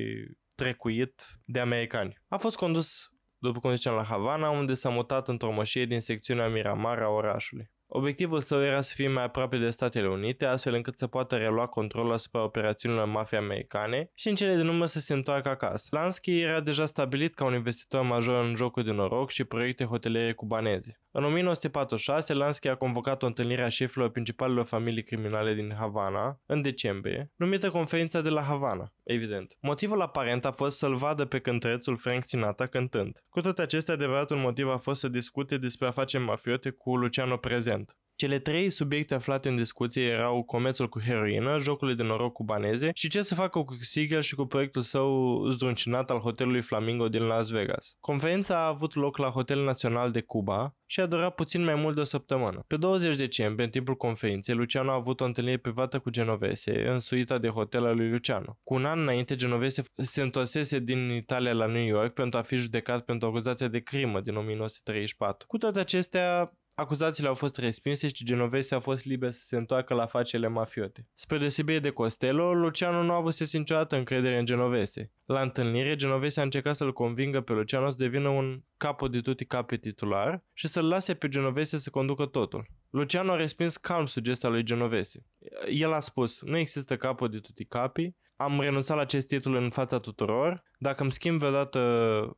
trecuit 0.55 1.41
de 1.45 1.59
americani. 1.59 2.21
A 2.27 2.37
fost 2.37 2.55
condus 2.55 3.13
după 3.37 3.59
cum 3.59 3.75
ziceam, 3.75 3.95
la 3.95 4.03
Havana, 4.03 4.49
unde 4.49 4.73
s-a 4.73 4.89
mutat 4.89 5.27
într-o 5.27 5.51
moșie 5.51 5.85
din 5.85 6.01
secțiunea 6.01 6.47
Miramar 6.47 7.01
a 7.01 7.09
orașului. 7.09 7.71
Obiectivul 7.95 8.41
său 8.41 8.63
era 8.63 8.81
să 8.81 8.93
fie 8.95 9.07
mai 9.07 9.23
aproape 9.23 9.57
de 9.57 9.69
Statele 9.69 10.07
Unite, 10.07 10.45
astfel 10.45 10.73
încât 10.73 10.97
să 10.97 11.07
poată 11.07 11.35
relua 11.35 11.67
controlul 11.67 12.13
asupra 12.13 12.43
operațiunilor 12.43 13.05
mafiei 13.05 13.39
americane 13.39 14.09
și 14.13 14.29
în 14.29 14.35
cele 14.35 14.55
din 14.55 14.67
urmă 14.67 14.85
să 14.85 14.99
se 14.99 15.13
întoarcă 15.13 15.49
acasă. 15.49 15.87
Lansky 15.91 16.39
era 16.39 16.61
deja 16.61 16.85
stabilit 16.85 17.33
ca 17.33 17.45
un 17.45 17.53
investitor 17.53 18.01
major 18.01 18.43
în 18.43 18.55
jocuri 18.55 18.85
de 18.85 18.91
noroc 18.91 19.29
și 19.29 19.43
proiecte 19.43 19.83
hoteliere 19.83 20.33
cubaneze. 20.33 21.02
În 21.15 21.23
1946, 21.23 22.33
Lansky 22.33 22.67
a 22.67 22.75
convocat 22.75 23.23
o 23.23 23.25
întâlnire 23.25 23.63
a 23.63 23.69
șefilor 23.69 24.09
principalelor 24.09 24.65
familii 24.65 25.03
criminale 25.03 25.53
din 25.53 25.73
Havana, 25.77 26.39
în 26.45 26.61
decembrie, 26.61 27.31
numită 27.35 27.69
Conferința 27.69 28.21
de 28.21 28.29
la 28.29 28.41
Havana, 28.41 28.93
evident. 29.03 29.57
Motivul 29.61 30.01
aparent 30.01 30.45
a 30.45 30.51
fost 30.51 30.77
să-l 30.77 30.95
vadă 30.95 31.25
pe 31.25 31.39
cântărețul 31.39 31.97
Frank 31.97 32.23
Sinatra 32.23 32.67
cântând. 32.67 33.23
Cu 33.29 33.41
toate 33.41 33.61
acestea, 33.61 33.93
adevăratul 33.93 34.37
motiv 34.37 34.69
a 34.69 34.77
fost 34.77 34.99
să 34.99 35.07
discute 35.07 35.57
despre 35.57 35.87
afaceri 35.87 36.23
mafiote 36.23 36.69
cu 36.69 36.95
Luciano 36.95 37.37
prezent. 37.37 37.97
Cele 38.23 38.39
trei 38.39 38.69
subiecte 38.69 39.13
aflate 39.13 39.49
în 39.49 39.55
discuție 39.55 40.03
erau 40.03 40.43
comerțul 40.43 40.89
cu 40.89 41.01
heroină, 41.01 41.59
jocurile 41.59 41.95
de 41.95 42.03
noroc 42.03 42.33
cubaneze 42.33 42.91
și 42.93 43.09
ce 43.09 43.21
să 43.21 43.35
facă 43.35 43.59
cu 43.59 43.77
Siegel 43.81 44.21
și 44.21 44.35
cu 44.35 44.45
proiectul 44.45 44.81
său 44.81 45.43
zdruncinat 45.49 46.09
al 46.09 46.19
hotelului 46.19 46.61
Flamingo 46.61 47.09
din 47.09 47.23
Las 47.23 47.49
Vegas. 47.49 47.95
Conferința 47.99 48.55
a 48.55 48.67
avut 48.67 48.95
loc 48.95 49.17
la 49.17 49.29
Hotelul 49.29 49.65
Național 49.65 50.11
de 50.11 50.21
Cuba 50.21 50.75
și 50.85 50.99
a 50.99 51.05
durat 51.05 51.35
puțin 51.35 51.63
mai 51.63 51.75
mult 51.75 51.95
de 51.95 52.01
o 52.01 52.03
săptămână. 52.03 52.63
Pe 52.67 52.77
20 52.77 53.15
decembrie, 53.15 53.65
în 53.65 53.71
timpul 53.71 53.95
conferinței, 53.95 54.55
Luciano 54.55 54.91
a 54.91 54.93
avut 54.93 55.21
o 55.21 55.25
întâlnire 55.25 55.57
privată 55.57 55.99
cu 55.99 56.09
Genovese 56.09 56.87
în 56.87 56.99
suita 56.99 57.37
de 57.37 57.47
hotel 57.47 57.85
al 57.85 57.95
lui 57.95 58.09
Luciano. 58.09 58.59
Cu 58.63 58.73
un 58.73 58.85
an 58.85 58.99
înainte, 58.99 59.35
Genovese 59.35 59.83
se 59.95 60.21
întorsese 60.21 60.79
din 60.79 61.09
Italia 61.09 61.53
la 61.53 61.65
New 61.65 61.85
York 61.85 62.13
pentru 62.13 62.39
a 62.39 62.41
fi 62.41 62.55
judecat 62.55 63.05
pentru 63.05 63.27
acuzația 63.27 63.67
de 63.67 63.79
crimă 63.79 64.21
din 64.21 64.35
1934. 64.35 65.47
Cu 65.47 65.57
toate 65.57 65.79
acestea, 65.79 66.57
Acuzațiile 66.75 67.29
au 67.29 67.35
fost 67.35 67.57
respinse 67.57 68.07
și 68.07 68.25
Genovese 68.25 68.75
a 68.75 68.79
fost 68.79 69.05
liber 69.05 69.31
să 69.31 69.41
se 69.45 69.55
întoarcă 69.55 69.93
la 69.93 70.03
afacerile 70.03 70.47
mafiote. 70.47 71.07
Spre 71.13 71.37
deosebire 71.37 71.79
de 71.79 71.89
Costello, 71.89 72.53
Luciano 72.53 73.03
nu 73.03 73.11
a 73.11 73.15
avut 73.15 73.51
niciodată 73.51 73.95
încredere 73.95 74.37
în 74.37 74.45
Genovese. 74.45 75.11
La 75.25 75.41
întâlnire, 75.41 75.95
Genovese 75.95 76.39
a 76.39 76.43
încercat 76.43 76.75
să-l 76.75 76.93
convingă 76.93 77.41
pe 77.41 77.53
Luciano 77.53 77.89
să 77.89 77.97
devină 77.97 78.29
un 78.29 78.63
capo 78.77 79.07
de 79.07 79.19
tutti 79.19 79.45
capi 79.45 79.77
titular 79.77 80.43
și 80.53 80.67
să-l 80.67 80.87
lase 80.87 81.13
pe 81.13 81.27
Genovese 81.27 81.77
să 81.77 81.89
conducă 81.89 82.25
totul. 82.25 82.67
Luciano 82.89 83.31
a 83.31 83.35
respins 83.35 83.77
calm 83.77 84.05
sugestia 84.05 84.49
lui 84.49 84.63
Genovese. 84.63 85.25
El 85.69 85.93
a 85.93 85.99
spus, 85.99 86.41
nu 86.41 86.57
există 86.57 86.97
capo 86.97 87.27
de 87.27 87.39
tutti 87.39 87.65
capi, 87.65 88.15
am 88.35 88.59
renunțat 88.59 88.95
la 88.95 89.01
acest 89.01 89.27
titlu 89.27 89.57
în 89.57 89.69
fața 89.69 89.99
tuturor. 89.99 90.63
Dacă 90.77 91.01
îmi 91.01 91.11
schimb 91.11 91.39
vreodată 91.39 91.79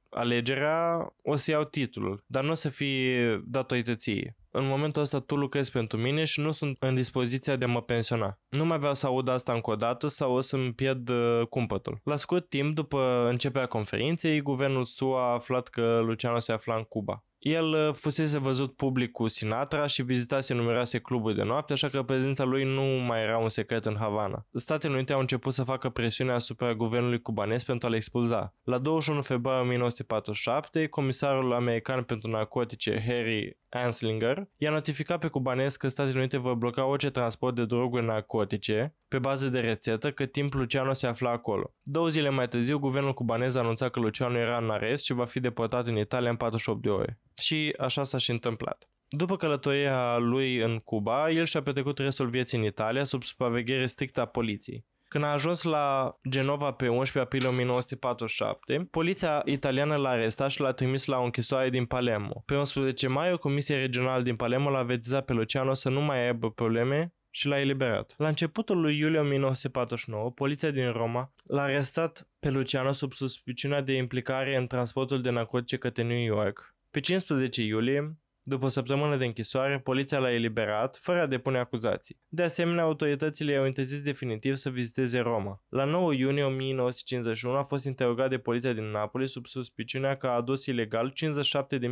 alegerea, 0.09 1.13
o 1.23 1.35
să 1.35 1.51
iau 1.51 1.63
titlul, 1.63 2.23
dar 2.27 2.43
nu 2.43 2.51
o 2.51 2.53
să 2.53 2.69
fie 2.69 3.43
datorită 3.45 3.95
ție. 3.95 4.35
În 4.51 4.67
momentul 4.67 5.01
ăsta 5.01 5.19
tu 5.19 5.35
lucrezi 5.35 5.71
pentru 5.71 5.97
mine 5.97 6.23
și 6.23 6.39
nu 6.39 6.51
sunt 6.51 6.77
în 6.79 6.95
dispoziția 6.95 7.55
de 7.55 7.65
a 7.65 7.67
mă 7.67 7.81
pensiona. 7.81 8.39
Nu 8.49 8.65
mai 8.65 8.77
vreau 8.77 8.93
să 8.93 9.05
aud 9.05 9.27
asta 9.27 9.53
încă 9.53 9.71
o 9.71 9.75
dată 9.75 10.07
sau 10.07 10.33
o 10.33 10.41
să-mi 10.41 10.73
pierd 10.73 11.09
uh, 11.09 11.47
cumpătul. 11.49 11.99
La 12.03 12.15
scurt 12.15 12.49
timp, 12.49 12.75
după 12.75 13.27
începerea 13.29 13.67
conferinței, 13.67 14.41
guvernul 14.41 14.85
SUA 14.85 15.29
a 15.29 15.33
aflat 15.33 15.67
că 15.67 15.99
Luciano 16.05 16.39
se 16.39 16.51
afla 16.51 16.75
în 16.75 16.83
Cuba. 16.83 17.23
El 17.47 17.73
uh, 17.73 17.93
fusese 17.93 18.37
văzut 18.37 18.75
public 18.75 19.11
cu 19.11 19.27
Sinatra 19.27 19.85
și 19.85 20.03
vizitase 20.03 20.53
numeroase 20.53 20.99
cluburi 20.99 21.35
de 21.35 21.43
noapte, 21.43 21.73
așa 21.73 21.89
că 21.89 22.03
prezența 22.03 22.43
lui 22.43 22.63
nu 22.63 22.81
mai 22.81 23.21
era 23.21 23.37
un 23.37 23.49
secret 23.49 23.85
în 23.85 23.95
Havana. 23.95 24.45
Statele 24.53 24.93
Unite 24.93 25.13
au 25.13 25.19
început 25.19 25.53
să 25.53 25.63
facă 25.63 25.89
presiune 25.89 26.31
asupra 26.31 26.73
guvernului 26.73 27.21
cubanez 27.21 27.63
pentru 27.63 27.87
a-l 27.87 27.93
expulza. 27.93 28.53
La 28.63 28.77
21 28.77 29.21
februarie 29.21 29.61
1947, 29.61 30.87
comisarul 30.87 31.53
american 31.53 32.03
pentru 32.03 32.29
narcotice 32.29 33.03
Harry 33.07 33.57
Anslinger 33.83 34.47
i-a 34.57 34.71
notificat 34.71 35.19
pe 35.19 35.27
cubanez 35.27 35.75
că 35.75 35.87
Statele 35.87 36.19
Unite 36.19 36.37
vor 36.37 36.53
bloca 36.53 36.85
orice 36.85 37.09
transport 37.09 37.55
de 37.55 37.65
droguri 37.65 38.05
narcotice 38.05 38.95
pe 39.07 39.19
bază 39.19 39.47
de 39.47 39.59
rețetă, 39.59 40.11
cât 40.11 40.31
timp 40.31 40.53
Luciano 40.53 40.93
se 40.93 41.07
afla 41.07 41.31
acolo. 41.31 41.73
Două 41.81 42.09
zile 42.09 42.29
mai 42.29 42.47
târziu, 42.47 42.79
guvernul 42.79 43.13
cubanez 43.13 43.55
a 43.55 43.59
anunțat 43.59 43.91
că 43.91 43.99
Luciano 43.99 44.37
era 44.37 44.57
în 44.57 44.69
arest 44.69 45.05
și 45.05 45.13
va 45.13 45.25
fi 45.25 45.39
deportat 45.39 45.87
în 45.87 45.97
Italia 45.97 46.29
în 46.29 46.35
48 46.35 46.81
de 46.81 46.89
ore. 46.89 47.19
Și 47.41 47.73
așa 47.77 48.03
s-a 48.03 48.17
și 48.17 48.31
întâmplat. 48.31 48.89
După 49.07 49.37
călătoria 49.37 50.17
lui 50.17 50.57
în 50.57 50.79
Cuba, 50.79 51.29
el 51.29 51.45
și-a 51.45 51.61
petrecut 51.61 51.97
restul 51.97 52.29
vieții 52.29 52.57
în 52.57 52.63
Italia 52.63 53.03
sub 53.03 53.23
supraveghere 53.23 53.85
strictă 53.87 54.21
a 54.21 54.25
poliției. 54.25 54.85
Când 55.07 55.23
a 55.23 55.27
ajuns 55.31 55.63
la 55.63 56.17
Genova 56.29 56.71
pe 56.71 56.87
11 56.87 57.19
aprilie 57.19 57.47
1947, 57.47 58.87
poliția 58.91 59.41
italiană 59.45 59.95
l-a 59.95 60.09
arestat 60.09 60.49
și 60.51 60.61
l-a 60.61 60.71
trimis 60.71 61.05
la 61.05 61.17
o 61.17 61.23
închisoare 61.23 61.69
din 61.69 61.85
Palermo. 61.85 62.43
Pe 62.45 62.55
11 62.55 63.07
mai, 63.07 63.33
o 63.33 63.37
comisie 63.37 63.75
regională 63.75 64.23
din 64.23 64.35
Palermo 64.35 64.69
l-a 64.69 64.77
avertizat 64.77 65.25
pe 65.25 65.33
Luciano 65.33 65.73
să 65.73 65.89
nu 65.89 66.01
mai 66.01 66.25
aibă 66.25 66.51
probleme 66.51 67.13
și 67.29 67.47
l-a 67.47 67.59
eliberat. 67.59 68.13
La 68.17 68.27
începutul 68.27 68.81
lui 68.81 68.97
iulie 68.97 69.19
1949, 69.19 70.31
poliția 70.31 70.71
din 70.71 70.91
Roma 70.91 71.33
l-a 71.43 71.61
arestat 71.61 72.27
pe 72.39 72.49
Luciano 72.49 72.91
sub 72.91 73.13
suspiciunea 73.13 73.81
de 73.81 73.93
implicare 73.93 74.55
în 74.55 74.67
transportul 74.67 75.21
de 75.21 75.29
narcotice 75.29 75.77
către 75.77 76.03
New 76.03 76.23
York. 76.23 76.75
Pe 76.91 76.99
15 76.99 77.61
iulie, 77.63 78.17
după 78.47 78.65
o 78.65 78.67
săptămână 78.67 79.15
de 79.15 79.25
închisoare, 79.25 79.79
poliția 79.79 80.19
l-a 80.19 80.33
eliberat, 80.33 80.99
fără 81.01 81.21
a 81.21 81.25
depune 81.25 81.57
acuzații. 81.57 82.19
De 82.27 82.43
asemenea, 82.43 82.83
autoritățile 82.83 83.51
i-au 83.51 83.65
interzis 83.65 84.01
definitiv 84.01 84.55
să 84.55 84.69
viziteze 84.69 85.19
Roma. 85.19 85.63
La 85.69 85.83
9 85.83 86.13
iunie 86.13 86.43
1951 86.43 87.55
a 87.55 87.63
fost 87.63 87.85
interogat 87.85 88.29
de 88.29 88.37
poliția 88.37 88.73
din 88.73 88.91
Napoli 88.91 89.27
sub 89.27 89.45
suspiciunea 89.45 90.17
că 90.17 90.27
a 90.27 90.35
adus 90.35 90.65
ilegal 90.65 91.13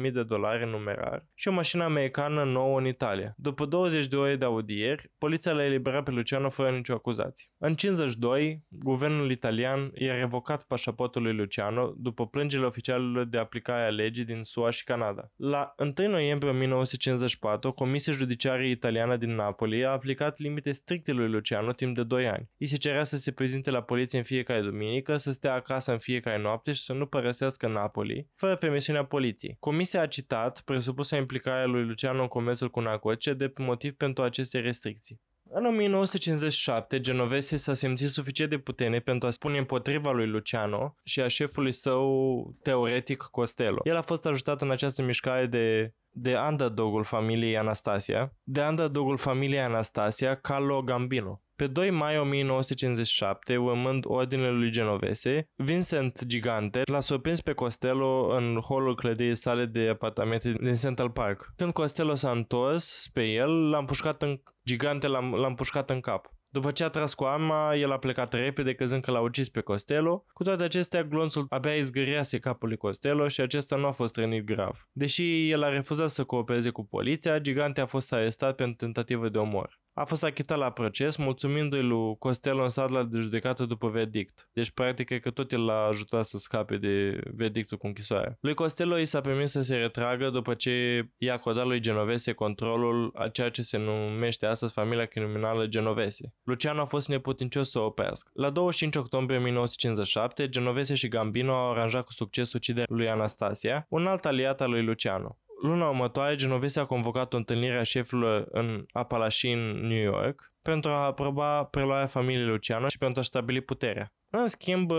57.000 0.04 0.12
de 0.12 0.24
dolari 0.24 0.64
în 0.64 0.70
numerar 0.70 1.26
și 1.34 1.48
o 1.48 1.52
mașină 1.52 1.84
americană 1.84 2.44
nouă 2.44 2.80
în 2.80 2.86
Italia. 2.86 3.34
După 3.38 3.66
20 3.66 4.08
de 4.08 4.16
ore 4.16 4.36
de 4.36 4.46
audieri, 4.46 5.12
poliția 5.18 5.52
l-a 5.52 5.66
eliberat 5.66 6.04
pe 6.04 6.12
Luciano 6.12 6.50
fără 6.50 6.70
nicio 6.70 6.94
acuzație. 6.94 7.48
În 7.58 7.74
52, 7.76 8.64
guvernul 8.70 9.32
italian 9.32 9.92
i-a 9.94 10.16
revocat 10.16 10.64
pașaportul 10.64 11.22
lui 11.22 11.36
Luciano 11.36 11.94
după 11.98 12.28
plângerile 12.28 12.68
oficialelor 12.68 13.26
de 13.26 13.38
aplicare 13.38 13.86
a 13.86 13.90
legii 13.90 14.26
din 14.26 14.44
SUA 14.44 14.70
și 14.70 14.84
Canada. 14.84 15.32
La 15.36 15.74
1 15.78 16.10
noiembrie 16.10 16.43
noiembrie 16.44 16.78
1954, 16.78 17.72
Comisia 17.72 18.14
Judiciară 18.14 18.64
Italiană 18.64 19.18
din 19.18 19.36
Napoli 19.36 19.86
a 19.86 19.90
aplicat 19.90 20.40
limite 20.40 20.72
stricte 20.72 21.12
lui 21.12 21.30
Luciano 21.30 21.72
timp 21.72 21.96
de 21.96 22.04
2 22.04 22.28
ani. 22.28 22.50
I 22.58 22.66
se 22.66 22.78
cerea 22.78 23.04
să 23.04 23.18
se 23.18 23.32
prezinte 23.32 23.70
la 23.70 23.82
poliție 23.82 24.18
în 24.18 24.24
fiecare 24.24 24.62
duminică, 24.62 25.18
să 25.18 25.32
stea 25.32 25.54
acasă 25.54 25.92
în 25.92 25.98
fiecare 25.98 26.42
noapte 26.42 26.72
și 26.72 26.84
să 26.84 26.94
nu 26.94 27.06
părăsească 27.06 27.68
Napoli, 27.68 28.28
fără 28.36 28.56
permisiunea 28.56 29.06
poliției. 29.06 29.58
Comisia 29.60 30.02
a 30.02 30.08
citat 30.08 30.62
presupusa 30.66 31.18
implicarea 31.18 31.66
lui 31.66 31.86
Luciano 31.86 32.22
în 32.22 32.28
comerțul 32.28 32.70
cu 32.70 32.80
narcotice 32.80 33.34
de 33.34 33.54
motiv 33.58 33.94
pentru 33.94 34.24
aceste 34.24 34.60
restricții. 34.60 35.22
În 35.56 35.66
1957, 35.66 37.00
Genovese 37.00 37.56
s-a 37.56 37.74
simțit 37.74 38.10
suficient 38.10 38.50
de 38.50 38.58
puternic 38.58 39.04
pentru 39.04 39.28
a 39.28 39.32
spune 39.32 39.58
împotriva 39.58 40.12
lui 40.12 40.28
Luciano 40.28 40.96
și 41.04 41.22
a 41.22 41.28
șefului 41.28 41.72
său 41.72 42.56
teoretic 42.62 43.18
Costello. 43.18 43.80
El 43.84 43.96
a 43.96 44.02
fost 44.02 44.26
ajutat 44.26 44.62
în 44.62 44.72
această 44.72 45.02
mișcare 45.02 45.46
de 45.46 45.94
de 46.14 46.36
underdogul 46.50 47.04
familiei 47.04 47.58
Anastasia, 47.58 48.34
de 48.44 48.62
underdogul 48.62 49.18
familiei 49.18 49.60
Anastasia, 49.60 50.36
Carlo 50.36 50.82
Gambino. 50.82 51.42
Pe 51.56 51.68
2 51.68 51.90
mai 51.90 52.18
1957, 52.18 53.58
urmând 53.58 54.04
ordinele 54.08 54.52
lui 54.52 54.72
Genovese, 54.72 55.50
Vincent 55.56 56.24
Gigante 56.26 56.82
l-a 56.92 57.00
surprins 57.00 57.42
pe 57.42 57.54
Costello 57.54 58.36
în 58.36 58.60
holul 58.60 58.96
clădirii 58.96 59.36
sale 59.36 59.66
de 59.66 59.90
apartamente 59.90 60.52
din 60.52 60.74
Central 60.74 61.10
Park. 61.10 61.54
Când 61.56 61.74
Costello 61.74 62.16
s-a 62.16 62.32
întors 62.32 63.02
spre 63.02 63.30
el, 63.30 63.70
l-a 63.70 63.78
împușcat 63.78 64.22
în... 64.22 64.42
Gigante 64.66 65.08
l-a, 65.08 65.20
l-a 65.20 65.48
împușcat 65.48 65.90
în 65.90 66.00
cap. 66.00 66.32
După 66.54 66.72
ce 66.72 66.84
a 66.84 66.90
tras 66.90 67.14
cu 67.14 67.24
arma, 67.24 67.76
el 67.76 67.92
a 67.92 67.98
plecat 67.98 68.34
repede 68.34 68.74
căzând 68.74 69.04
că 69.04 69.12
l-a 69.12 69.20
ucis 69.20 69.50
pe 69.50 69.62
Costello. 69.62 70.26
Cu 70.34 70.44
toate 70.44 70.64
acestea, 70.64 71.04
glonțul 71.04 71.46
abia 71.50 71.74
izgâriase 71.76 72.40
capul 72.40 72.68
lui 72.68 72.78
Costello 72.78 73.28
și 73.28 73.42
acesta 73.42 73.76
nu 73.76 73.86
a 73.86 73.92
fost 73.92 74.16
rănit 74.16 74.46
grav. 74.46 74.88
Deși 74.92 75.50
el 75.50 75.64
a 75.64 75.70
refuzat 75.70 76.10
să 76.10 76.24
coopereze 76.24 76.70
cu 76.70 76.86
poliția, 76.86 77.40
Gigante 77.40 77.82
a 77.82 77.86
fost 77.86 78.14
arestat 78.14 78.56
pentru 78.56 78.76
tentativă 78.76 79.30
de 79.30 79.38
omor 79.38 79.82
a 79.94 80.04
fost 80.04 80.24
achitat 80.24 80.58
la 80.58 80.70
proces, 80.70 81.16
mulțumindu-i 81.16 81.82
lui 81.82 82.18
Costello 82.18 82.64
în 82.64 82.70
sadla 82.70 83.04
de 83.04 83.20
judecată 83.20 83.66
după 83.66 83.90
verdict. 83.90 84.50
Deci, 84.54 84.72
practic, 84.72 85.06
cred 85.06 85.22
că 85.22 85.32
tot 85.32 85.52
el 85.52 85.66
l-a 85.66 85.86
ajutat 85.86 86.26
să 86.26 86.38
scape 86.38 86.78
de 86.78 87.22
verdictul 87.34 87.78
cu 87.78 87.88
închisoarea. 87.88 88.38
Lui 88.42 88.54
Costello 88.54 88.98
i 88.98 89.06
s-a 89.06 89.22
permis 89.22 89.52
să 89.52 89.62
se 89.62 89.76
retragă 89.76 90.30
după 90.30 90.54
ce 90.54 91.06
i-a 91.18 91.34
acordat 91.34 91.66
lui 91.66 91.80
Genovese 91.80 92.34
controlul 92.34 93.12
a 93.16 93.28
ceea 93.28 93.50
ce 93.50 93.62
se 93.62 93.78
numește 93.78 94.46
astăzi 94.46 94.74
familia 94.74 95.06
criminală 95.06 95.66
Genovese. 95.66 96.34
Luciano 96.44 96.82
a 96.82 96.86
fost 96.86 97.08
neputincios 97.08 97.70
să 97.70 97.80
o 97.80 97.86
oprească. 97.86 98.30
La 98.34 98.50
25 98.50 98.96
octombrie 98.96 99.38
1957, 99.38 100.50
Genovese 100.50 100.94
și 100.94 101.08
Gambino 101.08 101.54
au 101.54 101.72
aranjat 101.72 102.06
cu 102.06 102.12
succes 102.12 102.54
uciderea 102.54 102.88
lui 102.90 103.10
Anastasia, 103.10 103.86
un 103.90 104.08
alt 104.08 104.26
aliat 104.26 104.62
al 104.62 104.70
lui 104.70 104.84
Luciano. 104.84 105.38
Luna 105.64 105.88
următoare, 105.88 106.36
Genovese 106.36 106.80
a 106.80 106.86
convocat 106.86 107.34
o 107.34 107.38
întâlnire 107.38 107.78
a 107.78 107.84
șefilor 107.84 108.48
în 108.52 108.86
Apalachin, 108.92 109.60
New 109.60 110.02
York, 110.02 110.52
pentru 110.62 110.92
a 110.92 111.06
aproba 111.06 111.64
preluarea 111.64 112.06
familiei 112.06 112.46
Luciano 112.46 112.88
și 112.88 112.98
pentru 112.98 113.20
a 113.20 113.24
stabili 113.24 113.62
puterea. 113.62 114.14
În 114.30 114.48
schimb, 114.48 114.92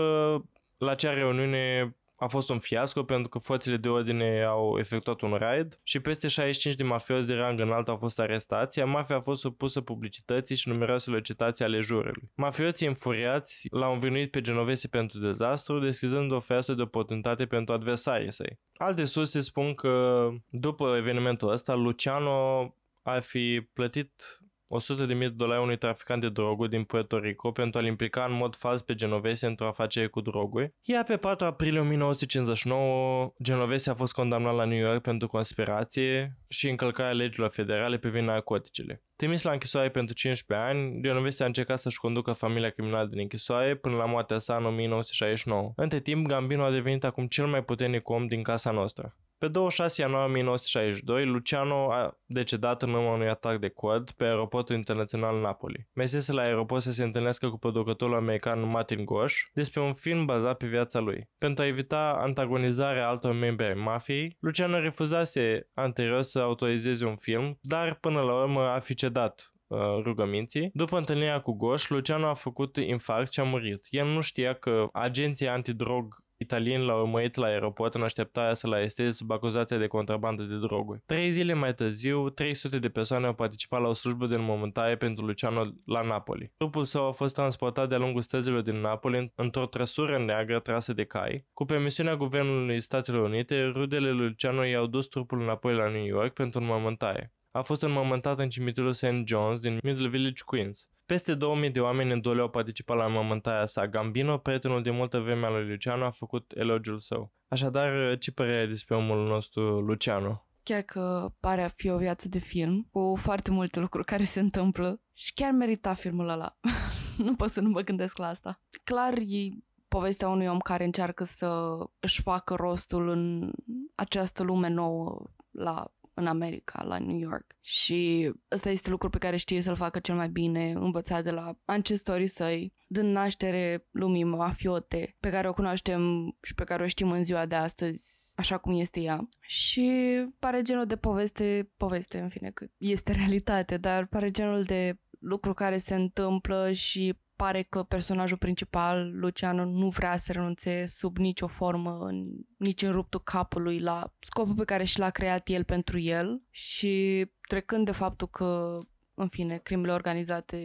la 0.77 0.91
acea 0.91 1.13
reuniune, 1.13 1.95
a 2.17 2.27
fost 2.27 2.49
un 2.49 2.59
fiasco 2.59 3.03
pentru 3.03 3.29
că 3.29 3.37
forțele 3.37 3.77
de 3.77 3.87
ordine 3.87 4.43
au 4.43 4.79
efectuat 4.79 5.21
un 5.21 5.33
raid 5.33 5.79
și 5.83 5.99
peste 5.99 6.27
65 6.27 6.75
de 6.75 6.83
mafiozi 6.83 7.27
de 7.27 7.33
rang 7.33 7.59
înalt 7.59 7.87
au 7.87 7.97
fost 7.97 8.19
arestați, 8.19 8.79
iar 8.79 8.87
mafia 8.87 9.15
a 9.15 9.19
fost 9.19 9.41
supusă 9.41 9.81
publicității 9.81 10.55
și 10.55 10.69
numeroasele 10.69 11.21
citații 11.21 11.65
ale 11.65 11.79
jurului. 11.79 12.31
Mafioții 12.35 12.87
înfuriați 12.87 13.67
l-au 13.71 13.93
învinuit 13.93 14.31
pe 14.31 14.41
Genovese 14.41 14.87
pentru 14.87 15.19
dezastru, 15.19 15.79
deschizând 15.79 16.31
o 16.31 16.39
fereastră 16.39 16.73
de 16.73 16.81
oportunitate 16.81 17.45
pentru 17.45 17.73
adversarii 17.73 18.31
săi. 18.31 18.59
Alte 18.77 19.03
surse 19.03 19.39
spun 19.39 19.73
că 19.73 20.27
după 20.49 20.95
evenimentul 20.97 21.51
ăsta, 21.51 21.73
Luciano 21.73 22.73
ar 23.01 23.21
fi 23.21 23.67
plătit 23.73 24.39
100.000 24.81 25.07
de 25.07 25.29
dolari 25.29 25.61
unui 25.61 25.77
traficant 25.77 26.21
de 26.21 26.29
droguri 26.29 26.69
din 26.69 26.83
Puerto 26.83 27.19
Rico 27.19 27.51
pentru 27.51 27.79
a-l 27.79 27.85
implica 27.85 28.25
în 28.25 28.33
mod 28.33 28.55
fals 28.55 28.81
pe 28.81 28.95
Genovese 28.95 29.45
într-o 29.45 29.67
afacere 29.67 30.07
cu 30.07 30.21
droguri. 30.21 30.73
Iar 30.81 31.03
pe 31.03 31.17
4 31.17 31.45
aprilie 31.45 31.79
1959, 31.79 33.33
Genovese 33.43 33.89
a 33.89 33.95
fost 33.95 34.13
condamnat 34.13 34.55
la 34.55 34.65
New 34.65 34.77
York 34.77 35.01
pentru 35.01 35.27
conspirație 35.27 36.37
și 36.47 36.69
încălcarea 36.69 37.13
legilor 37.13 37.49
federale 37.49 37.97
privind 37.97 38.27
narcoticele. 38.27 39.03
Trimis 39.15 39.41
la 39.41 39.51
închisoare 39.51 39.89
pentru 39.89 40.15
15 40.15 40.67
ani, 40.67 41.01
Genovese 41.01 41.43
a 41.43 41.45
încercat 41.45 41.79
să-și 41.79 41.99
conducă 41.99 42.31
familia 42.31 42.69
criminală 42.69 43.07
din 43.07 43.19
închisoare 43.19 43.75
până 43.75 43.95
la 43.95 44.05
moartea 44.05 44.39
sa 44.39 44.55
în 44.55 44.65
1969. 44.65 45.73
Între 45.75 45.99
timp, 45.99 46.27
Gambino 46.27 46.63
a 46.63 46.71
devenit 46.71 47.03
acum 47.03 47.27
cel 47.27 47.47
mai 47.47 47.63
puternic 47.63 48.09
om 48.09 48.27
din 48.27 48.43
casa 48.43 48.71
noastră. 48.71 49.15
Pe 49.45 49.51
26 49.51 50.01
ianuarie 50.01 50.27
1962, 50.27 51.25
Luciano 51.25 51.91
a 51.91 52.17
decedat 52.25 52.81
în 52.81 52.93
urma 52.93 53.13
unui 53.13 53.27
atac 53.27 53.59
de 53.59 53.69
quad 53.69 54.11
pe 54.11 54.23
aeroportul 54.23 54.75
internațional 54.75 55.41
Napoli. 55.41 55.87
Mesese 55.93 56.31
la 56.31 56.41
aeroport 56.41 56.81
să 56.81 56.91
se 56.91 57.03
întâlnească 57.03 57.49
cu 57.49 57.57
producătorul 57.57 58.15
american 58.15 58.69
Martin 58.69 59.05
Gosh 59.05 59.35
despre 59.53 59.81
un 59.81 59.93
film 59.93 60.25
bazat 60.25 60.57
pe 60.57 60.67
viața 60.67 60.99
lui. 60.99 61.29
Pentru 61.37 61.63
a 61.63 61.67
evita 61.67 62.17
antagonizarea 62.19 63.07
altor 63.07 63.33
membri 63.33 63.65
ai 63.65 63.73
mafiei, 63.73 64.37
Luciano 64.39 64.79
refuzase 64.79 65.69
anterior 65.73 66.21
să 66.21 66.39
autorizeze 66.39 67.05
un 67.05 67.15
film, 67.15 67.57
dar 67.61 67.95
până 67.95 68.21
la 68.21 68.33
urmă 68.33 68.61
a 68.61 68.79
fi 68.79 68.93
cedat 68.93 69.53
uh, 69.67 69.79
rugăminții. 70.03 70.69
După 70.73 70.97
întâlnirea 70.97 71.41
cu 71.41 71.51
Gosh, 71.51 71.87
Luciano 71.87 72.27
a 72.27 72.33
făcut 72.33 72.77
infarct 72.77 73.33
și 73.33 73.39
a 73.39 73.43
murit. 73.43 73.87
El 73.89 74.07
nu 74.07 74.21
știa 74.21 74.53
că 74.53 74.87
agenții 74.93 75.47
antidrog 75.47 76.23
italieni 76.37 76.85
l-au 76.85 77.01
urmărit 77.01 77.35
la 77.35 77.45
aeroport 77.45 77.93
în 77.95 78.03
așteptarea 78.03 78.53
să-l 78.53 78.73
aresteze 78.73 79.09
sub 79.09 79.31
acuzație 79.31 79.77
de 79.77 79.87
contrabandă 79.87 80.43
de 80.43 80.57
droguri. 80.57 81.01
Trei 81.05 81.29
zile 81.29 81.53
mai 81.53 81.73
târziu, 81.73 82.29
300 82.29 82.79
de 82.79 82.89
persoane 82.89 83.25
au 83.25 83.33
participat 83.33 83.81
la 83.81 83.87
o 83.87 83.93
slujbă 83.93 84.25
de 84.27 84.35
înmormântare 84.35 84.97
pentru 84.97 85.25
Luciano 85.25 85.61
la 85.85 86.01
Napoli. 86.01 86.53
Trupul 86.57 86.83
său 86.83 87.07
a 87.07 87.11
fost 87.11 87.33
transportat 87.35 87.89
de-a 87.89 87.97
lungul 87.97 88.21
străzilor 88.21 88.61
din 88.61 88.75
Napoli 88.75 89.31
într-o 89.35 89.65
trăsură 89.65 90.19
neagră 90.19 90.59
trasă 90.59 90.93
de 90.93 91.03
cai. 91.03 91.45
Cu 91.53 91.65
permisiunea 91.65 92.15
Guvernului 92.15 92.81
Statelor 92.81 93.23
Unite, 93.23 93.65
rudele 93.65 94.11
lui 94.11 94.27
Luciano 94.27 94.63
i-au 94.63 94.85
dus 94.87 95.07
trupul 95.07 95.41
înapoi 95.41 95.75
la 95.75 95.89
New 95.89 96.05
York 96.05 96.33
pentru 96.33 96.59
înmormântare. 96.59 97.33
A 97.51 97.61
fost 97.61 97.81
înmormântat 97.81 98.39
în 98.39 98.49
cimitirul 98.49 98.93
St. 98.93 99.05
John's 99.05 99.59
din 99.61 99.79
Middle 99.83 100.07
Village, 100.07 100.43
Queens. 100.45 100.87
Peste 101.05 101.33
2000 101.33 101.69
de 101.69 101.79
oameni 101.79 102.11
în 102.11 102.21
dole 102.21 102.41
au 102.41 102.49
participat 102.49 102.97
la 102.97 103.05
înmormântarea 103.05 103.65
sa. 103.65 103.87
Gambino, 103.87 104.37
prietenul 104.37 104.83
de 104.83 104.89
multă 104.89 105.19
vreme 105.19 105.45
al 105.45 105.53
lui 105.53 105.69
Luciano, 105.69 106.05
a 106.05 106.11
făcut 106.11 106.51
elogiul 106.55 106.99
său. 106.99 107.33
Așadar, 107.47 108.17
ce 108.17 108.31
părere 108.31 108.59
ai 108.59 108.67
despre 108.67 108.95
omul 108.95 109.27
nostru 109.27 109.79
Luciano? 109.79 110.47
Chiar 110.63 110.81
că 110.81 111.31
pare 111.39 111.63
a 111.63 111.67
fi 111.67 111.89
o 111.89 111.97
viață 111.97 112.29
de 112.29 112.39
film, 112.39 112.87
cu 112.91 113.17
foarte 113.21 113.51
multe 113.51 113.79
lucruri 113.79 114.05
care 114.05 114.23
se 114.23 114.39
întâmplă 114.39 115.01
și 115.13 115.33
chiar 115.33 115.51
merita 115.51 115.93
filmul 115.93 116.29
ăla. 116.29 116.57
nu 117.25 117.35
pot 117.35 117.49
să 117.49 117.61
nu 117.61 117.69
mă 117.69 117.81
gândesc 117.81 118.17
la 118.17 118.27
asta. 118.27 118.61
Clar, 118.83 119.13
e 119.13 119.49
povestea 119.87 120.27
unui 120.27 120.47
om 120.47 120.59
care 120.59 120.83
încearcă 120.83 121.23
să 121.23 121.77
își 121.99 122.21
facă 122.21 122.53
rostul 122.53 123.09
în 123.09 123.51
această 123.95 124.43
lume 124.43 124.67
nouă 124.67 125.23
la 125.51 125.91
în 126.15 126.27
America, 126.27 126.83
la 126.83 126.97
New 126.97 127.17
York. 127.17 127.55
Și 127.61 128.31
ăsta 128.51 128.69
este 128.69 128.89
lucru 128.89 129.09
pe 129.09 129.17
care 129.17 129.37
știe 129.37 129.61
să-l 129.61 129.75
facă 129.75 129.99
cel 129.99 130.15
mai 130.15 130.29
bine, 130.29 130.71
învățat 130.71 131.23
de 131.23 131.31
la 131.31 131.57
ancestorii 131.65 132.27
săi, 132.27 132.73
dând 132.87 133.11
naștere 133.11 133.87
lumii 133.91 134.23
mafiote, 134.23 135.15
pe 135.19 135.29
care 135.29 135.49
o 135.49 135.53
cunoaștem 135.53 136.01
și 136.41 136.55
pe 136.55 136.63
care 136.63 136.83
o 136.83 136.87
știm 136.87 137.11
în 137.11 137.23
ziua 137.23 137.45
de 137.45 137.55
astăzi, 137.55 138.33
așa 138.35 138.57
cum 138.57 138.79
este 138.79 138.99
ea. 138.99 139.29
Și 139.39 139.91
pare 140.39 140.61
genul 140.61 140.85
de 140.85 140.95
poveste, 140.95 141.71
poveste 141.77 142.19
în 142.19 142.29
fine, 142.29 142.51
că 142.51 142.65
este 142.77 143.11
realitate, 143.11 143.77
dar 143.77 144.05
pare 144.05 144.31
genul 144.31 144.63
de 144.63 144.99
lucru 145.19 145.53
care 145.53 145.77
se 145.77 145.95
întâmplă 145.95 146.71
și 146.71 147.17
pare 147.35 147.61
că 147.61 147.83
personajul 147.83 148.37
principal, 148.37 149.11
Luciano, 149.19 149.65
nu 149.65 149.89
vrea 149.89 150.17
să 150.17 150.31
renunțe 150.31 150.85
sub 150.85 151.17
nicio 151.17 151.47
formă, 151.47 151.97
în, 152.01 152.27
nici 152.57 152.81
în 152.81 152.91
ruptul 152.91 153.21
capului 153.23 153.79
la 153.79 154.13
scopul 154.19 154.55
pe 154.55 154.65
care 154.65 154.83
și 154.83 154.99
l-a 154.99 155.09
creat 155.09 155.47
el 155.47 155.63
pentru 155.63 155.99
el 155.99 156.41
și 156.49 157.25
trecând 157.47 157.85
de 157.85 157.91
faptul 157.91 158.27
că 158.27 158.77
în 159.13 159.27
fine, 159.27 159.57
crimele 159.57 159.93
organizate, 159.93 160.57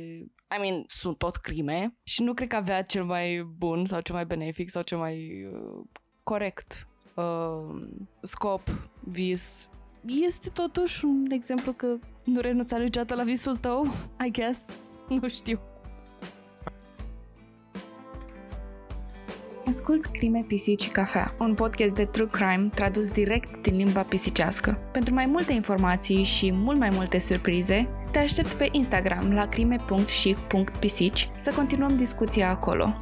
I 0.56 0.60
mean, 0.60 0.84
sunt 0.86 1.18
tot 1.18 1.36
crime 1.36 1.96
și 2.02 2.22
nu 2.22 2.34
cred 2.34 2.48
că 2.48 2.56
avea 2.56 2.82
cel 2.82 3.04
mai 3.04 3.42
bun 3.56 3.84
sau 3.84 4.00
cel 4.00 4.14
mai 4.14 4.26
benefic 4.26 4.70
sau 4.70 4.82
cel 4.82 4.98
mai 4.98 5.44
uh, 5.52 5.84
corect 6.22 6.88
uh, 7.14 7.88
scop, 8.22 8.90
vis. 9.00 9.68
Este 10.06 10.48
totuși 10.48 11.04
un 11.04 11.26
exemplu 11.30 11.72
că 11.72 11.96
nu 12.24 12.40
renunța 12.40 12.78
niciodată 12.78 13.14
la 13.14 13.22
visul 13.22 13.56
tău, 13.56 13.86
I 14.26 14.30
guess. 14.30 14.64
Nu 15.08 15.28
știu. 15.28 15.60
Ascult 19.70 20.06
Crime, 20.06 20.44
Pisici 20.46 20.82
și 20.82 20.88
Cafea, 20.88 21.34
un 21.38 21.54
podcast 21.54 21.94
de 21.94 22.04
true 22.04 22.26
crime 22.26 22.70
tradus 22.74 23.08
direct 23.08 23.62
din 23.62 23.76
limba 23.76 24.02
pisicească. 24.02 24.78
Pentru 24.92 25.14
mai 25.14 25.26
multe 25.26 25.52
informații 25.52 26.22
și 26.22 26.52
mult 26.52 26.78
mai 26.78 26.88
multe 26.92 27.18
surprize, 27.18 27.88
te 28.10 28.18
aștept 28.18 28.52
pe 28.52 28.68
Instagram 28.72 29.32
la 29.32 29.48
crime.chic.pisici 29.48 31.30
să 31.36 31.52
continuăm 31.54 31.96
discuția 31.96 32.50
acolo. 32.50 32.94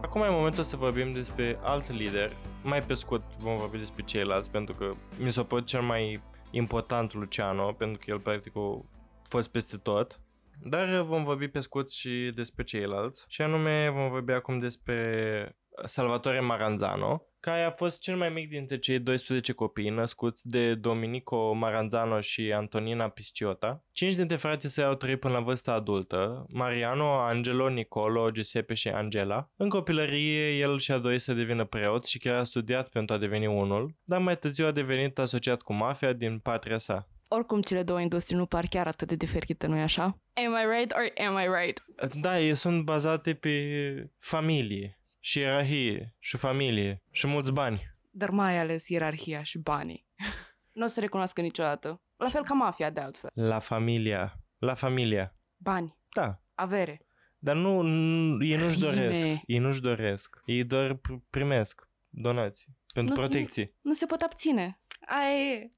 Acum 0.00 0.22
e 0.22 0.28
momentul 0.30 0.64
să 0.64 0.76
vorbim 0.76 1.12
despre 1.12 1.58
alt 1.62 1.92
lider. 1.92 2.36
Mai 2.62 2.82
pe 2.82 2.94
scurt 2.94 3.22
vom 3.38 3.56
vorbi 3.56 3.78
despre 3.78 4.02
ceilalți, 4.06 4.50
pentru 4.50 4.74
că 4.74 4.92
mi 5.18 5.32
s-a 5.32 5.42
părut 5.42 5.66
cel 5.66 5.80
mai 5.80 6.20
important 6.52 7.12
Luciano, 7.12 7.72
pentru 7.72 7.98
că 7.98 8.10
el 8.10 8.20
practic 8.20 8.56
a 8.56 8.84
fost 9.28 9.50
peste 9.50 9.76
tot. 9.76 10.20
Dar 10.64 11.00
vom 11.00 11.24
vorbi 11.24 11.48
pe 11.48 11.60
scurt 11.60 11.90
și 11.90 12.32
despre 12.34 12.64
ceilalți. 12.64 13.24
Și 13.28 13.42
anume 13.42 13.90
vom 13.90 14.10
vorbi 14.10 14.32
acum 14.32 14.58
despre 14.58 15.56
Salvatore 15.84 16.40
Maranzano, 16.40 17.26
care 17.42 17.62
a 17.62 17.70
fost 17.70 18.00
cel 18.00 18.16
mai 18.16 18.28
mic 18.28 18.48
dintre 18.48 18.78
cei 18.78 18.98
12 18.98 19.52
copii 19.52 19.88
născuți 19.88 20.48
de 20.48 20.74
Domenico 20.74 21.52
Maranzano 21.52 22.20
și 22.20 22.52
Antonina 22.52 23.08
Pisciota. 23.08 23.84
Cinci 23.92 24.14
dintre 24.14 24.36
frații 24.36 24.68
săi 24.68 24.84
au 24.84 24.94
trăit 24.94 25.20
până 25.20 25.34
la 25.34 25.40
vârsta 25.40 25.72
adultă, 25.72 26.46
Mariano, 26.48 27.18
Angelo, 27.18 27.68
Nicolo, 27.68 28.30
Giuseppe 28.30 28.74
și 28.74 28.88
Angela. 28.88 29.50
În 29.56 29.68
copilărie, 29.68 30.56
el 30.56 30.78
și-a 30.78 30.98
dorit 30.98 31.20
să 31.20 31.32
devină 31.32 31.64
preot 31.64 32.06
și 32.06 32.18
chiar 32.18 32.38
a 32.38 32.44
studiat 32.44 32.88
pentru 32.88 33.14
a 33.14 33.18
deveni 33.18 33.46
unul, 33.46 33.96
dar 34.04 34.20
mai 34.20 34.38
târziu 34.38 34.66
a 34.66 34.70
devenit 34.70 35.18
asociat 35.18 35.62
cu 35.62 35.72
mafia 35.72 36.12
din 36.12 36.38
patria 36.38 36.78
sa. 36.78 37.08
Oricum, 37.28 37.60
cele 37.60 37.82
două 37.82 38.00
industrii 38.00 38.38
nu 38.38 38.46
par 38.46 38.64
chiar 38.70 38.86
atât 38.86 39.08
de 39.08 39.16
diferite, 39.16 39.66
nu-i 39.66 39.80
așa? 39.80 40.04
Am 40.32 40.52
I 40.52 40.78
right 40.78 40.92
or 40.92 41.26
am 41.26 41.38
I 41.38 41.62
right? 41.62 41.84
Da, 42.20 42.40
ei 42.40 42.54
sunt 42.54 42.84
bazate 42.84 43.34
pe 43.34 44.10
familie 44.18 44.96
și 45.24 45.38
ierarhie 45.38 46.14
și 46.18 46.36
familie 46.36 47.02
și 47.10 47.26
mulți 47.26 47.52
bani. 47.52 47.90
Dar 48.10 48.30
mai 48.30 48.58
ales 48.58 48.88
ierarhia 48.88 49.42
și 49.42 49.58
banii. 49.58 50.06
nu 50.72 50.84
o 50.84 50.86
să 50.86 51.00
recunoască 51.00 51.40
niciodată. 51.40 52.00
La 52.16 52.28
fel 52.28 52.42
ca 52.44 52.54
mafia, 52.54 52.90
de 52.90 53.00
altfel. 53.00 53.30
La 53.34 53.58
familia. 53.58 54.40
La 54.58 54.74
familia. 54.74 55.34
Bani. 55.56 55.96
Da. 56.14 56.40
Avere. 56.54 57.06
Dar 57.38 57.56
nu, 57.56 57.80
nu 57.80 58.44
ei 58.44 58.56
nu-și 58.56 58.76
Crime. 58.78 58.92
doresc. 58.94 59.24
Ei 59.46 59.58
nu-și 59.58 59.80
doresc. 59.80 60.40
Ei 60.44 60.64
doar 60.64 60.94
pr- 60.94 61.20
primesc 61.30 61.88
donații 62.08 62.66
pentru 62.94 63.14
Nu- 63.14 63.20
protecție. 63.20 63.74
Nu 63.80 63.92
se 63.92 64.06
pot 64.06 64.20
abține. 64.20 64.80
Aia 65.06 65.38
e. 65.52 65.70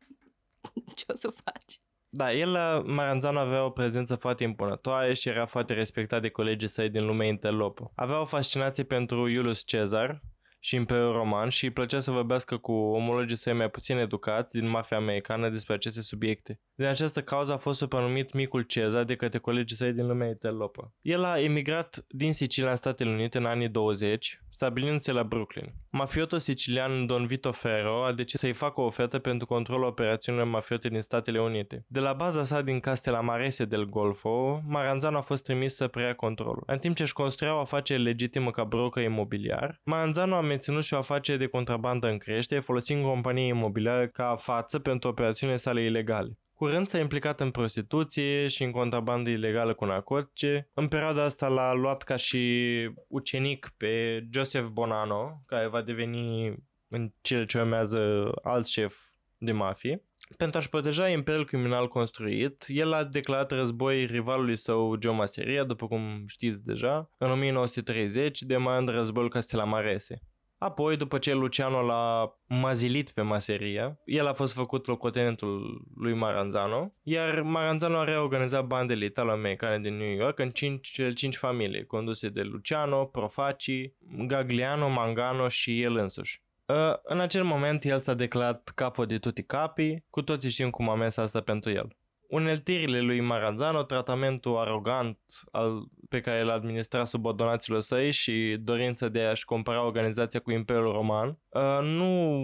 Ce 0.94 1.04
o 1.06 1.14
să 1.14 1.30
faci? 1.44 1.80
Da, 2.14 2.32
el 2.32 2.50
la 2.50 2.82
Maranzano 2.86 3.38
avea 3.38 3.64
o 3.64 3.70
prezență 3.70 4.14
foarte 4.14 4.42
impunătoare 4.42 5.14
și 5.14 5.28
era 5.28 5.46
foarte 5.46 5.72
respectat 5.72 6.20
de 6.20 6.28
colegii 6.28 6.68
săi 6.68 6.88
din 6.90 7.06
lumea 7.06 7.26
interlopă. 7.26 7.92
Avea 7.94 8.20
o 8.20 8.24
fascinație 8.24 8.84
pentru 8.84 9.28
Iulius 9.28 9.64
Cezar 9.64 10.22
și 10.58 10.74
Imperiul 10.74 11.12
Roman 11.12 11.48
și 11.48 11.64
îi 11.64 11.70
plăcea 11.70 12.00
să 12.00 12.10
vorbească 12.10 12.56
cu 12.56 12.72
omologii 12.72 13.36
săi 13.36 13.52
mai 13.52 13.70
puțin 13.70 13.96
educați 13.96 14.52
din 14.52 14.68
mafia 14.68 14.96
americană 14.96 15.48
despre 15.48 15.74
aceste 15.74 16.00
subiecte. 16.00 16.60
Din 16.74 16.86
această 16.86 17.22
cauză 17.22 17.52
a 17.52 17.56
fost 17.56 17.78
supranumit 17.78 18.32
Micul 18.32 18.62
Cezar 18.62 19.04
de 19.04 19.16
către 19.16 19.38
colegii 19.38 19.76
săi 19.76 19.92
din 19.92 20.06
lumea 20.06 20.28
interlopă. 20.28 20.94
El 21.00 21.24
a 21.24 21.40
emigrat 21.40 22.04
din 22.08 22.32
Sicilia 22.32 22.70
în 22.70 22.76
Statele 22.76 23.10
Unite 23.10 23.38
în 23.38 23.44
anii 23.44 23.68
20 23.68 24.42
stabilindu-se 24.52 25.12
la 25.12 25.22
Brooklyn. 25.22 25.72
Mafiotul 25.90 26.38
sicilian 26.38 27.06
Don 27.06 27.26
Vito 27.26 27.52
Ferro 27.52 28.04
a 28.04 28.12
decis 28.12 28.40
să-i 28.40 28.52
facă 28.52 28.80
o 28.80 28.84
ofertă 28.84 29.18
pentru 29.18 29.46
controlul 29.46 29.86
operațiunilor 29.86 30.46
mafiote 30.46 30.88
din 30.88 31.00
Statele 31.00 31.40
Unite. 31.40 31.84
De 31.88 32.00
la 32.00 32.12
baza 32.12 32.42
sa 32.42 32.62
din 32.62 32.80
Castellamarese 32.80 33.64
del 33.64 33.84
Golfo, 33.84 34.60
Maranzano 34.66 35.18
a 35.18 35.20
fost 35.20 35.44
trimis 35.44 35.74
să 35.74 35.88
preia 35.88 36.14
controlul. 36.14 36.62
În 36.66 36.78
timp 36.78 36.96
ce 36.96 37.02
își 37.02 37.12
construia 37.12 37.54
o 37.54 37.60
afacere 37.60 38.02
legitimă 38.02 38.50
ca 38.50 38.64
broker 38.64 39.04
imobiliar, 39.04 39.80
Maranzano 39.84 40.36
a 40.36 40.40
menținut 40.40 40.84
și 40.84 40.94
o 40.94 40.98
afacere 40.98 41.38
de 41.38 41.46
contrabandă 41.46 42.08
în 42.08 42.18
creștere, 42.18 42.60
folosind 42.60 43.04
companie 43.04 43.46
imobiliară 43.46 44.06
ca 44.06 44.36
față 44.36 44.78
pentru 44.78 45.08
operațiunile 45.08 45.58
sale 45.58 45.82
ilegale. 45.82 46.38
Curând 46.62 46.88
s-a 46.88 46.98
implicat 46.98 47.40
în 47.40 47.50
prostituție 47.50 48.48
și 48.48 48.62
în 48.62 48.70
contrabandă 48.70 49.30
ilegală 49.30 49.74
cu 49.74 49.84
narcotice. 49.84 50.70
În 50.74 50.88
perioada 50.88 51.24
asta 51.24 51.48
l-a 51.48 51.72
luat 51.72 52.02
ca 52.02 52.16
și 52.16 52.90
ucenic 53.08 53.72
pe 53.76 54.24
Joseph 54.30 54.66
Bonanno, 54.66 55.42
care 55.46 55.66
va 55.66 55.82
deveni 55.82 56.54
în 56.88 57.12
cele 57.20 57.44
ce 57.44 57.58
urmează 57.58 58.30
alt 58.42 58.66
șef 58.66 58.96
de 59.38 59.52
mafie. 59.52 60.04
Pentru 60.36 60.58
a-și 60.58 60.68
proteja 60.68 61.08
imperiul 61.08 61.46
criminal 61.46 61.88
construit, 61.88 62.64
el 62.66 62.92
a 62.92 63.04
declarat 63.04 63.50
război 63.50 64.04
rivalului 64.04 64.56
său 64.56 64.96
Joe 65.00 65.14
Masseria, 65.14 65.64
după 65.64 65.86
cum 65.86 66.24
știți 66.26 66.64
deja, 66.64 67.10
în 67.18 67.30
1930, 67.30 68.42
demarând 68.42 68.88
războiul 68.88 69.30
Castellamarese. 69.30 70.22
Apoi, 70.62 70.96
după 70.96 71.18
ce 71.18 71.34
Luciano 71.34 71.82
l-a 71.82 72.36
mazilit 72.46 73.10
pe 73.10 73.22
Maseria, 73.22 73.98
el 74.04 74.26
a 74.26 74.32
fost 74.32 74.52
făcut 74.52 74.86
locotenentul 74.86 75.84
lui 75.96 76.14
Maranzano, 76.14 76.92
iar 77.02 77.40
Maranzano 77.40 77.98
a 77.98 78.04
reorganizat 78.04 78.64
bandele 78.64 79.04
italo-americane 79.04 79.78
din 79.80 79.96
New 79.96 80.14
York 80.14 80.38
în 80.38 80.50
cinci, 80.50 80.88
cele 80.88 81.12
cinci 81.12 81.36
familii, 81.36 81.86
conduse 81.86 82.28
de 82.28 82.42
Luciano, 82.42 83.04
Profaci, 83.04 83.92
Gagliano, 84.26 84.88
Mangano 84.88 85.48
și 85.48 85.82
el 85.82 85.96
însuși. 85.96 86.42
Uh, 86.66 86.76
în 87.02 87.20
acel 87.20 87.44
moment 87.44 87.84
el 87.84 87.98
s-a 87.98 88.14
declarat 88.14 88.72
capo 88.74 89.04
de 89.04 89.18
tutti 89.18 89.42
capi, 89.42 90.04
cu 90.10 90.22
toții 90.22 90.50
știm 90.50 90.70
cum 90.70 90.88
a 90.88 90.94
mers 90.94 91.16
asta 91.16 91.40
pentru 91.40 91.70
el 91.70 91.96
uneltirile 92.32 93.00
lui 93.00 93.20
Maranzano, 93.20 93.82
tratamentul 93.82 94.56
arogant 94.56 95.18
al, 95.50 95.84
pe 96.08 96.20
care 96.20 96.40
îl 96.40 96.50
administra 96.50 97.04
subordonaților 97.04 97.80
săi 97.80 98.12
și 98.12 98.56
dorința 98.60 99.08
de 99.08 99.20
a-și 99.20 99.44
compara 99.44 99.84
organizația 99.84 100.40
cu 100.40 100.50
Imperiul 100.50 100.92
Roman, 100.92 101.38
uh, 101.48 101.78
nu 101.82 102.40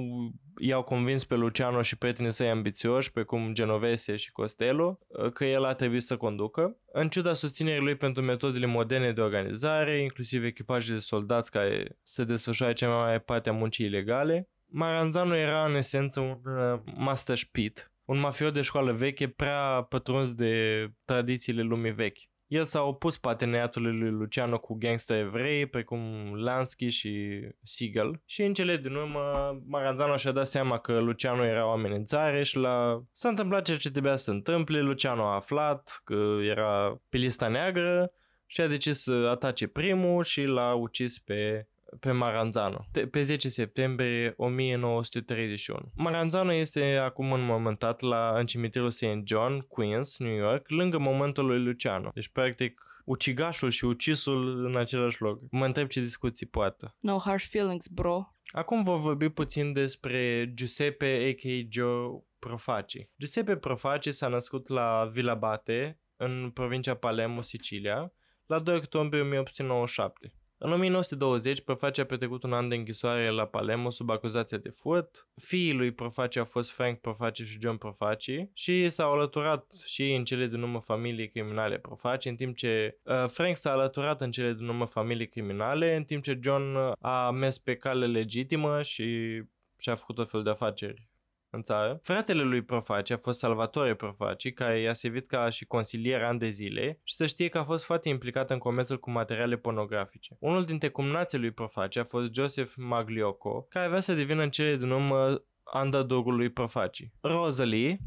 i-au 0.58 0.82
convins 0.82 1.24
pe 1.24 1.34
Luciano 1.34 1.82
și 1.82 1.98
prietenii 1.98 2.32
săi 2.32 2.50
ambițioși, 2.50 3.12
precum 3.12 3.52
Genovese 3.52 4.16
și 4.16 4.32
Costello, 4.32 4.98
uh, 5.06 5.32
că 5.32 5.44
el 5.44 5.64
a 5.64 5.74
trebuit 5.74 6.02
să 6.02 6.16
conducă. 6.16 6.76
În 6.92 7.08
ciuda 7.08 7.32
susținerii 7.32 7.82
lui 7.82 7.96
pentru 7.96 8.22
metodele 8.22 8.66
moderne 8.66 9.12
de 9.12 9.20
organizare, 9.20 10.02
inclusiv 10.02 10.44
echipaje 10.44 10.92
de 10.92 10.98
soldați 10.98 11.50
care 11.50 11.98
se 12.02 12.24
desfășoară 12.24 12.72
cea 12.72 12.88
mai 12.88 12.96
mare 12.96 13.18
parte 13.18 13.48
a 13.48 13.52
muncii 13.52 13.86
ilegale, 13.86 14.48
Maranzano 14.70 15.36
era 15.36 15.64
în 15.64 15.74
esență 15.74 16.20
un 16.20 16.38
uh, 16.44 16.80
master 16.96 17.36
spit, 17.36 17.92
un 18.08 18.18
mafiot 18.18 18.54
de 18.54 18.60
școală 18.60 18.92
veche 18.92 19.28
prea 19.28 19.86
pătruns 19.88 20.34
de 20.34 20.86
tradițiile 21.04 21.62
lumii 21.62 21.92
vechi. 21.92 22.18
El 22.46 22.64
s-a 22.64 22.82
opus 22.82 23.18
parteneriatului 23.18 23.98
lui 23.98 24.10
Luciano 24.10 24.58
cu 24.58 24.74
gangster 24.78 25.18
evrei, 25.18 25.66
precum 25.66 26.34
Lansky 26.34 26.88
și 26.88 27.40
Siegel. 27.62 28.22
Și 28.24 28.42
în 28.42 28.52
cele 28.52 28.76
din 28.76 28.94
urmă, 28.94 29.20
Maranzano 29.66 30.16
și-a 30.16 30.32
dat 30.32 30.46
seama 30.46 30.78
că 30.78 30.98
Luciano 30.98 31.44
era 31.44 31.66
o 31.66 31.70
amenințare 31.70 32.42
și 32.42 32.56
la... 32.56 33.02
s-a 33.12 33.28
întâmplat 33.28 33.64
ceea 33.64 33.78
ce 33.78 33.90
trebuia 33.90 34.16
să 34.16 34.24
se 34.24 34.30
întâmple. 34.30 34.80
Luciano 34.80 35.24
a 35.24 35.34
aflat 35.34 36.00
că 36.04 36.38
era 36.42 37.00
pe 37.08 37.16
lista 37.16 37.48
neagră 37.48 38.12
și 38.46 38.60
a 38.60 38.66
decis 38.66 39.02
să 39.02 39.28
atace 39.30 39.66
primul 39.66 40.24
și 40.24 40.42
l-a 40.42 40.74
ucis 40.74 41.18
pe 41.18 41.66
pe 42.00 42.10
Maranzano, 42.10 42.86
pe 43.10 43.22
10 43.22 43.48
septembrie 43.48 44.34
1931. 44.36 45.92
Maranzano 45.94 46.52
este 46.52 46.96
acum 46.96 47.32
înmormântat 47.32 48.00
la, 48.00 48.32
în 48.38 48.46
cimitirul 48.46 48.90
St. 48.90 49.04
John, 49.24 49.58
Queens, 49.68 50.18
New 50.18 50.34
York, 50.34 50.68
lângă 50.68 50.98
momentul 50.98 51.46
lui 51.46 51.64
Luciano. 51.64 52.10
Deci, 52.14 52.28
practic, 52.28 53.02
ucigașul 53.04 53.70
și 53.70 53.84
ucisul 53.84 54.64
în 54.64 54.76
același 54.76 55.22
loc. 55.22 55.40
Mă 55.50 55.64
întreb 55.64 55.88
ce 55.88 56.00
discuții 56.00 56.46
poate. 56.46 56.94
No 56.98 57.18
harsh 57.18 57.46
feelings, 57.50 57.86
bro. 57.86 58.32
Acum 58.50 58.82
vom 58.82 59.00
vorbi 59.00 59.28
puțin 59.28 59.72
despre 59.72 60.52
Giuseppe 60.54 61.34
a.k.a. 61.34 61.66
Joe 61.70 62.22
Profaci. 62.38 63.08
Giuseppe 63.18 63.56
Profaci 63.56 64.08
s-a 64.08 64.28
născut 64.28 64.68
la 64.68 65.08
Villa 65.12 65.34
Bate, 65.34 66.00
în 66.16 66.50
provincia 66.54 66.94
Palermo, 66.94 67.42
Sicilia, 67.42 68.12
la 68.46 68.58
2 68.58 68.76
octombrie 68.76 69.22
1897. 69.22 70.32
În 70.60 70.72
1920, 70.72 71.60
Profaci 71.60 71.98
a 71.98 72.04
petrecut 72.04 72.42
un 72.42 72.52
an 72.52 72.68
de 72.68 72.74
închisoare 72.74 73.30
la 73.30 73.46
Palermo 73.46 73.90
sub 73.90 74.10
acuzația 74.10 74.58
de 74.58 74.68
furt. 74.68 75.28
Fiii 75.36 75.72
lui 75.72 75.92
Profaci 75.92 76.36
au 76.36 76.44
fost 76.44 76.70
Frank 76.70 76.98
Profaci 76.98 77.42
și 77.42 77.58
John 77.60 77.76
Profaci 77.76 78.48
și 78.52 78.88
s-au 78.88 79.12
alăturat 79.12 79.72
și 79.86 80.12
în 80.12 80.24
cele 80.24 80.46
din 80.46 80.62
urmă 80.62 80.80
familii 80.80 81.28
criminale 81.28 81.78
Profaci, 81.78 82.24
în 82.24 82.34
timp 82.34 82.56
ce 82.56 82.98
uh, 83.02 83.24
Frank 83.28 83.56
s-a 83.56 83.72
alăturat 83.72 84.20
în 84.20 84.30
cele 84.30 84.52
din 84.52 84.68
urmă 84.68 84.84
familii 84.84 85.28
criminale, 85.28 85.96
în 85.96 86.04
timp 86.04 86.22
ce 86.22 86.38
John 86.42 86.76
a 87.00 87.30
mers 87.30 87.58
pe 87.58 87.76
cale 87.76 88.06
legitimă 88.06 88.82
și 88.82 89.38
și-a 89.78 89.94
făcut 89.94 90.14
tot 90.14 90.30
fel 90.30 90.42
de 90.42 90.50
afaceri 90.50 91.07
în 91.50 91.62
țară. 91.62 92.00
Fratele 92.02 92.42
lui 92.42 92.62
Profaci 92.62 93.10
a 93.10 93.16
fost 93.16 93.38
Salvatore 93.38 93.94
Profaci, 93.94 94.52
care 94.52 94.80
i-a 94.80 94.94
servit 94.94 95.26
ca 95.26 95.48
și 95.48 95.64
consilier 95.64 96.22
ani 96.22 96.38
de 96.38 96.48
zile 96.48 97.00
și 97.04 97.14
să 97.14 97.26
știe 97.26 97.48
că 97.48 97.58
a 97.58 97.64
fost 97.64 97.84
foarte 97.84 98.08
implicat 98.08 98.50
în 98.50 98.58
comerțul 98.58 98.98
cu 98.98 99.10
materiale 99.10 99.56
pornografice. 99.56 100.36
Unul 100.40 100.64
dintre 100.64 100.88
cumnații 100.88 101.38
lui 101.38 101.50
Profaci 101.50 101.96
a 101.96 102.04
fost 102.04 102.32
Joseph 102.32 102.72
Maglioco, 102.76 103.62
care 103.62 103.86
avea 103.86 104.00
să 104.00 104.14
devină 104.14 104.42
în 104.42 104.50
cele 104.50 104.76
din 104.76 104.90
urmă 104.90 105.42
underdog-ul 105.82 106.36
lui 106.36 106.50
Profaci. 106.50 107.08
Rosalie 107.20 107.98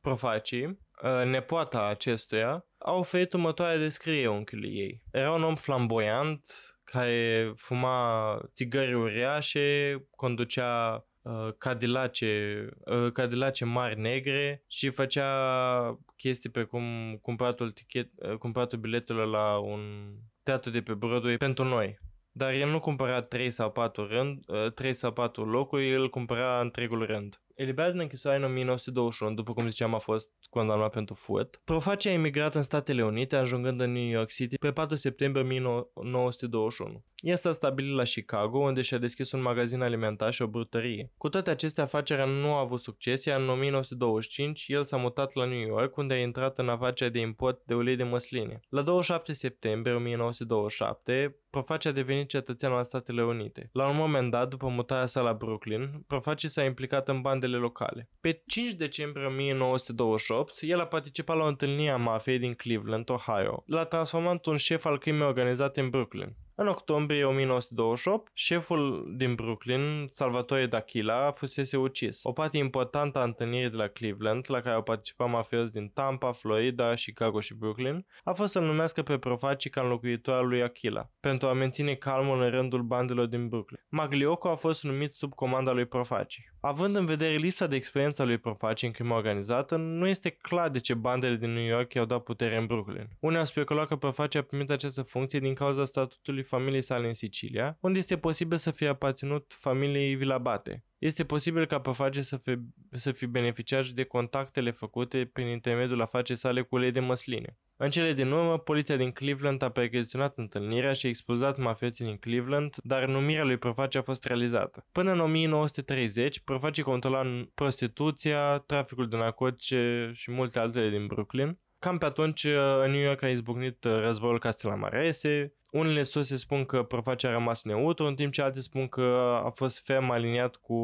Profaci, 0.00 0.52
uh, 0.52 1.24
nepoata 1.24 1.86
acestuia, 1.86 2.66
a 2.78 2.92
oferit 2.92 3.32
următoarea 3.32 3.78
descriere 3.78 4.28
unchiului 4.28 4.70
ei. 4.70 5.02
Era 5.12 5.32
un 5.32 5.42
om 5.42 5.54
flamboyant, 5.54 6.46
care 6.84 7.52
fuma 7.56 8.38
țigări 8.52 8.94
uriașe, 8.94 9.96
conducea 10.10 10.94
uh, 10.94 11.11
cadilace, 11.58 12.68
uh, 12.84 13.12
cadilace 13.12 13.64
mari 13.64 14.00
negre 14.00 14.64
și 14.68 14.90
făcea 14.90 15.98
chestii 16.16 16.50
precum 16.50 17.16
cumpăratul, 17.22 17.70
tichet, 17.70 18.10
uh, 18.14 18.36
cumpăratul 18.36 18.78
biletelor 18.78 19.26
la 19.26 19.58
un 19.58 20.14
teatru 20.42 20.70
de 20.70 20.82
pe 20.82 20.94
Broadway 20.94 21.36
pentru 21.36 21.64
noi. 21.64 21.98
Dar 22.32 22.52
el 22.52 22.70
nu 22.70 22.80
cumpăra 22.80 23.22
3 23.22 23.50
sau 23.50 23.70
4 23.70 24.06
rând, 24.06 24.44
3 24.74 24.94
sau 24.94 25.12
4 25.12 25.44
locuri, 25.44 25.90
el 25.90 26.10
cumpăra 26.10 26.60
întregul 26.60 27.06
rând. 27.06 27.41
Eliberat 27.54 27.90
din 27.90 28.00
închisoare 28.00 28.36
în 28.36 28.44
1921, 28.44 29.34
după 29.34 29.52
cum 29.52 29.68
ziceam, 29.68 29.94
a 29.94 29.98
fost 29.98 30.30
condamnat 30.50 30.90
pentru 30.92 31.14
furt. 31.14 31.60
Profaci 31.64 32.06
a 32.06 32.10
emigrat 32.10 32.54
în 32.54 32.62
Statele 32.62 33.04
Unite, 33.04 33.36
ajungând 33.36 33.80
în 33.80 33.92
New 33.92 34.08
York 34.08 34.30
City 34.30 34.56
pe 34.56 34.72
4 34.72 34.96
septembrie 34.96 35.44
1921. 35.44 37.04
El 37.16 37.36
s-a 37.36 37.52
stabilit 37.52 37.94
la 37.94 38.02
Chicago, 38.02 38.58
unde 38.58 38.82
și-a 38.82 38.98
deschis 38.98 39.32
un 39.32 39.42
magazin 39.42 39.80
alimentar 39.80 40.32
și 40.32 40.42
o 40.42 40.46
brutărie. 40.46 41.10
Cu 41.16 41.28
toate 41.28 41.50
acestea, 41.50 41.84
afacerea 41.84 42.24
nu 42.24 42.52
a 42.54 42.60
avut 42.60 42.80
succes, 42.80 43.24
iar 43.24 43.40
în 43.40 43.48
1925 43.48 44.64
el 44.68 44.84
s-a 44.84 44.96
mutat 44.96 45.34
la 45.34 45.44
New 45.44 45.66
York, 45.66 45.96
unde 45.96 46.14
a 46.14 46.20
intrat 46.20 46.58
în 46.58 46.68
afacerea 46.68 47.12
de 47.12 47.18
import 47.18 47.62
de 47.64 47.74
ulei 47.74 47.96
de 47.96 48.02
măsline. 48.02 48.60
La 48.68 48.82
27 48.82 49.32
septembrie 49.32 49.94
1927, 49.94 51.36
Profaci 51.52 51.86
a 51.86 51.92
devenit 51.92 52.28
cetățean 52.28 52.72
al 52.72 52.84
Statele 52.84 53.22
Unite. 53.22 53.68
La 53.72 53.88
un 53.88 53.96
moment 53.96 54.30
dat, 54.30 54.48
după 54.48 54.68
mutarea 54.68 55.06
sa 55.06 55.20
la 55.20 55.32
Brooklyn, 55.32 56.04
Profaci 56.06 56.46
s-a 56.46 56.64
implicat 56.64 57.08
în 57.08 57.20
bandele 57.20 57.56
locale. 57.56 58.08
Pe 58.20 58.42
5 58.46 58.72
decembrie 58.72 59.26
1928, 59.26 60.58
el 60.60 60.80
a 60.80 60.86
participat 60.86 61.36
la 61.36 61.44
o 61.44 61.46
întâlnire 61.46 61.90
a 61.90 61.96
mafiei 61.96 62.38
din 62.38 62.54
Cleveland, 62.54 63.10
Ohio. 63.10 63.62
L-a 63.66 63.84
transformat 63.84 64.46
un 64.46 64.56
șef 64.56 64.84
al 64.84 64.98
crimei 64.98 65.26
organizate 65.26 65.80
în 65.80 65.90
Brooklyn. 65.90 66.36
În 66.62 66.68
octombrie 66.68 67.24
1928, 67.24 68.30
șeful 68.34 69.12
din 69.16 69.34
Brooklyn, 69.34 70.10
Salvatore 70.12 70.68
D'Achila, 70.68 71.34
fusese 71.34 71.76
ucis. 71.76 72.20
O 72.22 72.32
parte 72.32 72.56
importantă 72.56 73.18
a 73.18 73.22
întâlnirii 73.22 73.70
de 73.70 73.76
la 73.76 73.86
Cleveland, 73.86 74.44
la 74.48 74.60
care 74.60 74.74
au 74.74 74.82
participat 74.82 75.30
mafioți 75.30 75.72
din 75.72 75.88
Tampa, 75.88 76.32
Florida, 76.32 76.94
Chicago 76.94 77.40
și 77.40 77.54
Brooklyn, 77.54 78.06
a 78.24 78.32
fost 78.32 78.52
să-l 78.52 78.62
numească 78.62 79.02
pe 79.02 79.18
Profaci 79.18 79.70
ca 79.70 79.80
înlocuitor 79.80 80.34
al 80.34 80.48
lui 80.48 80.62
Achila, 80.62 81.10
pentru 81.20 81.48
a 81.48 81.52
menține 81.52 81.94
calmul 81.94 82.42
în 82.42 82.50
rândul 82.50 82.82
bandelor 82.82 83.26
din 83.26 83.48
Brooklyn. 83.48 83.80
Maglioco 83.88 84.48
a 84.48 84.54
fost 84.54 84.82
numit 84.84 85.14
sub 85.14 85.34
comanda 85.34 85.72
lui 85.72 85.84
Profaci. 85.84 86.52
Având 86.60 86.96
în 86.96 87.06
vedere 87.06 87.36
lipsa 87.36 87.66
de 87.66 87.76
experiență 87.76 88.22
a 88.22 88.24
lui 88.24 88.38
Profaci 88.38 88.82
în 88.82 88.90
crimă 88.90 89.14
organizată, 89.14 89.76
nu 89.76 90.08
este 90.08 90.30
clar 90.30 90.68
de 90.68 90.80
ce 90.80 90.94
bandele 90.94 91.36
din 91.36 91.52
New 91.52 91.64
York 91.64 91.94
i-au 91.94 92.04
dat 92.04 92.22
putere 92.22 92.56
în 92.56 92.66
Brooklyn. 92.66 93.08
Unii 93.20 93.38
au 93.38 93.44
speculat 93.44 93.86
că 93.86 93.96
Profaci 93.96 94.34
a 94.34 94.42
primit 94.42 94.70
această 94.70 95.02
funcție 95.02 95.38
din 95.38 95.54
cauza 95.54 95.84
statutului 95.84 96.42
familiei 96.52 96.82
sale 96.82 97.06
în 97.06 97.14
Sicilia, 97.14 97.76
unde 97.80 97.98
este 97.98 98.16
posibil 98.16 98.56
să 98.56 98.70
fie 98.70 98.88
aparținut 98.88 99.54
familiei 99.58 100.14
Vilabate. 100.14 100.84
Este 100.98 101.24
posibil 101.24 101.66
ca 101.66 101.80
Păface 101.80 102.22
să, 102.22 102.36
fi, 102.36 102.56
să 102.90 103.12
fi 103.12 103.26
beneficiat 103.26 103.86
de 103.86 104.04
contactele 104.04 104.70
făcute 104.70 105.30
prin 105.32 105.46
intermediul 105.46 106.00
afacerii 106.00 106.40
sale 106.40 106.62
cu 106.62 106.74
ulei 106.74 106.90
de 106.90 107.00
măsline. 107.00 107.56
În 107.76 107.90
cele 107.90 108.12
din 108.12 108.30
urmă, 108.30 108.58
poliția 108.58 108.96
din 108.96 109.10
Cleveland 109.10 109.62
a 109.62 109.70
percheziționat 109.70 110.38
întâlnirea 110.38 110.92
și 110.92 111.06
a 111.06 111.08
expulzat 111.08 111.58
mafioții 111.58 112.04
din 112.04 112.16
Cleveland, 112.16 112.76
dar 112.82 113.06
numirea 113.06 113.44
lui 113.44 113.56
Profaci 113.56 113.94
a 113.94 114.02
fost 114.02 114.24
realizată. 114.24 114.86
Până 114.92 115.12
în 115.12 115.20
1930, 115.20 116.40
Profaci 116.40 116.82
controla 116.82 117.22
prostituția, 117.54 118.58
traficul 118.58 119.08
de 119.08 119.16
narcotice 119.16 120.10
și 120.14 120.30
multe 120.30 120.58
altele 120.58 120.90
din 120.90 121.06
Brooklyn. 121.06 121.58
Cam 121.82 121.98
pe 121.98 122.04
atunci, 122.04 122.44
în 122.84 122.90
New 122.90 123.00
York 123.00 123.22
a 123.22 123.28
izbucnit 123.28 123.84
războiul 123.84 124.38
Castellamarese, 124.38 125.54
unele 125.70 126.02
surse 126.02 126.36
spun 126.36 126.64
că 126.64 126.82
Profaci 126.82 127.24
a 127.24 127.30
rămas 127.30 127.62
neutru, 127.64 128.06
în 128.06 128.14
timp 128.14 128.32
ce 128.32 128.42
alte 128.42 128.60
spun 128.60 128.88
că 128.88 129.40
a 129.44 129.50
fost 129.50 129.84
ferm 129.84 130.10
aliniat 130.10 130.56
cu 130.56 130.76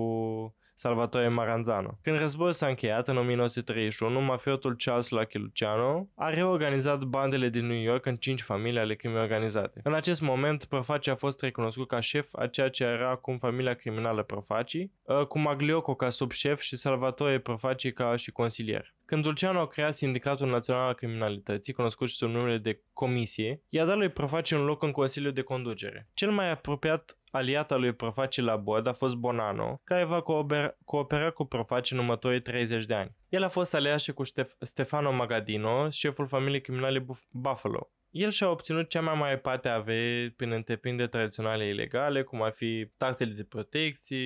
Salvatore 0.79 1.29
Maranzano. 1.29 1.99
Când 2.03 2.19
războiul 2.19 2.53
s-a 2.53 2.67
încheiat 2.67 3.09
în 3.09 3.17
1931, 3.17 4.21
mafiotul 4.21 4.77
Charles 4.77 5.11
Lucky 5.11 5.39
Luciano 5.39 6.09
a 6.17 6.31
reorganizat 6.31 7.03
bandele 7.03 7.49
din 7.49 7.67
New 7.67 7.81
York 7.81 8.07
în 8.07 8.17
cinci 8.17 8.43
familii 8.43 8.79
ale 8.79 8.95
crimei 8.95 9.21
organizate. 9.21 9.81
În 9.85 9.95
acest 9.95 10.21
moment, 10.21 10.65
Profaci 10.65 11.07
a 11.07 11.15
fost 11.15 11.41
recunoscut 11.41 11.89
ca 11.89 12.01
șef 12.01 12.29
a 12.33 12.47
ceea 12.47 12.69
ce 12.69 12.85
era 12.85 13.11
acum 13.11 13.39
familia 13.39 13.75
criminală 13.75 14.23
Profaci, 14.23 14.89
ă, 15.09 15.25
cu 15.25 15.39
Maglioco 15.39 15.95
ca 15.95 16.09
subșef 16.09 16.61
și 16.61 16.77
Salvatore 16.77 17.39
Profaci 17.39 17.93
ca 17.93 18.17
și 18.17 18.31
consilier. 18.31 18.95
Când 19.05 19.23
Dulceanu 19.23 19.59
a 19.59 19.67
creat 19.67 19.97
Sindicatul 19.97 20.51
Național 20.51 20.87
al 20.87 20.95
Criminalității, 20.95 21.73
cunoscut 21.73 22.09
și 22.09 22.15
sub 22.15 22.31
numele 22.31 22.59
de 22.59 22.83
Comisie, 22.93 23.63
i-a 23.69 23.85
dat 23.85 23.97
lui 23.97 24.09
Profaci 24.09 24.51
un 24.51 24.65
loc 24.65 24.83
în 24.83 24.91
Consiliul 24.91 25.33
de 25.33 25.43
Conducere. 25.43 26.09
Cel 26.15 26.31
mai 26.31 26.51
apropiat 26.51 27.18
aliat 27.31 27.73
al 27.73 27.81
lui 27.81 27.93
Profaci 27.93 28.41
la 28.41 28.57
bord 28.57 28.87
a 28.87 28.93
fost 28.93 29.15
Bonano, 29.15 29.81
care 29.85 30.05
va 30.05 30.21
coopera, 30.21 30.75
coopera 30.85 31.31
cu 31.31 31.45
Profaci 31.45 31.91
în 31.91 31.99
următorii 31.99 32.41
30 32.41 32.85
de 32.85 32.95
ani. 32.95 33.17
El 33.29 33.43
a 33.43 33.49
fost 33.49 33.75
aliat 33.75 34.01
și 34.01 34.13
cu 34.13 34.25
Ștef- 34.25 34.57
Stefano 34.59 35.13
Magadino, 35.13 35.91
șeful 35.91 36.27
familiei 36.27 36.61
criminale 36.61 37.07
Buffalo. 37.31 37.91
El 38.11 38.31
și-a 38.31 38.51
obținut 38.51 38.89
cea 38.89 39.01
mai 39.01 39.15
mare 39.19 39.39
parte 39.39 39.69
a 39.69 39.75
averii 39.75 40.31
prin 40.31 40.53
întreprinderi 40.53 41.09
tradiționale 41.09 41.67
ilegale, 41.67 42.23
cum 42.23 42.43
ar 42.43 42.53
fi 42.53 42.91
taxele 42.97 43.33
de 43.33 43.45
protecție 43.45 44.17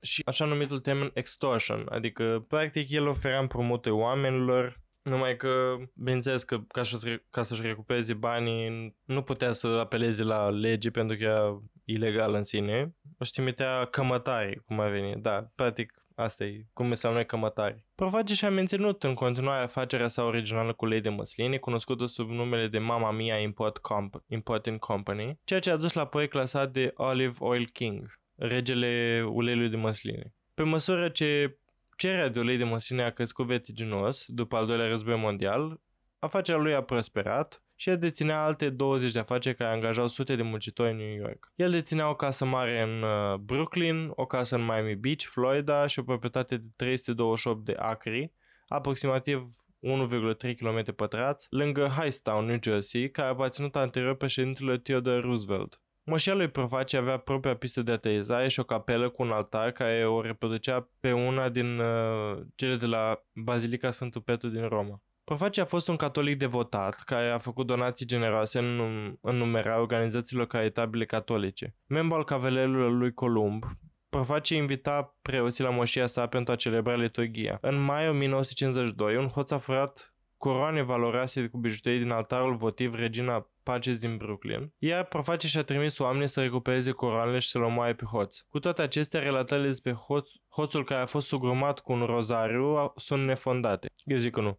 și 0.00 0.22
așa 0.24 0.44
numitul 0.44 0.80
termen 0.80 1.10
extortion, 1.14 1.86
adică 1.88 2.44
practic 2.48 2.90
el 2.90 3.06
oferea 3.06 3.38
împrumuturi 3.38 3.94
oamenilor 3.94 4.82
numai 5.04 5.36
că, 5.36 5.76
bineînțeles 5.94 6.42
că 6.42 6.58
ca, 6.68 6.82
să, 6.82 7.20
ca 7.30 7.42
să-și 7.42 7.62
recupereze 7.62 8.14
banii, 8.14 8.96
nu 9.04 9.22
putea 9.22 9.52
să 9.52 9.66
apeleze 9.66 10.22
la 10.22 10.50
lege 10.50 10.90
pentru 10.90 11.16
că 11.16 11.22
era 11.22 11.62
ilegal 11.84 12.34
în 12.34 12.42
sine. 12.42 12.94
Își 13.18 13.32
trimitea 13.32 13.84
cămătari, 13.84 14.60
cum 14.66 14.80
ar 14.80 14.90
veni. 14.90 15.22
Da, 15.22 15.50
practic 15.54 16.04
Asta 16.14 16.44
e 16.44 16.66
cum 16.72 16.92
se 16.92 17.08
noi 17.08 17.26
cămătari. 17.26 17.82
Proface 17.94 18.34
și-a 18.34 18.50
menținut 18.50 19.02
în 19.02 19.14
continuare 19.14 19.62
afacerea 19.62 20.08
sa 20.08 20.24
originală 20.24 20.72
cu 20.72 20.86
lei 20.86 21.00
de 21.00 21.08
măsline, 21.08 21.58
cunoscută 21.58 22.06
sub 22.06 22.30
numele 22.30 22.68
de 22.68 22.78
Mama 22.78 23.10
Mia 23.10 23.38
Import 23.38 23.78
Comp- 23.78 24.26
Importing 24.28 24.78
Company, 24.78 25.38
ceea 25.44 25.60
ce 25.60 25.70
a 25.70 25.76
dus 25.76 25.92
la 25.92 26.06
proiect 26.06 26.32
clasat 26.32 26.70
de 26.70 26.92
Olive 26.96 27.36
Oil 27.38 27.66
King, 27.66 28.20
regele 28.34 29.24
uleiului 29.28 29.68
de 29.68 29.76
măsline. 29.76 30.34
Pe 30.54 30.62
măsură 30.62 31.08
ce 31.08 31.58
cererea 31.96 32.28
de 32.28 32.40
ulei 32.40 32.56
de 32.56 32.64
măsline 32.64 33.02
a 33.02 33.10
crescut 33.10 33.46
vertiginos 33.46 34.24
după 34.28 34.56
al 34.56 34.66
doilea 34.66 34.88
război 34.88 35.16
mondial, 35.16 35.80
afacerea 36.18 36.60
lui 36.60 36.74
a 36.74 36.82
prosperat 36.82 37.62
și 37.76 37.88
el 37.88 37.98
deținea 37.98 38.44
alte 38.44 38.70
20 38.70 39.12
de 39.12 39.18
afaceri 39.18 39.56
care 39.56 39.74
angajau 39.74 40.06
sute 40.06 40.36
de 40.36 40.42
muncitori 40.42 40.90
în 40.90 40.96
New 40.96 41.14
York. 41.14 41.52
El 41.54 41.70
deținea 41.70 42.08
o 42.08 42.14
casă 42.14 42.44
mare 42.44 42.82
în 42.82 43.02
uh, 43.02 43.34
Brooklyn, 43.34 44.10
o 44.14 44.26
casă 44.26 44.54
în 44.54 44.64
Miami 44.64 44.94
Beach, 44.94 45.22
Florida 45.22 45.86
și 45.86 45.98
o 45.98 46.02
proprietate 46.02 46.56
de 46.56 46.66
328 46.76 47.64
de 47.64 47.74
acri, 47.78 48.32
aproximativ 48.66 49.48
1,3 49.84 50.56
km 50.56 50.94
pătrați, 50.94 51.46
lângă 51.50 51.86
Hightstown, 51.86 52.44
New 52.44 52.58
Jersey, 52.62 53.10
care 53.10 53.28
a 53.28 53.30
aparținut 53.30 53.76
anterior 53.76 54.16
președintelui 54.16 54.80
Theodore 54.80 55.20
Roosevelt. 55.20 55.80
Moșia 56.06 56.34
lui 56.34 56.48
Profaci 56.48 56.92
avea 56.92 57.18
propria 57.18 57.56
pistă 57.56 57.82
de 57.82 57.92
aterizare 57.92 58.48
și 58.48 58.60
o 58.60 58.64
capelă 58.64 59.08
cu 59.08 59.22
un 59.22 59.30
altar 59.30 59.70
care 59.70 60.06
o 60.06 60.20
reproducea 60.20 60.88
pe 61.00 61.12
una 61.12 61.48
din 61.48 61.78
uh, 61.78 62.38
cele 62.54 62.76
de 62.76 62.86
la 62.86 63.22
Bazilica 63.34 63.90
Sfântul 63.90 64.20
Petru 64.20 64.48
din 64.48 64.68
Roma. 64.68 65.02
Profaci 65.24 65.58
a 65.58 65.64
fost 65.64 65.88
un 65.88 65.96
catolic 65.96 66.38
devotat 66.38 66.94
care 66.94 67.30
a 67.30 67.38
făcut 67.38 67.66
donații 67.66 68.06
generoase 68.06 68.58
în, 68.58 68.80
în 69.20 69.36
numerea 69.36 69.80
organizațiilor 69.80 70.46
caritabile 70.46 71.04
catolice. 71.04 71.76
Membru 71.86 72.16
al 72.16 72.24
Cavalerului 72.24 72.98
lui 72.98 73.12
Columb, 73.12 73.64
Profaci 74.08 74.48
invita 74.48 75.16
preoții 75.22 75.64
la 75.64 75.70
moșia 75.70 76.06
sa 76.06 76.26
pentru 76.26 76.52
a 76.52 76.56
celebra 76.56 76.94
liturgia. 76.94 77.58
În 77.60 77.82
mai 77.82 78.08
1952, 78.08 79.16
un 79.16 79.28
hoț 79.28 79.50
a 79.50 79.58
furat 79.58 80.14
coroane 80.36 80.82
valoroase 80.82 81.46
cu 81.46 81.58
bijuterii 81.58 81.98
din 81.98 82.10
altarul 82.10 82.54
votiv 82.54 82.94
Regina 82.94 83.48
Paces 83.64 83.98
din 83.98 84.16
Brooklyn, 84.16 84.72
iar 84.78 85.04
Proface 85.04 85.46
și-a 85.46 85.62
trimis 85.62 85.98
oamenii 85.98 86.28
să 86.28 86.40
recupereze 86.40 86.90
coroanele 86.90 87.38
și 87.38 87.48
să-l 87.48 87.62
omoaie 87.62 87.94
pe 87.94 88.04
hoț. 88.04 88.38
Cu 88.48 88.58
toate 88.58 88.82
acestea, 88.82 89.20
relatările 89.20 89.66
despre 89.66 89.92
hoț, 89.92 90.28
hoțul 90.48 90.84
care 90.84 91.00
a 91.00 91.06
fost 91.06 91.26
sugrumat 91.26 91.80
cu 91.80 91.92
un 91.92 92.02
rozariu 92.04 92.92
sunt 92.96 93.24
nefondate. 93.24 93.90
Eu 94.04 94.16
zic 94.16 94.32
că 94.32 94.40
nu. 94.40 94.58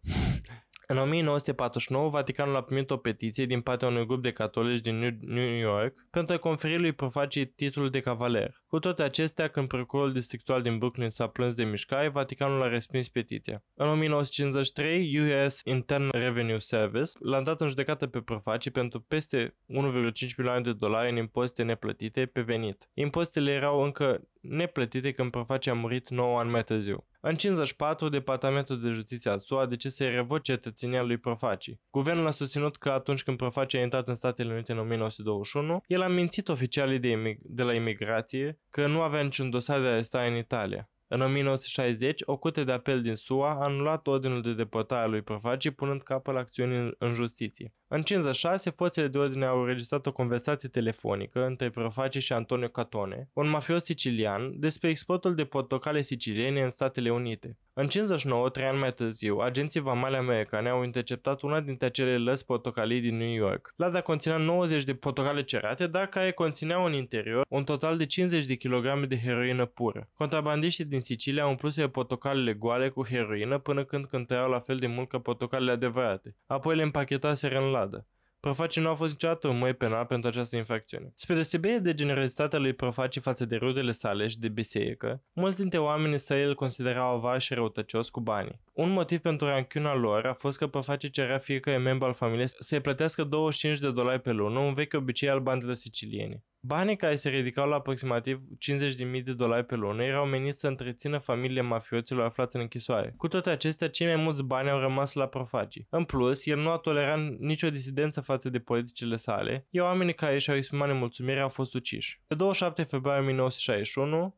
În 0.88 0.98
1949, 0.98 2.08
Vaticanul 2.08 2.56
a 2.56 2.62
primit 2.62 2.90
o 2.90 2.96
petiție 2.96 3.46
din 3.46 3.60
partea 3.60 3.88
unui 3.88 4.06
grup 4.06 4.22
de 4.22 4.32
catolici 4.32 4.80
din 4.80 5.18
New 5.20 5.52
York 5.52 6.06
pentru 6.10 6.34
a 6.34 6.38
conferi 6.38 6.78
lui 6.78 6.92
Profaci 6.92 7.46
titlul 7.56 7.90
de 7.90 8.00
cavaler. 8.00 8.62
Cu 8.66 8.78
toate 8.78 9.02
acestea, 9.02 9.48
când 9.48 9.68
procurorul 9.68 10.12
districtual 10.12 10.62
din 10.62 10.78
Brooklyn 10.78 11.10
s-a 11.10 11.26
plâns 11.26 11.54
de 11.54 11.64
mișcare, 11.64 12.08
Vaticanul 12.08 12.62
a 12.62 12.68
respins 12.68 13.08
petiția. 13.08 13.64
În 13.74 13.88
1953, 13.88 15.18
US 15.18 15.60
Internal 15.64 16.10
Revenue 16.12 16.58
Service 16.58 17.10
l-a 17.20 17.42
dat 17.42 17.60
în 17.60 17.68
judecată 17.68 18.06
pe 18.06 18.20
Profaci 18.20 18.70
pentru 18.70 19.00
peste 19.00 19.56
1,5 19.66 20.36
milioane 20.36 20.60
de 20.60 20.72
dolari 20.72 21.10
în 21.10 21.16
impozite 21.16 21.62
neplătite 21.62 22.26
pe 22.26 22.40
venit. 22.40 22.90
Impozitele 22.94 23.52
erau 23.52 23.82
încă 23.82 24.20
neplătite 24.48 25.12
când 25.12 25.30
Profaci 25.30 25.66
a 25.66 25.74
murit 25.74 26.08
9 26.08 26.38
ani 26.38 26.50
mai 26.50 26.64
târziu. 26.64 27.06
În 27.20 27.34
54, 27.34 28.08
Departamentul 28.08 28.80
de 28.80 28.88
Justiție 28.88 29.30
al 29.30 29.38
SUA 29.38 29.60
a 29.60 29.66
decis 29.66 29.94
să-i 29.94 30.10
revoce 30.10 30.52
cetățenia 30.52 31.02
lui 31.02 31.16
Profaci. 31.16 31.76
Guvernul 31.90 32.26
a 32.26 32.30
susținut 32.30 32.76
că 32.76 32.90
atunci 32.90 33.22
când 33.22 33.36
Profaci 33.36 33.74
a 33.74 33.80
intrat 33.80 34.08
în 34.08 34.14
Statele 34.14 34.52
Unite 34.52 34.72
în 34.72 34.78
1921, 34.78 35.82
el 35.86 36.02
a 36.02 36.08
mințit 36.08 36.48
oficialii 36.48 36.98
de, 36.98 37.08
imig- 37.08 37.40
de 37.40 37.62
la 37.62 37.74
imigrație 37.74 38.58
că 38.70 38.86
nu 38.86 39.00
avea 39.00 39.22
niciun 39.22 39.50
dosar 39.50 39.80
de 39.80 39.86
arestare 39.86 40.28
în 40.28 40.36
Italia. 40.36 40.90
În 41.08 41.20
1960, 41.20 42.22
o 42.24 42.36
curte 42.36 42.64
de 42.64 42.72
apel 42.72 43.02
din 43.02 43.14
SUA 43.14 43.50
a 43.50 43.64
anulat 43.64 44.06
ordinul 44.06 44.42
de 44.42 44.52
deportare 44.52 45.02
a 45.02 45.06
lui 45.06 45.22
Profaci, 45.22 45.70
punând 45.70 46.02
capăt 46.02 46.34
la 46.34 46.40
acțiuni 46.40 46.94
în 46.98 47.10
justiție. 47.10 47.74
În 47.88 48.02
56, 48.02 48.70
forțele 48.70 49.08
de 49.08 49.18
ordine 49.18 49.44
au 49.46 49.60
înregistrat 49.60 50.06
o 50.06 50.12
conversație 50.12 50.68
telefonică 50.68 51.44
între 51.44 51.70
Profaci 51.70 52.22
și 52.22 52.32
Antonio 52.32 52.68
Catone, 52.68 53.28
un 53.32 53.48
mafios 53.48 53.84
sicilian, 53.84 54.60
despre 54.60 54.88
exportul 54.88 55.34
de 55.34 55.44
portocale 55.44 56.00
siciliene 56.00 56.62
în 56.62 56.70
Statele 56.70 57.10
Unite. 57.10 57.56
În 57.78 57.86
59, 57.88 58.48
trei 58.48 58.66
ani 58.66 58.78
mai 58.78 58.92
târziu, 58.92 59.38
agenții 59.38 59.80
vamale 59.80 60.16
americane 60.16 60.68
au 60.68 60.82
interceptat 60.82 61.42
una 61.42 61.60
dintre 61.60 61.86
acele 61.86 62.18
lăzi 62.18 62.44
portocalii 62.44 63.00
din 63.00 63.16
New 63.16 63.32
York. 63.32 63.72
Lada 63.76 64.00
conținea 64.00 64.36
90 64.36 64.84
de 64.84 64.94
portocale 64.94 65.42
cerate, 65.42 65.86
dar 65.86 66.06
care 66.06 66.32
conțineau 66.32 66.84
în 66.84 66.92
interior 66.92 67.46
un 67.48 67.64
total 67.64 67.96
de 67.96 68.06
50 68.06 68.46
de 68.46 68.54
kilograme 68.54 69.06
de 69.06 69.18
heroină 69.18 69.64
pură. 69.64 70.08
Contrabandiștii 70.14 70.84
din 70.84 71.00
Sicilia 71.00 71.42
au 71.42 71.48
umpluse 71.48 71.88
portocalele 71.88 72.52
goale 72.52 72.88
cu 72.88 73.06
heroină 73.06 73.58
până 73.58 73.84
când 73.84 74.04
cântăreau 74.04 74.50
la 74.50 74.60
fel 74.60 74.76
de 74.76 74.86
mult 74.86 75.08
ca 75.08 75.18
portocalele 75.18 75.70
adevărate. 75.70 76.36
Apoi 76.46 76.76
le 76.76 76.82
împachetaseră 76.82 77.58
în 77.58 77.70
ladă. 77.76 78.06
Profaci 78.40 78.80
nu 78.80 78.88
a 78.88 78.94
fost 78.94 79.10
niciodată 79.10 79.48
un 79.48 79.58
măi 79.58 79.74
penal 79.74 80.04
pentru 80.04 80.28
această 80.28 80.56
infracțiune. 80.56 81.12
Spre 81.14 81.34
deosebire 81.34 81.78
de 81.78 81.94
generozitatea 81.94 82.58
lui 82.58 82.72
Profaci 82.72 83.18
față 83.18 83.44
de 83.44 83.56
rudele 83.56 83.90
sale 83.90 84.26
și 84.26 84.38
de 84.38 84.48
biserică, 84.48 85.22
mulți 85.32 85.56
dintre 85.56 85.78
oamenii 85.78 86.18
săi 86.18 86.44
îl 86.44 86.54
considerau 86.54 87.14
avar 87.14 87.40
și 87.40 87.54
răutăcios 87.54 88.08
cu 88.08 88.20
banii. 88.20 88.60
Un 88.72 88.90
motiv 88.90 89.20
pentru 89.20 89.46
ranchiuna 89.46 89.94
lor 89.94 90.26
a 90.26 90.32
fost 90.32 90.58
că 90.58 90.66
Profaci 90.66 91.10
cerea 91.10 91.38
fiecare 91.38 91.76
membru 91.76 92.06
al 92.06 92.14
familiei 92.14 92.48
să-i 92.48 92.80
plătească 92.80 93.24
25 93.24 93.78
de 93.78 93.90
dolari 93.90 94.20
pe 94.20 94.30
lună, 94.30 94.58
un 94.58 94.74
vechi 94.74 94.94
obicei 94.94 95.28
al 95.28 95.40
bandelor 95.40 95.74
siciliene. 95.74 96.44
Banii 96.66 96.96
care 96.96 97.14
se 97.14 97.28
ridicau 97.28 97.68
la 97.68 97.74
aproximativ 97.74 98.40
50.000 98.40 99.22
de 99.24 99.32
dolari 99.32 99.64
pe 99.66 99.74
lună 99.74 100.02
erau 100.02 100.26
meniți 100.26 100.60
să 100.60 100.66
întrețină 100.66 101.18
familiile 101.18 101.60
mafioților 101.60 102.24
aflați 102.24 102.56
în 102.56 102.62
închisoare. 102.62 103.14
Cu 103.16 103.28
toate 103.28 103.50
acestea, 103.50 103.88
cei 103.88 104.06
mai 104.06 104.16
mulți 104.16 104.42
bani 104.42 104.70
au 104.70 104.78
rămas 104.78 105.12
la 105.12 105.26
profagii. 105.26 105.86
În 105.90 106.04
plus, 106.04 106.46
el 106.46 106.58
nu 106.58 106.70
a 106.70 106.76
tolerat 106.76 107.18
nicio 107.38 107.70
disidență 107.70 108.20
față 108.20 108.48
de 108.48 108.58
politicile 108.58 109.16
sale, 109.16 109.66
iar 109.70 109.84
oamenii 109.84 110.14
care 110.14 110.38
și-au 110.38 110.56
exprimat 110.56 110.88
nemulțumirea 110.88 111.42
au 111.42 111.48
fost 111.48 111.74
uciși. 111.74 112.20
Pe 112.26 112.34
27 112.34 112.82
februarie 112.82 113.20
1961, 113.20 114.34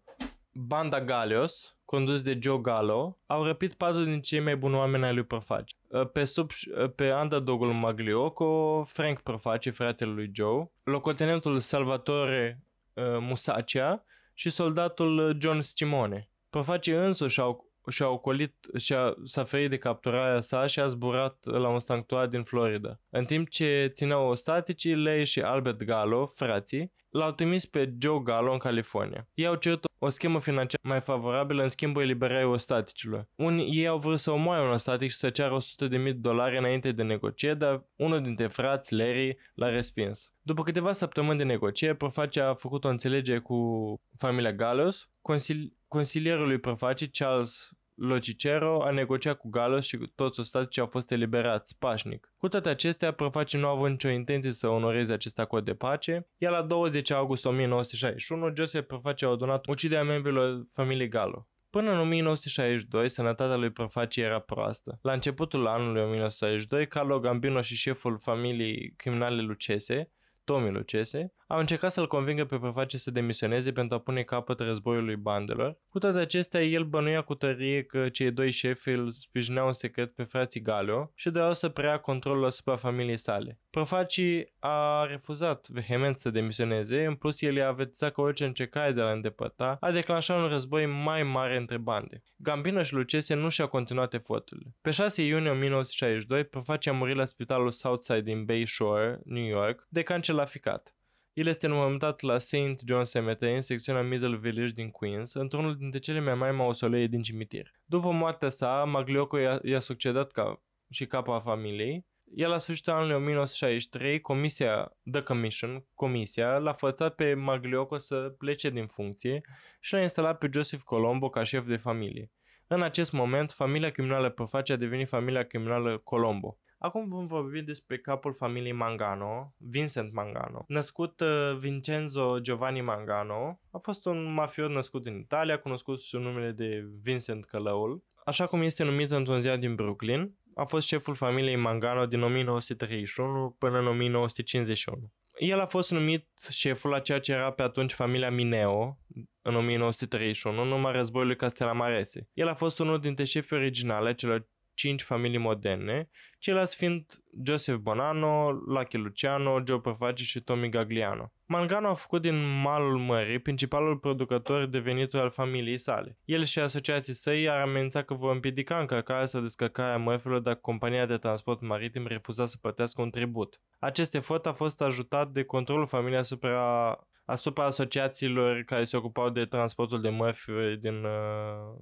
Banda 0.53 1.05
Galios, 1.05 1.78
condus 1.91 2.23
de 2.23 2.39
Joe 2.41 2.61
Gallo, 2.61 3.19
au 3.27 3.43
răpit 3.43 3.73
patru 3.73 4.05
din 4.05 4.21
cei 4.21 4.41
mai 4.41 4.57
buni 4.57 4.75
oameni 4.75 5.05
ai 5.05 5.15
lui 5.15 5.23
Profaci. 5.23 5.77
Uh, 5.89 6.11
pe, 6.11 6.25
sub, 6.25 6.51
uh, 6.51 6.91
pe 6.95 7.13
underdogul 7.13 7.73
Maglioco, 7.73 8.83
Frank 8.85 9.21
Profaci, 9.21 9.71
fratele 9.71 10.11
lui 10.11 10.31
Joe, 10.35 10.71
locotenentul 10.83 11.59
Salvatore 11.59 12.65
uh, 12.95 13.05
Musaccia 13.21 14.05
și 14.35 14.51
soldatul 14.51 15.37
John 15.41 15.61
Simone. 15.61 16.31
Profaci 16.51 16.87
însuși 16.87 17.41
au 17.41 17.68
și-a 17.89 18.09
ocolit, 18.09 18.55
și-a, 18.77 19.15
s-a 19.25 19.45
ferit 19.45 19.71
de 19.71 19.79
capturarea 19.79 20.41
sa 20.41 20.67
și 20.67 20.81
a 20.81 20.87
zburat 20.87 21.39
la 21.45 21.69
un 21.69 21.81
sanctuar 21.81 22.27
din 22.27 22.43
Florida. 22.43 23.01
În 23.11 23.25
timp 23.25 23.49
ce 23.49 23.91
țineau 23.95 24.29
ostaticii, 24.29 24.95
Lei 24.95 25.25
și 25.25 25.41
Albert 25.41 25.85
Gallo, 25.85 26.27
frații, 26.27 26.93
l-au 27.11 27.33
trimis 27.33 27.67
pe 27.67 27.95
Joe 28.01 28.21
Gallo 28.23 28.53
în 28.53 28.59
California. 28.59 29.29
Ei 29.35 29.47
au 29.47 29.55
cerut 29.55 29.85
o 29.99 30.09
schemă 30.09 30.41
financiară 30.41 30.83
mai 30.89 31.01
favorabilă 31.01 31.63
în 31.63 31.69
schimbul 31.69 32.03
eliberării 32.03 32.47
ostaticilor. 32.47 33.29
Unii 33.35 33.79
ei 33.79 33.87
au 33.87 33.99
vrut 33.99 34.19
să 34.19 34.31
omoare 34.31 34.63
un 34.63 34.73
ostatic 34.73 35.11
și 35.11 35.17
să 35.17 35.31
ceară 35.31 35.57
100.000 35.61 35.89
de 35.89 36.13
dolari 36.13 36.59
înainte 36.59 36.93
de 36.93 37.03
negocieri, 37.03 37.59
dar 37.59 37.85
unul 37.97 38.23
dintre 38.23 38.47
frați, 38.47 38.95
Larry, 38.95 39.39
l-a 39.55 39.69
respins. 39.69 40.33
După 40.43 40.63
câteva 40.63 40.93
săptămâni 40.93 41.39
de 41.39 41.45
negocieri, 41.45 41.97
Proface 41.97 42.41
a 42.41 42.55
făcut 42.55 42.85
o 42.85 42.89
înțelegere 42.89 43.39
cu 43.39 44.01
familia 44.17 44.53
Gallos. 44.53 45.11
Consil- 45.23 45.77
consilierul 45.89 46.47
lui 46.47 46.59
Proface, 46.59 47.09
Charles 47.09 47.71
Locicero 47.99 48.83
a 48.83 48.91
negociat 48.91 49.39
cu 49.39 49.49
Galos 49.49 49.87
și 49.87 49.97
toți 50.15 50.41
ostaticii 50.41 50.83
au 50.83 50.89
fost 50.89 51.11
eliberați 51.11 51.79
pașnic. 51.79 52.33
Cu 52.37 52.49
toate 52.49 52.69
acestea, 52.69 53.13
Profaci 53.13 53.57
nu 53.57 53.67
a 53.67 53.71
avut 53.71 53.89
nicio 53.89 54.09
intenție 54.09 54.53
să 54.53 54.69
onoreze 54.69 55.13
acest 55.13 55.39
acord 55.39 55.65
de 55.65 55.75
pace, 55.75 56.27
iar 56.37 56.53
la 56.53 56.63
20 56.63 57.11
august 57.11 57.45
1961, 57.45 58.53
Joseph 58.57 58.87
Profaci 58.87 59.23
a 59.23 59.29
ordonat 59.29 59.67
uciderea 59.67 60.05
membrilor 60.05 60.67
familiei 60.73 61.09
Galo. 61.09 61.47
Până 61.71 61.91
în 61.91 61.99
1962, 61.99 63.09
sănătatea 63.09 63.57
lui 63.57 63.71
Profaci 63.71 64.17
era 64.17 64.39
proastă. 64.39 64.99
La 65.03 65.13
începutul 65.13 65.67
anului 65.67 66.03
1962, 66.03 66.87
Carlo 66.87 67.21
Gambino 67.21 67.61
și 67.61 67.77
șeful 67.77 68.19
familiei 68.19 68.93
criminale 68.97 69.43
Lucese 69.43 70.11
Tommy 70.49 70.71
Lucese, 70.71 71.33
au 71.51 71.59
încercat 71.59 71.93
să-l 71.93 72.07
convingă 72.07 72.45
pe 72.45 72.59
preface 72.59 72.99
să 72.99 73.11
demisioneze 73.11 73.73
pentru 73.73 73.97
a 73.97 74.01
pune 74.01 74.23
capăt 74.23 74.61
războiului 74.61 75.17
bandelor. 75.17 75.79
Cu 75.89 75.99
toate 75.99 76.19
acestea, 76.19 76.63
el 76.63 76.85
bănuia 76.85 77.23
cu 77.23 77.35
tărie 77.35 77.83
că 77.83 78.09
cei 78.09 78.31
doi 78.31 78.51
șefi 78.51 78.89
îl 78.89 79.11
sprijineau 79.11 79.67
în 79.67 79.73
secret 79.73 80.15
pe 80.15 80.23
frații 80.23 80.61
Galeo 80.61 81.13
și 81.15 81.31
doreau 81.31 81.55
să 81.55 81.69
preia 81.69 81.99
controlul 81.99 82.47
asupra 82.47 82.77
familiei 82.77 83.17
sale. 83.17 83.59
Profacii 83.71 84.53
a 84.59 85.05
refuzat 85.05 85.69
vehement 85.69 86.19
să 86.19 86.31
demisioneze, 86.31 87.05
în 87.05 87.15
plus 87.15 87.43
el 87.43 87.57
i-a 87.57 87.69
avertizat 87.69 88.13
că 88.13 88.21
orice 88.21 88.45
încercare 88.45 88.93
de 88.93 89.01
a 89.01 89.13
îndepărta 89.13 89.77
a 89.81 89.91
declanșat 89.91 90.39
un 90.39 90.49
război 90.49 90.87
mai 90.87 91.23
mare 91.23 91.57
între 91.57 91.77
bande. 91.77 92.23
Gambino 92.37 92.83
și 92.83 92.95
Lucese 92.95 93.35
nu 93.35 93.49
și-au 93.49 93.69
continuat 93.69 94.15
eforturile. 94.15 94.75
Pe 94.81 94.91
6 94.91 95.23
iunie 95.23 95.51
1962, 95.51 96.45
Profacii 96.45 96.91
a 96.91 96.95
murit 96.95 97.17
la 97.17 97.25
spitalul 97.25 97.71
Southside 97.71 98.21
din 98.21 98.45
Bay 98.45 98.67
Shore, 98.67 99.21
New 99.25 99.45
York, 99.45 99.87
de 99.89 100.03
cancer 100.03 100.35
la 100.35 100.45
ficat. 100.45 100.93
El 101.39 101.47
este 101.47 101.67
înmormântat 101.67 102.21
la 102.21 102.39
St. 102.39 102.81
John 102.87 103.05
Cemetery, 103.05 103.55
în 103.55 103.61
secțiunea 103.61 104.03
Middle 104.03 104.37
Village 104.37 104.73
din 104.73 104.91
Queens, 104.91 105.35
într-unul 105.35 105.77
dintre 105.77 105.99
cele 105.99 106.21
mai 106.21 106.35
mari 106.35 106.57
mausolee 106.57 107.07
din 107.07 107.23
cimitir. 107.23 107.73
După 107.85 108.11
moartea 108.11 108.49
sa, 108.49 108.85
Maglioco 108.85 109.39
i-a, 109.39 109.61
i-a 109.63 109.81
succedat 109.81 110.31
ca 110.31 110.63
și 110.91 111.07
capa 111.07 111.41
familiei, 111.41 112.07
iar 112.35 112.51
la 112.51 112.59
sfârșitul 112.59 112.93
anului 112.93 113.15
1963, 113.15 114.21
comisia 114.21 114.97
The 115.11 115.23
Commission, 115.23 115.85
comisia, 115.95 116.57
l-a 116.57 116.73
forțat 116.73 117.15
pe 117.15 117.35
Maglioco 117.35 117.97
să 117.97 118.35
plece 118.39 118.71
din 118.71 118.87
funcție 118.87 119.41
și 119.81 119.95
l-a 119.95 120.01
instalat 120.01 120.39
pe 120.39 120.49
Joseph 120.53 120.83
Colombo 120.83 121.29
ca 121.29 121.43
șef 121.43 121.67
de 121.67 121.77
familie. 121.77 122.31
În 122.67 122.83
acest 122.83 123.13
moment, 123.13 123.51
familia 123.51 123.91
criminală 123.91 124.31
Proface 124.31 124.73
a 124.73 124.77
devenit 124.77 125.09
familia 125.09 125.43
criminală 125.45 125.99
Colombo. 125.99 126.59
Acum 126.79 127.09
vom 127.09 127.27
vorbi 127.27 127.63
despre 127.63 127.99
capul 127.99 128.35
familiei 128.35 128.73
Mangano, 128.73 129.55
Vincent 129.57 130.13
Mangano. 130.13 130.65
Născut 130.67 131.21
uh, 131.21 131.57
Vincenzo 131.59 132.39
Giovanni 132.39 132.81
Mangano, 132.81 133.61
a 133.71 133.79
fost 133.79 134.05
un 134.07 134.33
mafiot 134.33 134.71
născut 134.71 135.07
în 135.07 135.19
Italia, 135.19 135.59
cunoscut 135.59 136.01
sub 136.01 136.21
numele 136.21 136.51
de 136.51 136.85
Vincent 137.03 137.45
Călăul. 137.45 138.05
Așa 138.25 138.47
cum 138.47 138.63
este 138.63 138.85
numit 138.85 139.11
într-un 139.11 139.41
ziar 139.41 139.57
din 139.57 139.75
Brooklyn, 139.75 140.35
a 140.55 140.65
fost 140.65 140.87
șeful 140.87 141.15
familiei 141.15 141.57
Mangano 141.57 142.07
din 142.07 142.23
1931 142.23 143.57
până 143.59 143.79
în 143.79 143.87
1951. 143.87 145.13
El 145.39 145.61
a 145.61 145.67
fost 145.67 145.91
numit 145.91 146.29
șeful 146.51 146.91
la 146.91 147.01
ceea 147.01 147.21
ce 147.21 147.33
era 147.33 147.53
pe 147.53 147.63
atunci 147.63 147.93
familia 147.93 148.31
Mineo 148.31 148.99
în 149.43 149.55
1931, 149.55 150.63
în 150.63 150.71
urma 150.71 150.91
războiului 150.91 151.37
Castelamarese. 151.37 152.29
El 152.33 152.49
a 152.49 152.55
fost 152.55 152.79
unul 152.79 152.99
dintre 153.01 153.25
șefii 153.25 153.57
originale 153.57 154.15
celor 154.15 154.49
cinci 154.79 155.03
familii 155.03 155.39
moderne, 155.39 156.09
ceilalți 156.39 156.77
fiind 156.77 157.05
Joseph 157.45 157.79
Bonanno, 157.79 158.51
Lucky 158.51 158.97
Luciano, 158.97 159.63
Joe 159.67 159.81
Profaci 159.81 160.21
și 160.21 160.41
Tommy 160.41 160.69
Gagliano. 160.69 161.33
Mangano 161.47 161.89
a 161.89 161.95
făcut 161.95 162.23
din 162.23 162.61
malul 162.61 162.99
mării 162.99 163.39
principalul 163.39 163.97
producător 163.97 164.67
de 164.67 164.79
venituri 164.79 165.23
al 165.23 165.31
familiei 165.31 165.79
sale. 165.79 166.17
El 166.25 166.45
și 166.45 166.59
asociații 166.59 167.15
săi 167.15 167.49
ar 167.49 167.61
amenința 167.61 168.03
că 168.03 168.15
vor 168.15 168.35
împiedica 168.35 168.79
încărcarea 168.79 169.27
sau 169.27 169.41
descărcarea 169.41 169.97
mărfurilor 169.97 170.43
dacă 170.43 170.59
compania 170.61 171.07
de 171.07 171.17
transport 171.17 171.61
maritim 171.61 172.07
refuza 172.07 172.47
să 172.47 172.57
plătească 172.61 173.03
un 173.03 173.11
tribut. 173.11 173.61
Acest 173.79 174.15
efort 174.15 174.47
a 174.47 174.53
fost 174.53 174.81
ajutat 174.81 175.29
de 175.31 175.43
controlul 175.43 175.87
familiei 175.87 176.19
asupra, 176.19 176.99
asupra 177.25 177.65
asociațiilor 177.65 178.63
care 178.63 178.85
se 178.85 178.97
ocupau 178.97 179.31
de 179.31 179.45
transportul 179.45 180.01
de 180.01 180.09
mărfuri 180.09 180.81
din, 180.81 181.05
uh, 181.05 181.81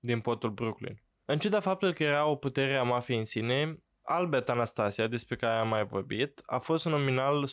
din 0.00 0.20
portul 0.20 0.50
Brooklyn. 0.50 1.02
În 1.30 1.38
ciuda 1.38 1.60
faptului 1.60 1.94
că 1.94 2.02
era 2.02 2.26
o 2.26 2.34
putere 2.34 2.76
a 2.76 2.82
mafiei 2.82 3.18
în 3.18 3.24
sine, 3.24 3.82
Albert 4.02 4.48
Anastasia, 4.48 5.06
despre 5.06 5.36
care 5.36 5.58
am 5.58 5.68
mai 5.68 5.84
vorbit, 5.84 6.42
a 6.46 6.58
fost 6.58 6.84
un 6.84 6.92
nominal 6.92 7.48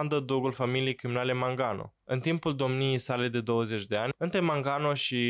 underdog-ul 0.00 0.52
familiei 0.52 0.94
criminale 0.94 1.32
Mangano. 1.32 1.94
În 2.04 2.20
timpul 2.20 2.56
domniei 2.56 2.98
sale 2.98 3.28
de 3.28 3.40
20 3.40 3.86
de 3.86 3.96
ani, 3.96 4.12
între 4.16 4.40
Mangano 4.40 4.94
și 4.94 5.20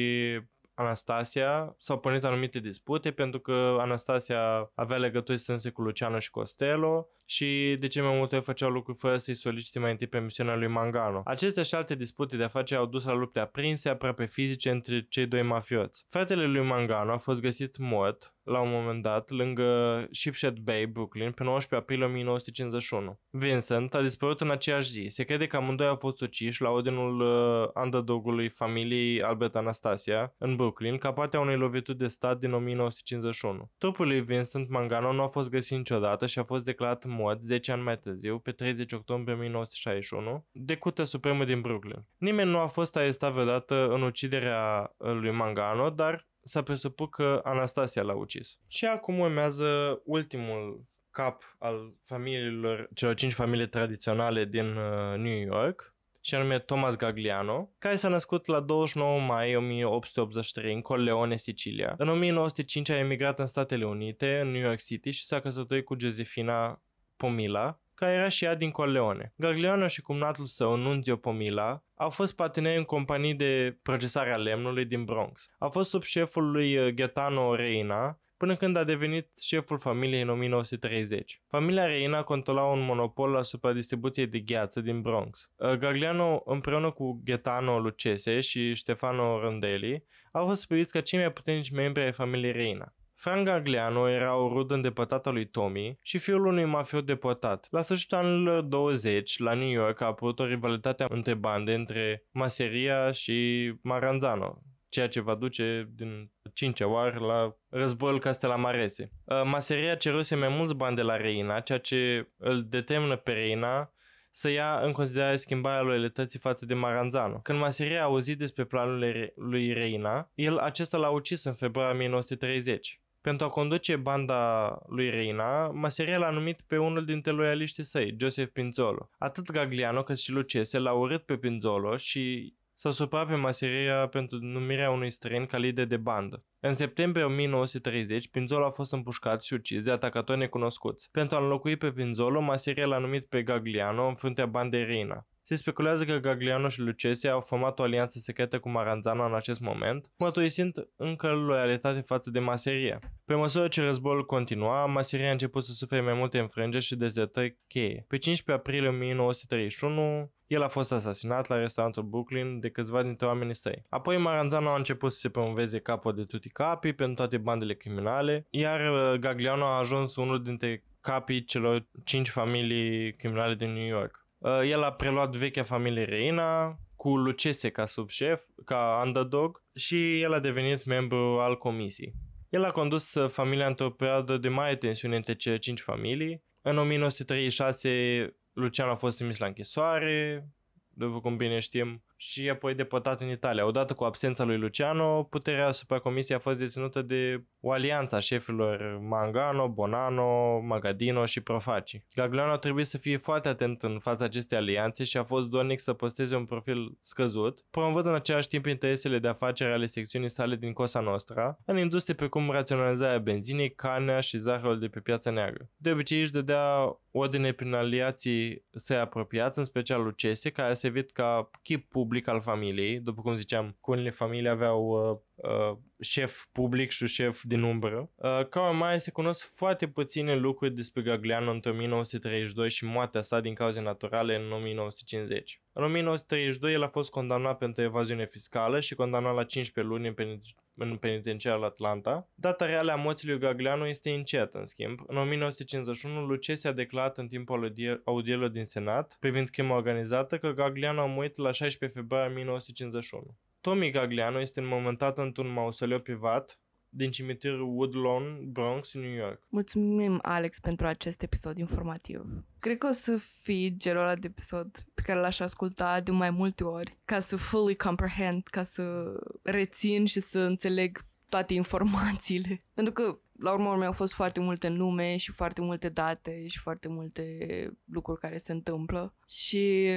Anastasia 0.74 1.74
s-au 1.78 1.98
pornit 1.98 2.24
anumite 2.24 2.58
dispute 2.58 3.10
pentru 3.10 3.40
că 3.40 3.76
Anastasia 3.80 4.70
avea 4.74 4.96
legături 4.96 5.38
strânse 5.38 5.70
cu 5.70 5.82
Luciano 5.82 6.18
și 6.18 6.30
Costello 6.30 7.08
și 7.26 7.76
de 7.80 7.86
ce 7.86 8.00
mai 8.00 8.16
multe 8.16 8.36
ori 8.36 8.44
făceau 8.44 8.70
lucruri 8.70 8.98
fără 8.98 9.16
să-i 9.16 9.34
solicite 9.34 9.78
mai 9.78 9.90
întâi 9.90 10.06
permisiunea 10.06 10.56
lui 10.56 10.68
Mangano. 10.68 11.22
Acestea 11.24 11.62
și 11.62 11.74
alte 11.74 11.94
dispute 11.94 12.36
de 12.36 12.42
afaceri 12.42 12.80
au 12.80 12.86
dus 12.86 13.04
la 13.04 13.12
lupte 13.12 13.38
aprinse, 13.38 13.88
aproape 13.88 14.26
fizice, 14.26 14.70
între 14.70 15.06
cei 15.08 15.26
doi 15.26 15.42
mafioți. 15.42 16.04
Fratele 16.08 16.46
lui 16.46 16.62
Mangano 16.62 17.12
a 17.12 17.18
fost 17.18 17.40
găsit 17.40 17.78
mort 17.78 18.36
la 18.46 18.60
un 18.60 18.70
moment 18.70 19.02
dat 19.02 19.30
lângă 19.30 20.08
Shipshead 20.10 20.58
Bay, 20.58 20.86
Brooklyn, 20.86 21.32
pe 21.32 21.42
19 21.42 21.74
aprilie 21.74 22.04
1951. 22.04 23.18
Vincent 23.30 23.94
a 23.94 24.02
dispărut 24.02 24.40
în 24.40 24.50
aceeași 24.50 24.90
zi. 24.90 25.06
Se 25.08 25.24
crede 25.24 25.46
că 25.46 25.56
amândoi 25.56 25.86
au 25.86 25.96
fost 25.96 26.20
uciși 26.20 26.62
la 26.62 26.70
ordinul 26.70 27.20
uh, 27.20 27.68
underdog-ului 27.82 28.48
familiei 28.48 29.22
Albert 29.22 29.56
Anastasia 29.56 30.34
în 30.38 30.56
Brooklyn 30.56 30.98
ca 30.98 31.12
parte 31.12 31.36
a 31.36 31.40
unei 31.40 31.56
lovituri 31.56 31.98
de 31.98 32.06
stat 32.06 32.38
din 32.38 32.52
1951. 32.52 33.70
Trupul 33.78 34.06
lui 34.06 34.20
Vincent 34.20 34.68
Mangano 34.68 35.12
nu 35.12 35.22
a 35.22 35.28
fost 35.28 35.50
găsit 35.50 35.76
niciodată 35.76 36.26
și 36.26 36.38
a 36.38 36.44
fost 36.44 36.64
declarat 36.64 37.04
mort 37.16 37.42
10 37.42 37.72
ani 37.72 37.82
mai 37.82 37.98
târziu, 37.98 38.38
pe 38.38 38.52
30 38.52 38.92
octombrie 38.92 39.34
1961, 39.34 40.46
de 40.52 40.76
Curtea 40.76 41.04
Supremă 41.04 41.44
din 41.44 41.60
Brooklyn. 41.60 42.06
Nimeni 42.16 42.50
nu 42.50 42.58
a 42.58 42.66
fost 42.66 42.96
arestat 42.96 43.32
vreodată 43.32 43.88
în 43.90 44.02
uciderea 44.02 44.94
lui 44.98 45.30
Mangano, 45.30 45.90
dar 45.90 46.28
s-a 46.42 46.62
presupus 46.62 47.08
că 47.10 47.40
Anastasia 47.44 48.02
l-a 48.02 48.14
ucis. 48.14 48.58
Și 48.68 48.84
acum 48.84 49.18
urmează 49.18 50.00
ultimul 50.04 50.84
cap 51.10 51.56
al 51.58 51.94
familiilor, 52.02 52.88
celor 52.94 53.14
cinci 53.14 53.32
familii 53.32 53.68
tradiționale 53.68 54.44
din 54.44 54.76
uh, 54.76 55.16
New 55.16 55.38
York, 55.38 55.94
și 56.26 56.34
anume 56.34 56.58
Thomas 56.58 56.96
Gagliano, 56.96 57.70
care 57.78 57.96
s-a 57.96 58.08
născut 58.08 58.46
la 58.46 58.60
29 58.60 59.20
mai 59.20 59.56
1883 59.56 60.74
în 60.74 60.80
Corleone, 60.80 61.36
Sicilia. 61.36 61.94
În 61.98 62.08
1905 62.08 62.88
a 62.88 62.98
emigrat 62.98 63.38
în 63.38 63.46
Statele 63.46 63.86
Unite, 63.86 64.38
în 64.40 64.50
New 64.50 64.60
York 64.60 64.80
City 64.82 65.10
și 65.10 65.26
s-a 65.26 65.40
căsătorit 65.40 65.84
cu 65.84 65.96
Josefina 65.98 66.82
Pomila, 67.16 67.80
care 67.96 68.12
era 68.12 68.28
și 68.28 68.44
ea 68.44 68.54
din 68.54 68.70
Corleone. 68.70 69.32
Gagliano 69.36 69.86
și 69.86 70.02
cumnatul 70.02 70.46
său, 70.46 70.76
Nunzio 70.76 71.16
Pomila, 71.16 71.82
au 71.94 72.10
fost 72.10 72.34
parteneri 72.34 72.78
în 72.78 72.84
companii 72.84 73.34
de 73.34 73.78
procesare 73.82 74.30
a 74.30 74.36
lemnului 74.36 74.84
din 74.84 75.04
Bronx. 75.04 75.50
Au 75.58 75.70
fost 75.70 75.90
sub 75.90 76.02
șeful 76.02 76.50
lui 76.50 76.76
uh, 76.76 76.94
Gaetano 76.94 77.54
Reina, 77.54 78.18
până 78.36 78.56
când 78.56 78.76
a 78.76 78.84
devenit 78.84 79.38
șeful 79.40 79.78
familiei 79.78 80.22
în 80.22 80.28
1930. 80.28 81.42
Familia 81.46 81.86
Reina 81.86 82.22
controla 82.22 82.64
un 82.64 82.84
monopol 82.84 83.36
asupra 83.36 83.72
distribuției 83.72 84.26
de 84.26 84.38
gheață 84.38 84.80
din 84.80 85.00
Bronx. 85.00 85.50
Uh, 85.56 85.72
Gagliano, 85.72 86.42
împreună 86.44 86.90
cu 86.90 87.20
Gaetano 87.24 87.78
Lucese 87.78 88.40
și 88.40 88.74
Stefano 88.74 89.40
Rondelli, 89.40 90.04
au 90.32 90.46
fost 90.46 90.66
priviți 90.66 90.92
ca 90.92 91.00
cei 91.00 91.18
mai 91.18 91.32
puternici 91.32 91.70
membri 91.70 92.02
ai 92.02 92.12
familiei 92.12 92.52
Reina. 92.52 92.94
Frank 93.16 93.44
Gagliano 93.44 94.08
era 94.08 94.36
o 94.36 94.48
rudă 94.48 94.74
îndepărtată 94.74 95.30
lui 95.30 95.46
Tommy 95.46 95.98
și 96.02 96.18
fiul 96.18 96.46
unui 96.46 96.64
mafiot 96.64 97.06
deportat. 97.06 97.66
La 97.70 97.82
sfârșitul 97.82 98.18
anului 98.18 98.62
20, 98.62 99.38
la 99.38 99.54
New 99.54 99.68
York, 99.68 100.00
a 100.00 100.06
apărut 100.06 100.38
o 100.38 100.46
rivalitate 100.46 101.06
între 101.08 101.34
bande 101.34 101.74
între 101.74 102.26
Maseria 102.30 103.10
și 103.10 103.72
Maranzano, 103.82 104.62
ceea 104.88 105.08
ce 105.08 105.20
va 105.20 105.34
duce 105.34 105.88
din 105.94 106.30
cincea 106.52 106.88
oară 106.88 107.18
la 107.18 107.56
războiul 107.68 108.20
Castelamarese. 108.20 109.12
Uh, 109.24 109.42
Maseria 109.44 109.94
ceruse 109.94 110.34
mai 110.34 110.48
mulți 110.48 110.74
bani 110.74 110.96
de 110.96 111.02
la 111.02 111.16
Reina, 111.16 111.60
ceea 111.60 111.78
ce 111.78 112.28
îl 112.36 112.64
determină 112.68 113.16
pe 113.16 113.32
Reina 113.32 113.90
să 114.30 114.48
ia 114.48 114.80
în 114.82 114.92
considerare 114.92 115.36
schimbarea 115.36 115.82
loialității 115.82 116.38
față 116.38 116.66
de 116.66 116.74
Maranzano. 116.74 117.38
Când 117.38 117.58
Maseria 117.58 118.00
a 118.00 118.04
auzit 118.04 118.38
despre 118.38 118.64
planurile 118.64 119.32
lui 119.36 119.72
Reina, 119.72 120.30
el 120.34 120.58
acesta 120.58 120.96
l-a 120.96 121.10
ucis 121.10 121.44
în 121.44 121.54
februarie 121.54 121.94
1930. 121.94 123.00
Pentru 123.26 123.46
a 123.46 123.48
conduce 123.48 123.96
banda 123.96 124.68
lui 124.88 125.10
Reina, 125.10 125.66
Maseria 125.68 126.18
l-a 126.18 126.30
numit 126.30 126.60
pe 126.66 126.78
unul 126.78 127.04
dintre 127.04 127.30
loialiștii 127.30 127.84
săi, 127.84 128.16
Joseph 128.18 128.52
Pinzolo. 128.52 129.08
Atât 129.18 129.50
Gagliano 129.50 130.02
cât 130.02 130.18
și 130.18 130.32
Lucese 130.32 130.78
l-au 130.78 131.00
urât 131.00 131.22
pe 131.22 131.36
Pinzolo 131.36 131.96
și 131.96 132.54
s-au 132.74 132.92
supărat 132.92 133.26
pe 133.26 133.34
Maseria 133.34 134.06
pentru 134.06 134.38
numirea 134.38 134.90
unui 134.90 135.10
străin 135.10 135.46
ca 135.46 135.58
lider 135.58 135.86
de 135.86 135.96
bandă. 135.96 136.44
În 136.60 136.74
septembrie 136.74 137.24
1930, 137.24 138.28
Pinzolo 138.28 138.64
a 138.64 138.70
fost 138.70 138.92
împușcat 138.92 139.42
și 139.42 139.54
ucis 139.54 139.82
de 139.82 139.90
atacatori 139.90 140.38
necunoscuți. 140.38 141.08
Pentru 141.10 141.36
a 141.36 141.40
înlocui 141.40 141.76
pe 141.76 141.92
Pinzolo, 141.92 142.40
Maseria 142.40 142.86
l-a 142.86 142.98
numit 142.98 143.24
pe 143.24 143.42
Gagliano 143.42 144.06
în 144.06 144.14
fruntea 144.14 144.46
bandei 144.46 144.84
Reina. 144.84 145.26
Se 145.42 145.54
speculează 145.54 146.04
că 146.04 146.16
Gagliano 146.18 146.68
și 146.68 146.80
Lucese 146.80 147.28
au 147.28 147.40
format 147.40 147.78
o 147.78 147.82
alianță 147.82 148.18
secretă 148.18 148.58
cu 148.58 148.70
Maranzano 148.70 149.24
în 149.24 149.34
acest 149.34 149.60
moment, 149.60 150.10
mărturisind 150.18 150.88
încă 150.96 151.28
loialitate 151.28 152.00
față 152.00 152.30
de 152.30 152.38
Maseria. 152.38 152.98
Pe 153.24 153.34
măsură 153.34 153.68
ce 153.68 153.82
războiul 153.82 154.24
continua, 154.24 154.86
Maseria 154.86 155.28
a 155.28 155.32
început 155.32 155.64
să 155.64 155.72
sufere 155.72 156.00
mai 156.00 156.14
multe 156.14 156.38
înfrângeri 156.38 156.84
și 156.84 156.96
dezertări 156.96 157.56
cheie. 157.68 158.04
Pe 158.08 158.18
15 158.18 158.64
aprilie 158.64 158.88
1931, 158.88 160.30
el 160.46 160.62
a 160.62 160.68
fost 160.68 160.92
asasinat 160.92 161.48
la 161.48 161.56
restaurantul 161.56 162.02
Brooklyn 162.02 162.60
de 162.60 162.70
câțiva 162.70 163.02
dintre 163.02 163.26
oamenii 163.26 163.54
săi. 163.54 163.82
Apoi 163.88 164.16
Maranzano 164.16 164.68
a 164.68 164.76
început 164.76 165.12
să 165.12 165.18
se 165.18 165.28
promoveze 165.28 165.78
capul 165.78 166.14
de 166.14 166.24
tutti 166.46 166.62
capi 166.62 166.92
pentru 166.92 167.14
toate 167.14 167.38
bandele 167.38 167.74
criminale, 167.74 168.46
iar 168.50 168.90
uh, 168.90 169.18
Gagliano 169.18 169.64
a 169.64 169.78
ajuns 169.78 170.16
unul 170.16 170.42
dintre 170.42 170.84
capii 171.00 171.44
celor 171.44 171.86
cinci 172.04 172.28
familii 172.28 173.14
criminale 173.14 173.54
din 173.54 173.72
New 173.72 173.86
York. 173.86 174.26
Uh, 174.38 174.60
el 174.70 174.82
a 174.82 174.92
preluat 174.92 175.36
vechea 175.36 175.62
familie 175.62 176.04
Reina, 176.04 176.78
cu 176.96 177.16
Lucese 177.16 177.68
ca 177.68 177.86
subșef, 177.86 178.42
ca 178.64 179.02
underdog 179.04 179.62
și 179.74 180.20
el 180.20 180.32
a 180.32 180.38
devenit 180.38 180.84
membru 180.84 181.38
al 181.40 181.58
comisiei. 181.58 182.12
El 182.50 182.64
a 182.64 182.70
condus 182.70 183.14
uh, 183.14 183.30
familia 183.30 183.66
într-o 183.66 183.90
perioadă 183.90 184.36
de 184.36 184.48
mare 184.48 184.76
tensiune 184.76 185.16
între 185.16 185.34
cele 185.34 185.58
cinci 185.58 185.80
familii. 185.80 186.42
În 186.62 186.78
1936 186.78 188.36
Luciano 188.52 188.90
a 188.90 188.94
fost 188.94 189.16
trimis 189.16 189.38
la 189.38 189.46
închisoare, 189.46 190.48
după 190.88 191.20
cum 191.20 191.36
bine 191.36 191.58
știm, 191.58 192.02
și 192.16 192.48
apoi 192.50 192.74
deportat 192.74 193.20
în 193.20 193.30
Italia. 193.30 193.66
Odată 193.66 193.94
cu 193.94 194.04
absența 194.04 194.44
lui 194.44 194.58
Luciano, 194.58 195.22
puterea 195.22 195.66
asupra 195.66 195.98
comisiei 195.98 196.36
a 196.36 196.40
fost 196.40 196.58
deținută 196.58 197.02
de 197.02 197.44
o 197.60 197.72
alianță 197.72 198.16
a 198.16 198.18
șefilor 198.18 198.98
Mangano, 199.02 199.68
Bonano, 199.68 200.60
Magadino 200.60 201.24
și 201.24 201.40
Profaci. 201.40 202.02
Gagliano 202.14 202.52
a 202.52 202.58
trebuit 202.58 202.86
să 202.86 202.98
fie 202.98 203.16
foarte 203.16 203.48
atent 203.48 203.82
în 203.82 203.98
fața 203.98 204.24
acestei 204.24 204.58
alianțe 204.58 205.04
și 205.04 205.16
a 205.16 205.24
fost 205.24 205.48
dornic 205.48 205.80
să 205.80 205.92
posteze 205.92 206.36
un 206.36 206.44
profil 206.44 206.98
scăzut, 207.02 207.64
promovând 207.70 208.06
în 208.06 208.14
același 208.14 208.48
timp 208.48 208.66
interesele 208.66 209.18
de 209.18 209.28
afaceri 209.28 209.72
ale 209.72 209.86
secțiunii 209.86 210.30
sale 210.30 210.56
din 210.56 210.72
Cosa 210.72 211.00
Nostra, 211.00 211.58
în 211.64 211.78
industrie 211.78 212.14
precum 212.14 212.50
raționalizarea 212.50 213.18
benzinei, 213.18 213.74
carnea 213.74 214.20
și 214.20 214.38
zahărul 214.38 214.78
de 214.78 214.88
pe 214.88 215.00
piața 215.00 215.30
neagră. 215.30 215.70
De 215.76 215.90
obicei 215.90 216.20
își 216.20 216.32
dădea 216.32 216.98
ordine 217.10 217.52
prin 217.52 217.74
aliații 217.74 218.64
săi 218.70 218.96
apropiați, 218.96 219.58
în 219.58 219.64
special 219.64 220.02
Lucese, 220.02 220.50
care 220.50 220.70
a 220.70 220.74
servit 220.74 221.10
ca 221.10 221.50
chip 221.62 221.96
public 222.06 222.28
al 222.28 222.40
familiei. 222.40 223.00
După 223.00 223.22
cum 223.22 223.34
ziceam, 223.34 223.76
cu 223.80 223.90
unele 223.90 224.10
familii 224.10 224.48
aveau 224.48 224.94
uh, 225.36 225.70
uh, 225.70 225.76
șef 226.00 226.46
public 226.52 226.90
și 226.90 227.06
șef 227.06 227.42
din 227.42 227.62
umbră. 227.62 228.10
Uh, 228.14 228.48
ca 228.48 228.68
urmare, 228.68 228.98
se 228.98 229.10
cunosc 229.10 229.54
foarte 229.54 229.88
puține 229.88 230.36
lucruri 230.36 230.74
despre 230.74 231.02
Gagliano 231.02 231.50
între 231.50 231.70
1932 231.70 232.70
și 232.70 232.84
moartea 232.84 233.22
sa 233.22 233.40
din 233.40 233.54
cauze 233.54 233.80
naturale 233.80 234.36
în 234.36 234.52
1950. 234.52 235.60
În 235.72 235.84
1932, 235.84 236.72
el 236.72 236.82
a 236.82 236.88
fost 236.88 237.10
condamnat 237.10 237.58
pentru 237.58 237.82
evaziune 237.82 238.26
fiscală 238.26 238.80
și 238.80 238.94
condamnat 238.94 239.34
la 239.34 239.44
15 239.44 239.94
luni 239.94 240.06
în, 240.06 240.14
penit- 240.14 240.64
în 240.74 240.96
penitenciarul 240.96 241.64
Atlanta. 241.64 242.28
Data 242.34 242.66
reală 242.66 242.92
a 242.92 242.96
morții 242.96 243.28
lui 243.28 243.38
Gagliano 243.38 243.88
este 243.88 244.08
incertă, 244.08 244.58
în 244.58 244.66
schimb. 244.66 245.00
În 245.06 245.16
1951, 245.16 246.26
Lucese 246.26 246.68
a 246.68 246.72
declarat 246.72 247.18
în 247.18 247.26
timpul 247.26 247.74
audierilor 248.04 248.48
din 248.48 248.64
Senat, 248.64 249.16
privind 249.20 249.48
crima 249.48 249.76
organizată, 249.76 250.38
că 250.38 250.50
Gagliano 250.50 251.00
a 251.00 251.06
murit 251.06 251.36
la 251.36 251.50
16 251.50 251.98
februarie 251.98 252.30
1951. 252.30 253.36
Tommy 253.66 253.90
Gagliano 253.90 254.40
este 254.40 254.60
înmormântat 254.60 255.18
într-un 255.18 255.52
mausoleu 255.52 256.00
privat 256.00 256.60
din 256.88 257.10
cimitirul 257.10 257.76
Woodlawn, 257.76 258.52
Bronx, 258.52 258.94
New 258.94 259.10
York. 259.10 259.42
Mulțumim, 259.48 260.18
Alex, 260.22 260.58
pentru 260.58 260.86
acest 260.86 261.22
episod 261.22 261.58
informativ. 261.58 262.24
Cred 262.58 262.78
că 262.78 262.86
o 262.86 262.92
să 262.92 263.16
fie 263.16 263.76
genul 263.76 264.02
ăla 264.02 264.14
de 264.14 264.26
episod 264.26 264.84
pe 264.94 265.02
care 265.02 265.20
l-aș 265.20 265.38
asculta 265.40 266.00
de 266.00 266.10
mai 266.10 266.30
multe 266.30 266.64
ori, 266.64 266.96
ca 267.04 267.20
să 267.20 267.36
fully 267.36 267.76
comprehend, 267.76 268.42
ca 268.42 268.64
să 268.64 269.14
rețin 269.42 270.04
și 270.04 270.20
să 270.20 270.38
înțeleg 270.38 271.04
toate 271.28 271.54
informațiile. 271.54 272.62
Pentru 272.74 272.92
că, 272.92 273.18
la 273.38 273.52
urmă 273.52 273.68
urmei, 273.68 273.86
au 273.86 273.92
fost 273.92 274.14
foarte 274.14 274.40
multe 274.40 274.68
nume 274.68 275.16
și 275.16 275.32
foarte 275.32 275.60
multe 275.60 275.88
date 275.88 276.46
și 276.46 276.58
foarte 276.58 276.88
multe 276.88 277.38
lucruri 277.84 278.20
care 278.20 278.38
se 278.38 278.52
întâmplă. 278.52 279.14
Și 279.28 279.88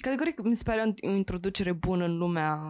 categoric 0.00 0.42
mi 0.42 0.56
se 0.56 0.62
pare 0.66 0.94
o 1.00 1.10
introducere 1.10 1.72
bună 1.72 2.04
în 2.04 2.16
lumea 2.16 2.60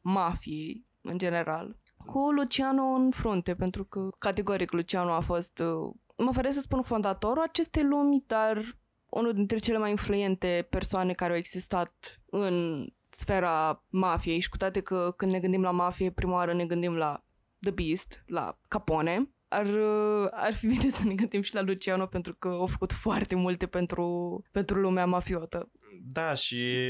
mafiei, 0.00 0.86
în 1.00 1.18
general. 1.18 1.76
Cu 2.06 2.30
Luciano 2.30 2.82
în 2.82 3.10
frunte, 3.10 3.54
pentru 3.54 3.84
că 3.84 4.08
categoric 4.18 4.72
Luciano 4.72 5.12
a 5.12 5.20
fost, 5.20 5.58
uh, 5.58 5.94
mă 6.16 6.32
fără 6.32 6.50
să 6.50 6.60
spun 6.60 6.82
fondatorul 6.82 7.42
acestei 7.42 7.82
lumi, 7.82 8.24
dar 8.26 8.78
unul 9.08 9.32
dintre 9.32 9.58
cele 9.58 9.78
mai 9.78 9.90
influente 9.90 10.66
persoane 10.70 11.12
care 11.12 11.32
au 11.32 11.38
existat 11.38 12.20
în 12.26 12.86
sfera 13.08 13.84
mafiei. 13.88 14.40
Și 14.40 14.48
cu 14.48 14.56
toate 14.56 14.80
că 14.80 15.14
când 15.16 15.32
ne 15.32 15.40
gândim 15.40 15.62
la 15.62 15.70
mafie, 15.70 16.10
prima 16.10 16.34
oară 16.34 16.54
ne 16.54 16.66
gândim 16.66 16.96
la 16.96 17.24
The 17.60 17.70
Beast, 17.70 18.22
la 18.26 18.58
Capone, 18.68 19.30
ar, 19.48 19.66
uh, 19.66 20.28
ar 20.30 20.54
fi 20.54 20.66
bine 20.66 20.88
să 20.90 21.06
ne 21.06 21.14
gândim 21.14 21.40
și 21.40 21.54
la 21.54 21.62
Luciano 21.62 22.06
pentru 22.06 22.34
că 22.34 22.48
au 22.48 22.66
făcut 22.66 22.92
foarte 22.92 23.34
multe 23.34 23.66
pentru, 23.66 24.42
pentru 24.50 24.80
lumea 24.80 25.06
mafiotă. 25.06 25.70
Da, 26.02 26.34
și 26.34 26.86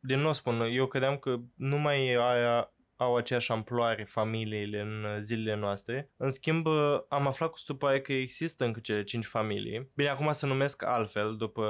din 0.00 0.20
nou 0.20 0.32
spun, 0.32 0.60
eu 0.60 0.86
credeam 0.86 1.16
că 1.16 1.36
numai 1.56 2.14
aia 2.14 2.72
au 2.96 3.16
aceeași 3.16 3.52
amploare 3.52 4.04
familiile 4.04 4.80
în 4.80 5.22
zilele 5.22 5.56
noastre. 5.56 6.10
În 6.16 6.30
schimb, 6.30 6.66
am 7.08 7.26
aflat 7.26 7.50
cu 7.50 7.58
stupoare 7.58 8.00
că 8.00 8.12
există 8.12 8.64
încă 8.64 8.80
cele 8.80 9.02
cinci 9.02 9.26
familii. 9.26 9.90
Bine, 9.94 10.08
acum 10.08 10.32
se 10.32 10.46
numesc 10.46 10.82
altfel, 10.82 11.36
după 11.36 11.64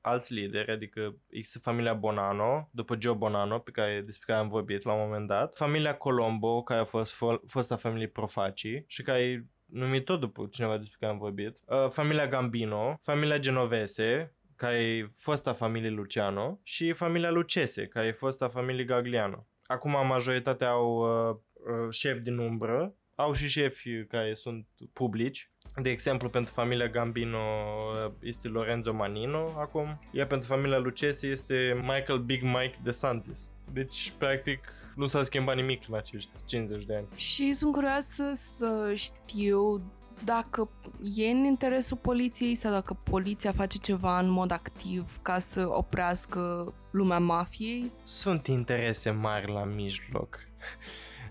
alți 0.00 0.32
lideri, 0.32 0.70
adică 0.70 1.16
există 1.30 1.58
familia 1.58 1.94
Bonano, 1.94 2.68
după 2.72 2.96
Joe 3.00 3.14
Bonano, 3.14 3.58
pe 3.58 3.70
care, 3.70 4.02
despre 4.06 4.24
care 4.26 4.38
am 4.38 4.48
vorbit 4.48 4.82
la 4.82 4.92
un 4.92 5.00
moment 5.00 5.26
dat. 5.26 5.56
Familia 5.56 5.96
Colombo, 5.96 6.62
care 6.62 6.80
a 6.80 6.84
fost 6.84 7.14
fo- 7.14 7.42
fosta 7.46 7.76
familie 7.76 8.08
Profaci 8.08 8.82
și 8.86 9.02
care 9.02 9.22
e 9.22 9.44
numit 9.64 10.04
tot 10.04 10.20
după 10.20 10.48
cineva 10.50 10.76
despre 10.76 10.96
care 11.00 11.12
am 11.12 11.18
vorbit. 11.18 11.58
Uh, 11.66 11.90
familia 11.90 12.26
Gambino, 12.26 13.00
familia 13.02 13.38
Genovese, 13.38 14.33
care 14.56 14.82
e 14.82 15.10
fosta 15.16 15.52
familie 15.52 15.90
Luciano 15.90 16.60
și 16.62 16.92
familia 16.92 17.30
Lucese, 17.30 17.86
care 17.86 18.06
e 18.06 18.12
fosta 18.12 18.48
familie 18.48 18.84
Gagliano. 18.84 19.46
Acum 19.66 19.90
majoritatea 20.06 20.68
au 20.70 20.96
uh, 20.96 21.36
uh, 21.52 21.90
șefi 21.90 22.20
din 22.20 22.38
umbră, 22.38 22.94
au 23.14 23.32
și 23.32 23.48
șefi 23.48 24.04
care 24.04 24.34
sunt 24.34 24.66
publici. 24.92 25.50
De 25.82 25.90
exemplu, 25.90 26.28
pentru 26.28 26.52
familia 26.52 26.88
Gambino 26.88 27.38
uh, 27.38 28.12
este 28.20 28.48
Lorenzo 28.48 28.92
Manino 28.92 29.52
acum, 29.58 30.00
iar 30.10 30.26
pentru 30.26 30.48
familia 30.48 30.78
Lucesi 30.78 31.26
este 31.26 31.74
Michael 31.80 32.18
Big 32.18 32.42
Mike 32.42 32.78
de 32.82 32.90
Santis. 32.90 33.50
Deci, 33.72 34.12
practic, 34.18 34.72
nu 34.94 35.06
s-a 35.06 35.22
schimbat 35.22 35.56
nimic 35.56 35.88
în 35.88 35.94
acești 35.94 36.30
50 36.44 36.84
de 36.84 36.94
ani. 36.96 37.06
Și 37.16 37.54
sunt 37.54 37.72
curioasă 37.72 38.32
să 38.34 38.92
știu 38.94 39.82
dacă 40.24 40.70
e 41.14 41.30
în 41.30 41.44
interesul 41.44 41.96
poliției 41.96 42.54
sau 42.54 42.70
dacă 42.70 42.96
poliția 43.10 43.52
face 43.52 43.78
ceva 43.78 44.18
în 44.18 44.28
mod 44.28 44.50
activ 44.50 45.18
ca 45.22 45.38
să 45.38 45.68
oprească 45.68 46.72
lumea 46.90 47.18
mafiei? 47.18 47.92
Sunt 48.02 48.46
interese 48.46 49.10
mari 49.10 49.52
la 49.52 49.64
mijloc. 49.64 50.38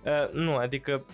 Uh, 0.05 0.31
nu, 0.31 0.55
adică 0.55 1.05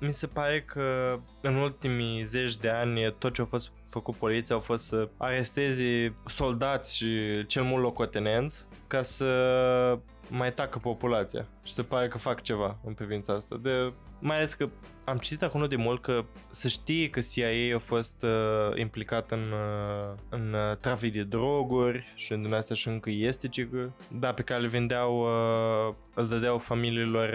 mi 0.00 0.12
se 0.12 0.26
pare 0.26 0.62
că 0.62 1.18
în 1.42 1.54
ultimii 1.54 2.24
zeci 2.24 2.56
de 2.56 2.68
ani 2.68 3.14
tot 3.18 3.34
ce 3.34 3.42
a 3.42 3.44
fost 3.44 3.70
făcut 3.88 4.14
poliția 4.14 4.54
au 4.54 4.60
fost 4.60 4.84
să 4.84 5.08
aresteze 5.16 6.14
soldați 6.26 6.96
și 6.96 7.46
cel 7.46 7.62
mult 7.62 7.82
locotenenți 7.82 8.64
ca 8.86 9.02
să 9.02 9.98
mai 10.30 10.52
tacă 10.52 10.78
populația 10.78 11.46
și 11.62 11.72
să 11.72 11.82
pare 11.82 12.08
că 12.08 12.18
fac 12.18 12.42
ceva 12.42 12.78
în 12.84 12.94
privința 12.94 13.32
asta. 13.32 13.56
De, 13.62 13.92
mai 14.20 14.36
ales 14.36 14.54
că 14.54 14.68
am 15.04 15.16
citit 15.16 15.42
acum 15.42 15.66
de 15.68 15.76
mult 15.76 16.02
că 16.02 16.24
să 16.50 16.68
știe 16.68 17.10
că 17.10 17.20
CIA 17.20 17.76
a 17.76 17.78
fost 17.78 18.22
uh, 18.22 18.78
implicat 18.78 19.30
în, 19.30 19.40
uh, 19.40 20.14
în 20.28 20.52
uh, 20.52 20.76
trafic 20.76 21.12
de 21.12 21.22
droguri 21.22 22.12
și 22.14 22.32
în 22.32 22.52
astea 22.52 22.76
și 22.76 22.88
încă 22.88 23.10
este 23.10 23.48
cică. 23.48 23.96
Da, 24.10 24.32
pe 24.32 24.42
care 24.42 24.60
le 24.60 24.68
vindeau, 24.68 25.20
uh, 25.20 25.94
îl 26.14 26.28
dădeau 26.28 26.58
familiilor 26.58 27.28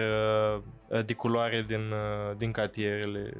uh, 0.88 1.04
de 1.04 1.14
culoare 1.14 1.64
din, 1.68 1.80
uh, 1.90 2.36
din 2.36 2.50
cartierele 2.50 3.32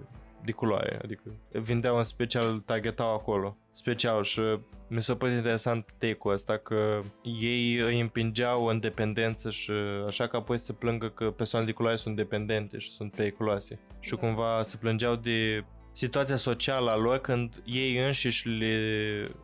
de 0.44 0.52
culoare, 0.52 0.98
adică 1.02 1.22
vindeau 1.50 1.96
în 1.96 2.04
special, 2.04 2.58
targetau 2.58 3.14
acolo, 3.14 3.56
special 3.72 4.22
și 4.22 4.40
mi 4.88 5.02
s-a 5.02 5.16
părut 5.16 5.34
interesant 5.34 5.94
take-ul 5.98 6.32
ăsta 6.32 6.56
că 6.56 7.00
ei 7.22 7.76
îi 7.76 8.00
împingeau 8.00 8.64
în 8.64 8.80
dependență 8.80 9.50
și 9.50 9.70
așa 10.06 10.26
că 10.26 10.36
apoi 10.36 10.58
se 10.58 10.72
plângă 10.72 11.08
că 11.08 11.30
persoanele 11.30 11.70
de 11.70 11.76
culoare 11.76 11.96
sunt 11.96 12.16
dependente 12.16 12.78
și 12.78 12.90
sunt 12.90 13.14
periculoase. 13.14 13.78
Și 14.00 14.14
cumva 14.14 14.62
se 14.62 14.76
plângeau 14.76 15.16
de 15.16 15.64
situația 15.94 16.36
socială 16.36 16.90
a 16.90 16.96
lor 16.96 17.18
când 17.18 17.62
ei 17.64 18.04
înșiși 18.06 18.48
le, 18.48 18.76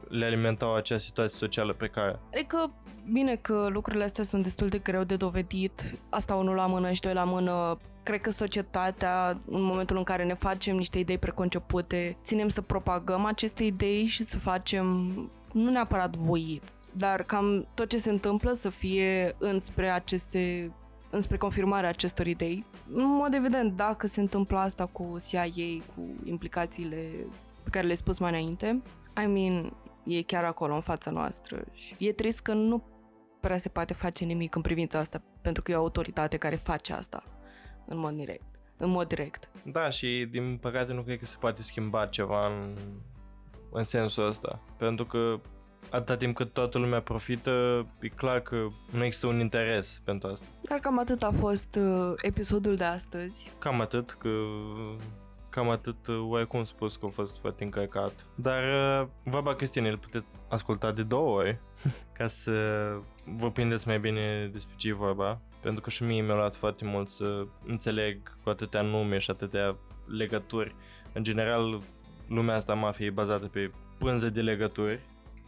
le 0.08 0.24
alimentau 0.24 0.74
acea 0.74 0.98
situație 0.98 1.38
socială 1.38 1.72
pe 1.72 1.86
care. 1.86 2.18
Adică, 2.32 2.72
bine 3.12 3.36
că 3.36 3.68
lucrurile 3.72 4.04
astea 4.04 4.24
sunt 4.24 4.42
destul 4.42 4.68
de 4.68 4.78
greu 4.78 5.04
de 5.04 5.16
dovedit, 5.16 5.94
asta 6.08 6.34
unul 6.34 6.54
la 6.54 6.66
mână 6.66 6.92
și 6.92 7.00
doi 7.00 7.12
la 7.12 7.24
mână, 7.24 7.78
cred 8.02 8.20
că 8.20 8.30
societatea, 8.30 9.40
în 9.46 9.62
momentul 9.62 9.96
în 9.96 10.02
care 10.02 10.24
ne 10.24 10.34
facem 10.34 10.76
niște 10.76 10.98
idei 10.98 11.18
preconcepute, 11.18 12.16
ținem 12.24 12.48
să 12.48 12.60
propagăm 12.60 13.24
aceste 13.24 13.64
idei 13.64 14.04
și 14.04 14.22
să 14.22 14.38
facem, 14.38 14.86
nu 15.52 15.70
neapărat 15.70 16.16
voit, 16.16 16.62
dar 16.92 17.22
cam 17.22 17.68
tot 17.74 17.88
ce 17.88 17.98
se 17.98 18.10
întâmplă 18.10 18.52
să 18.52 18.68
fie 18.70 19.34
înspre 19.38 19.88
aceste 19.88 20.72
înspre 21.10 21.36
confirmarea 21.36 21.88
acestor 21.88 22.26
idei. 22.26 22.66
În 22.92 23.06
mod 23.06 23.34
evident, 23.34 23.76
dacă 23.76 24.06
se 24.06 24.20
întâmplă 24.20 24.58
asta 24.58 24.86
cu 24.86 25.16
CIA, 25.28 25.44
cu 25.94 26.14
implicațiile 26.24 27.10
pe 27.62 27.70
care 27.70 27.84
le-ai 27.84 27.96
spus 27.96 28.18
mai 28.18 28.30
înainte, 28.30 28.82
I 29.22 29.26
mean, 29.26 29.76
e 30.04 30.22
chiar 30.22 30.44
acolo 30.44 30.74
în 30.74 30.80
fața 30.80 31.10
noastră 31.10 31.64
și 31.72 31.94
e 31.98 32.12
trist 32.12 32.40
că 32.40 32.52
nu 32.52 32.84
prea 33.40 33.58
se 33.58 33.68
poate 33.68 33.94
face 33.94 34.24
nimic 34.24 34.54
în 34.54 34.62
privința 34.62 34.98
asta, 34.98 35.22
pentru 35.40 35.62
că 35.62 35.70
e 35.70 35.74
o 35.74 35.78
autoritate 35.78 36.36
care 36.36 36.56
face 36.56 36.92
asta 36.92 37.24
în 37.86 37.98
mod 37.98 38.14
direct. 38.14 38.44
În 38.76 38.90
mod 38.90 39.08
direct. 39.08 39.50
Da, 39.64 39.90
și 39.90 40.28
din 40.30 40.56
păcate 40.56 40.92
nu 40.92 41.02
cred 41.02 41.18
că 41.18 41.26
se 41.26 41.36
poate 41.40 41.62
schimba 41.62 42.06
ceva 42.06 42.46
în, 42.46 42.76
în 43.70 43.84
sensul 43.84 44.26
ăsta. 44.26 44.60
Pentru 44.76 45.06
că 45.06 45.40
atâta 45.90 46.16
timp 46.16 46.36
cât 46.36 46.52
toată 46.52 46.78
lumea 46.78 47.00
profită, 47.00 47.86
e 48.00 48.08
clar 48.08 48.40
că 48.40 48.66
nu 48.90 49.04
există 49.04 49.26
un 49.26 49.40
interes 49.40 50.00
pentru 50.04 50.28
asta. 50.28 50.46
Dar 50.60 50.78
cam 50.78 50.98
atât 50.98 51.22
a 51.22 51.30
fost 51.38 51.78
uh, 51.80 52.12
episodul 52.16 52.76
de 52.76 52.84
astăzi. 52.84 53.50
Cam 53.58 53.80
atât, 53.80 54.10
că 54.10 54.28
cam 55.50 55.68
atât, 55.68 56.06
uh, 56.06 56.18
oarecum 56.28 56.64
spus 56.64 56.96
că 56.96 57.06
a 57.06 57.08
fost 57.08 57.38
foarte 57.38 57.64
încărcat. 57.64 58.26
Dar 58.34 58.62
uh, 58.62 59.08
vorba 59.22 59.54
Cristinei 59.54 59.90
îl 59.90 59.98
puteți 59.98 60.30
asculta 60.48 60.92
de 60.92 61.02
două 61.02 61.38
ori 61.38 61.58
ca 62.18 62.26
să 62.26 62.52
vă 63.24 63.50
prindeți 63.50 63.86
mai 63.86 63.98
bine 63.98 64.50
despre 64.52 64.74
ce 64.76 64.88
e 64.88 64.92
vorba. 64.92 65.40
Pentru 65.60 65.80
că 65.80 65.90
și 65.90 66.02
mie 66.02 66.22
mi-a 66.22 66.34
luat 66.34 66.56
foarte 66.56 66.84
mult 66.84 67.08
să 67.08 67.46
înțeleg 67.66 68.36
cu 68.42 68.50
atâtea 68.50 68.82
nume 68.82 69.18
și 69.18 69.30
atâtea 69.30 69.76
legături. 70.06 70.74
În 71.12 71.22
general, 71.22 71.80
lumea 72.28 72.54
asta 72.54 72.74
mafiei 72.74 73.08
e 73.08 73.10
bazată 73.10 73.46
pe 73.46 73.70
pânze 73.98 74.28
de 74.28 74.40
legături 74.40 75.00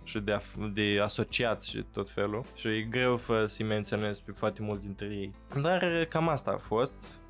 și 0.05 0.19
de, 0.19 0.33
af- 0.33 0.73
de 0.75 1.01
asociați 1.03 1.69
și 1.69 1.85
tot 1.93 2.11
felul 2.11 2.45
și 2.55 2.69
e 2.69 2.83
greu 2.91 3.17
fără 3.17 3.47
să-i 3.47 3.67
menționez 3.67 4.21
pe 4.21 4.33
foarte 4.33 4.63
mulți 4.63 4.85
dintre 4.85 5.07
ei. 5.07 5.33
Dar 5.63 6.07
cam 6.09 6.29
asta 6.29 6.51
a 6.51 6.59
fost. 6.59 7.21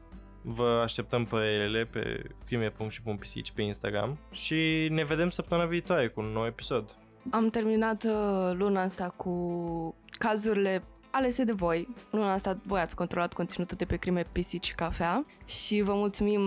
Vă 0.43 0.81
așteptăm 0.85 1.25
părerile 1.25 1.85
pe 1.85 2.23
crime.și.pisici 2.47 3.53
pe 3.53 3.63
Instagram 3.63 4.19
și 4.31 4.89
ne 4.91 5.05
vedem 5.05 5.31
săptămâna 5.31 5.67
viitoare 5.67 6.09
cu 6.09 6.21
un 6.21 6.27
nou 6.27 6.47
episod. 6.47 6.97
Am 7.31 7.51
terminat 7.51 8.05
uh, 8.05 8.53
luna 8.55 8.83
asta 8.83 9.15
cu 9.17 9.95
cazurile 10.19 10.83
alese 11.11 11.45
de 11.45 11.53
voi. 11.53 11.89
Luna 12.11 12.33
asta 12.33 12.59
voi 12.67 12.81
ați 12.81 12.95
controlat 12.95 13.33
conținutul 13.33 13.77
de 13.77 13.85
pe 13.85 13.97
crime, 13.97 14.25
pisici, 14.33 14.75
cafea 14.75 15.27
și 15.45 15.83
vă 15.83 15.95
mulțumim 15.95 16.41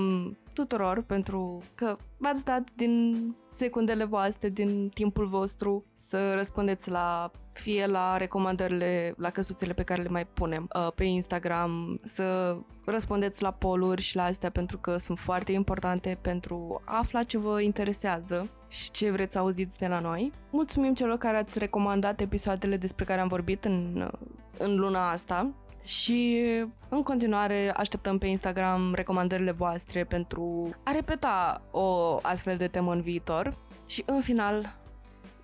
tuturor 0.55 1.01
pentru 1.01 1.61
că 1.75 1.97
v-ați 2.17 2.45
dat 2.45 2.67
din 2.75 3.15
secundele 3.49 4.03
voastre, 4.03 4.49
din 4.49 4.89
timpul 4.89 5.27
vostru 5.27 5.85
să 5.95 6.33
răspundeți 6.33 6.89
la 6.89 7.31
fie 7.53 7.85
la 7.85 8.17
recomandările, 8.17 9.13
la 9.17 9.29
căsuțele 9.29 9.73
pe 9.73 9.83
care 9.83 10.01
le 10.01 10.09
mai 10.09 10.25
punem 10.25 10.69
uh, 10.75 10.87
pe 10.95 11.03
Instagram, 11.03 11.99
să 12.03 12.57
răspundeți 12.85 13.41
la 13.41 13.51
poluri 13.51 14.01
și 14.01 14.15
la 14.15 14.23
astea 14.23 14.49
pentru 14.49 14.77
că 14.77 14.97
sunt 14.97 15.19
foarte 15.19 15.51
importante 15.51 16.17
pentru 16.21 16.81
a 16.85 16.97
afla 16.97 17.23
ce 17.23 17.37
vă 17.37 17.61
interesează 17.61 18.49
și 18.67 18.91
ce 18.91 19.11
vreți 19.11 19.33
să 19.33 19.39
auziți 19.39 19.77
de 19.77 19.87
la 19.87 19.99
noi. 19.99 20.31
Mulțumim 20.49 20.93
celor 20.93 21.17
care 21.17 21.37
ați 21.37 21.59
recomandat 21.59 22.19
episoadele 22.21 22.77
despre 22.77 23.05
care 23.05 23.21
am 23.21 23.27
vorbit 23.27 23.65
în, 23.65 24.09
în 24.57 24.75
luna 24.75 25.09
asta 25.11 25.53
și 25.85 26.43
în 26.89 27.03
continuare 27.03 27.71
așteptăm 27.75 28.17
pe 28.17 28.27
Instagram 28.27 28.93
recomandările 28.93 29.51
voastre 29.51 30.03
pentru 30.03 30.69
a 30.83 30.91
repeta 30.91 31.61
o 31.71 32.19
astfel 32.21 32.57
de 32.57 32.67
temă 32.67 32.91
în 32.91 33.01
viitor. 33.01 33.57
Și 33.85 34.03
în 34.05 34.21
final 34.21 34.75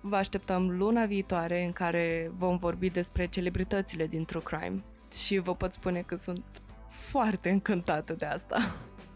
vă 0.00 0.16
așteptăm 0.16 0.78
luna 0.78 1.04
viitoare 1.04 1.64
în 1.64 1.72
care 1.72 2.30
vom 2.34 2.56
vorbi 2.56 2.90
despre 2.90 3.26
celebritățile 3.26 4.06
din 4.06 4.24
True 4.24 4.42
Crime. 4.42 4.84
Și 5.12 5.38
vă 5.38 5.54
pot 5.54 5.72
spune 5.72 6.00
că 6.00 6.16
sunt 6.16 6.44
foarte 6.88 7.50
încântată 7.50 8.12
de 8.12 8.24
asta. 8.24 8.56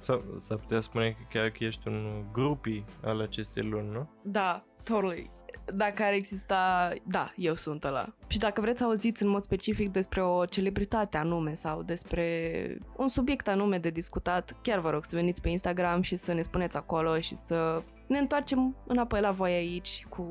S-ar, 0.01 0.21
s-ar 0.39 0.57
putea 0.57 0.81
spune 0.81 1.11
că 1.11 1.23
chiar 1.29 1.49
că 1.51 1.65
ești 1.65 1.89
un 1.89 2.25
grupii 2.33 2.85
al 3.05 3.21
acestei 3.21 3.63
luni, 3.63 3.91
nu? 3.91 4.11
Da, 4.23 4.65
totally 4.83 5.31
dacă 5.75 6.03
ar 6.03 6.13
exista, 6.13 6.93
da, 7.03 7.33
eu 7.37 7.55
sunt 7.55 7.85
ăla. 7.85 8.09
Și 8.27 8.39
dacă 8.39 8.61
vreți 8.61 8.79
să 8.79 8.85
auziți 8.85 9.23
în 9.23 9.29
mod 9.29 9.43
specific 9.43 9.93
despre 9.93 10.23
o 10.23 10.45
celebritate 10.45 11.17
anume 11.17 11.55
sau 11.55 11.83
despre 11.83 12.79
un 12.97 13.09
subiect 13.09 13.49
anume 13.49 13.79
de 13.79 13.91
discutat, 13.91 14.57
chiar 14.63 14.79
vă 14.79 14.91
rog 14.91 15.05
să 15.05 15.17
veniți 15.17 15.41
pe 15.43 15.49
Instagram 15.49 16.03
și 16.03 16.17
să 16.17 16.33
ne 16.33 16.43
spuneți 16.43 16.77
acolo 16.77 17.21
și 17.21 17.35
să 17.35 17.83
ne 18.07 18.19
întoarcem 18.19 18.77
înapoi 18.87 19.21
la 19.21 19.31
voi 19.31 19.53
aici 19.53 20.07
cu 20.09 20.27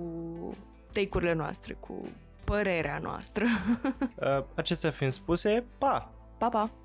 take-urile 0.91 1.33
noastre, 1.33 1.77
cu 1.79 2.01
părerea 2.43 2.99
noastră. 3.01 3.45
Acestea 4.55 4.91
fiind 4.91 5.11
spuse, 5.11 5.63
pa! 5.77 6.11
Pa, 6.37 6.49
pa! 6.49 6.84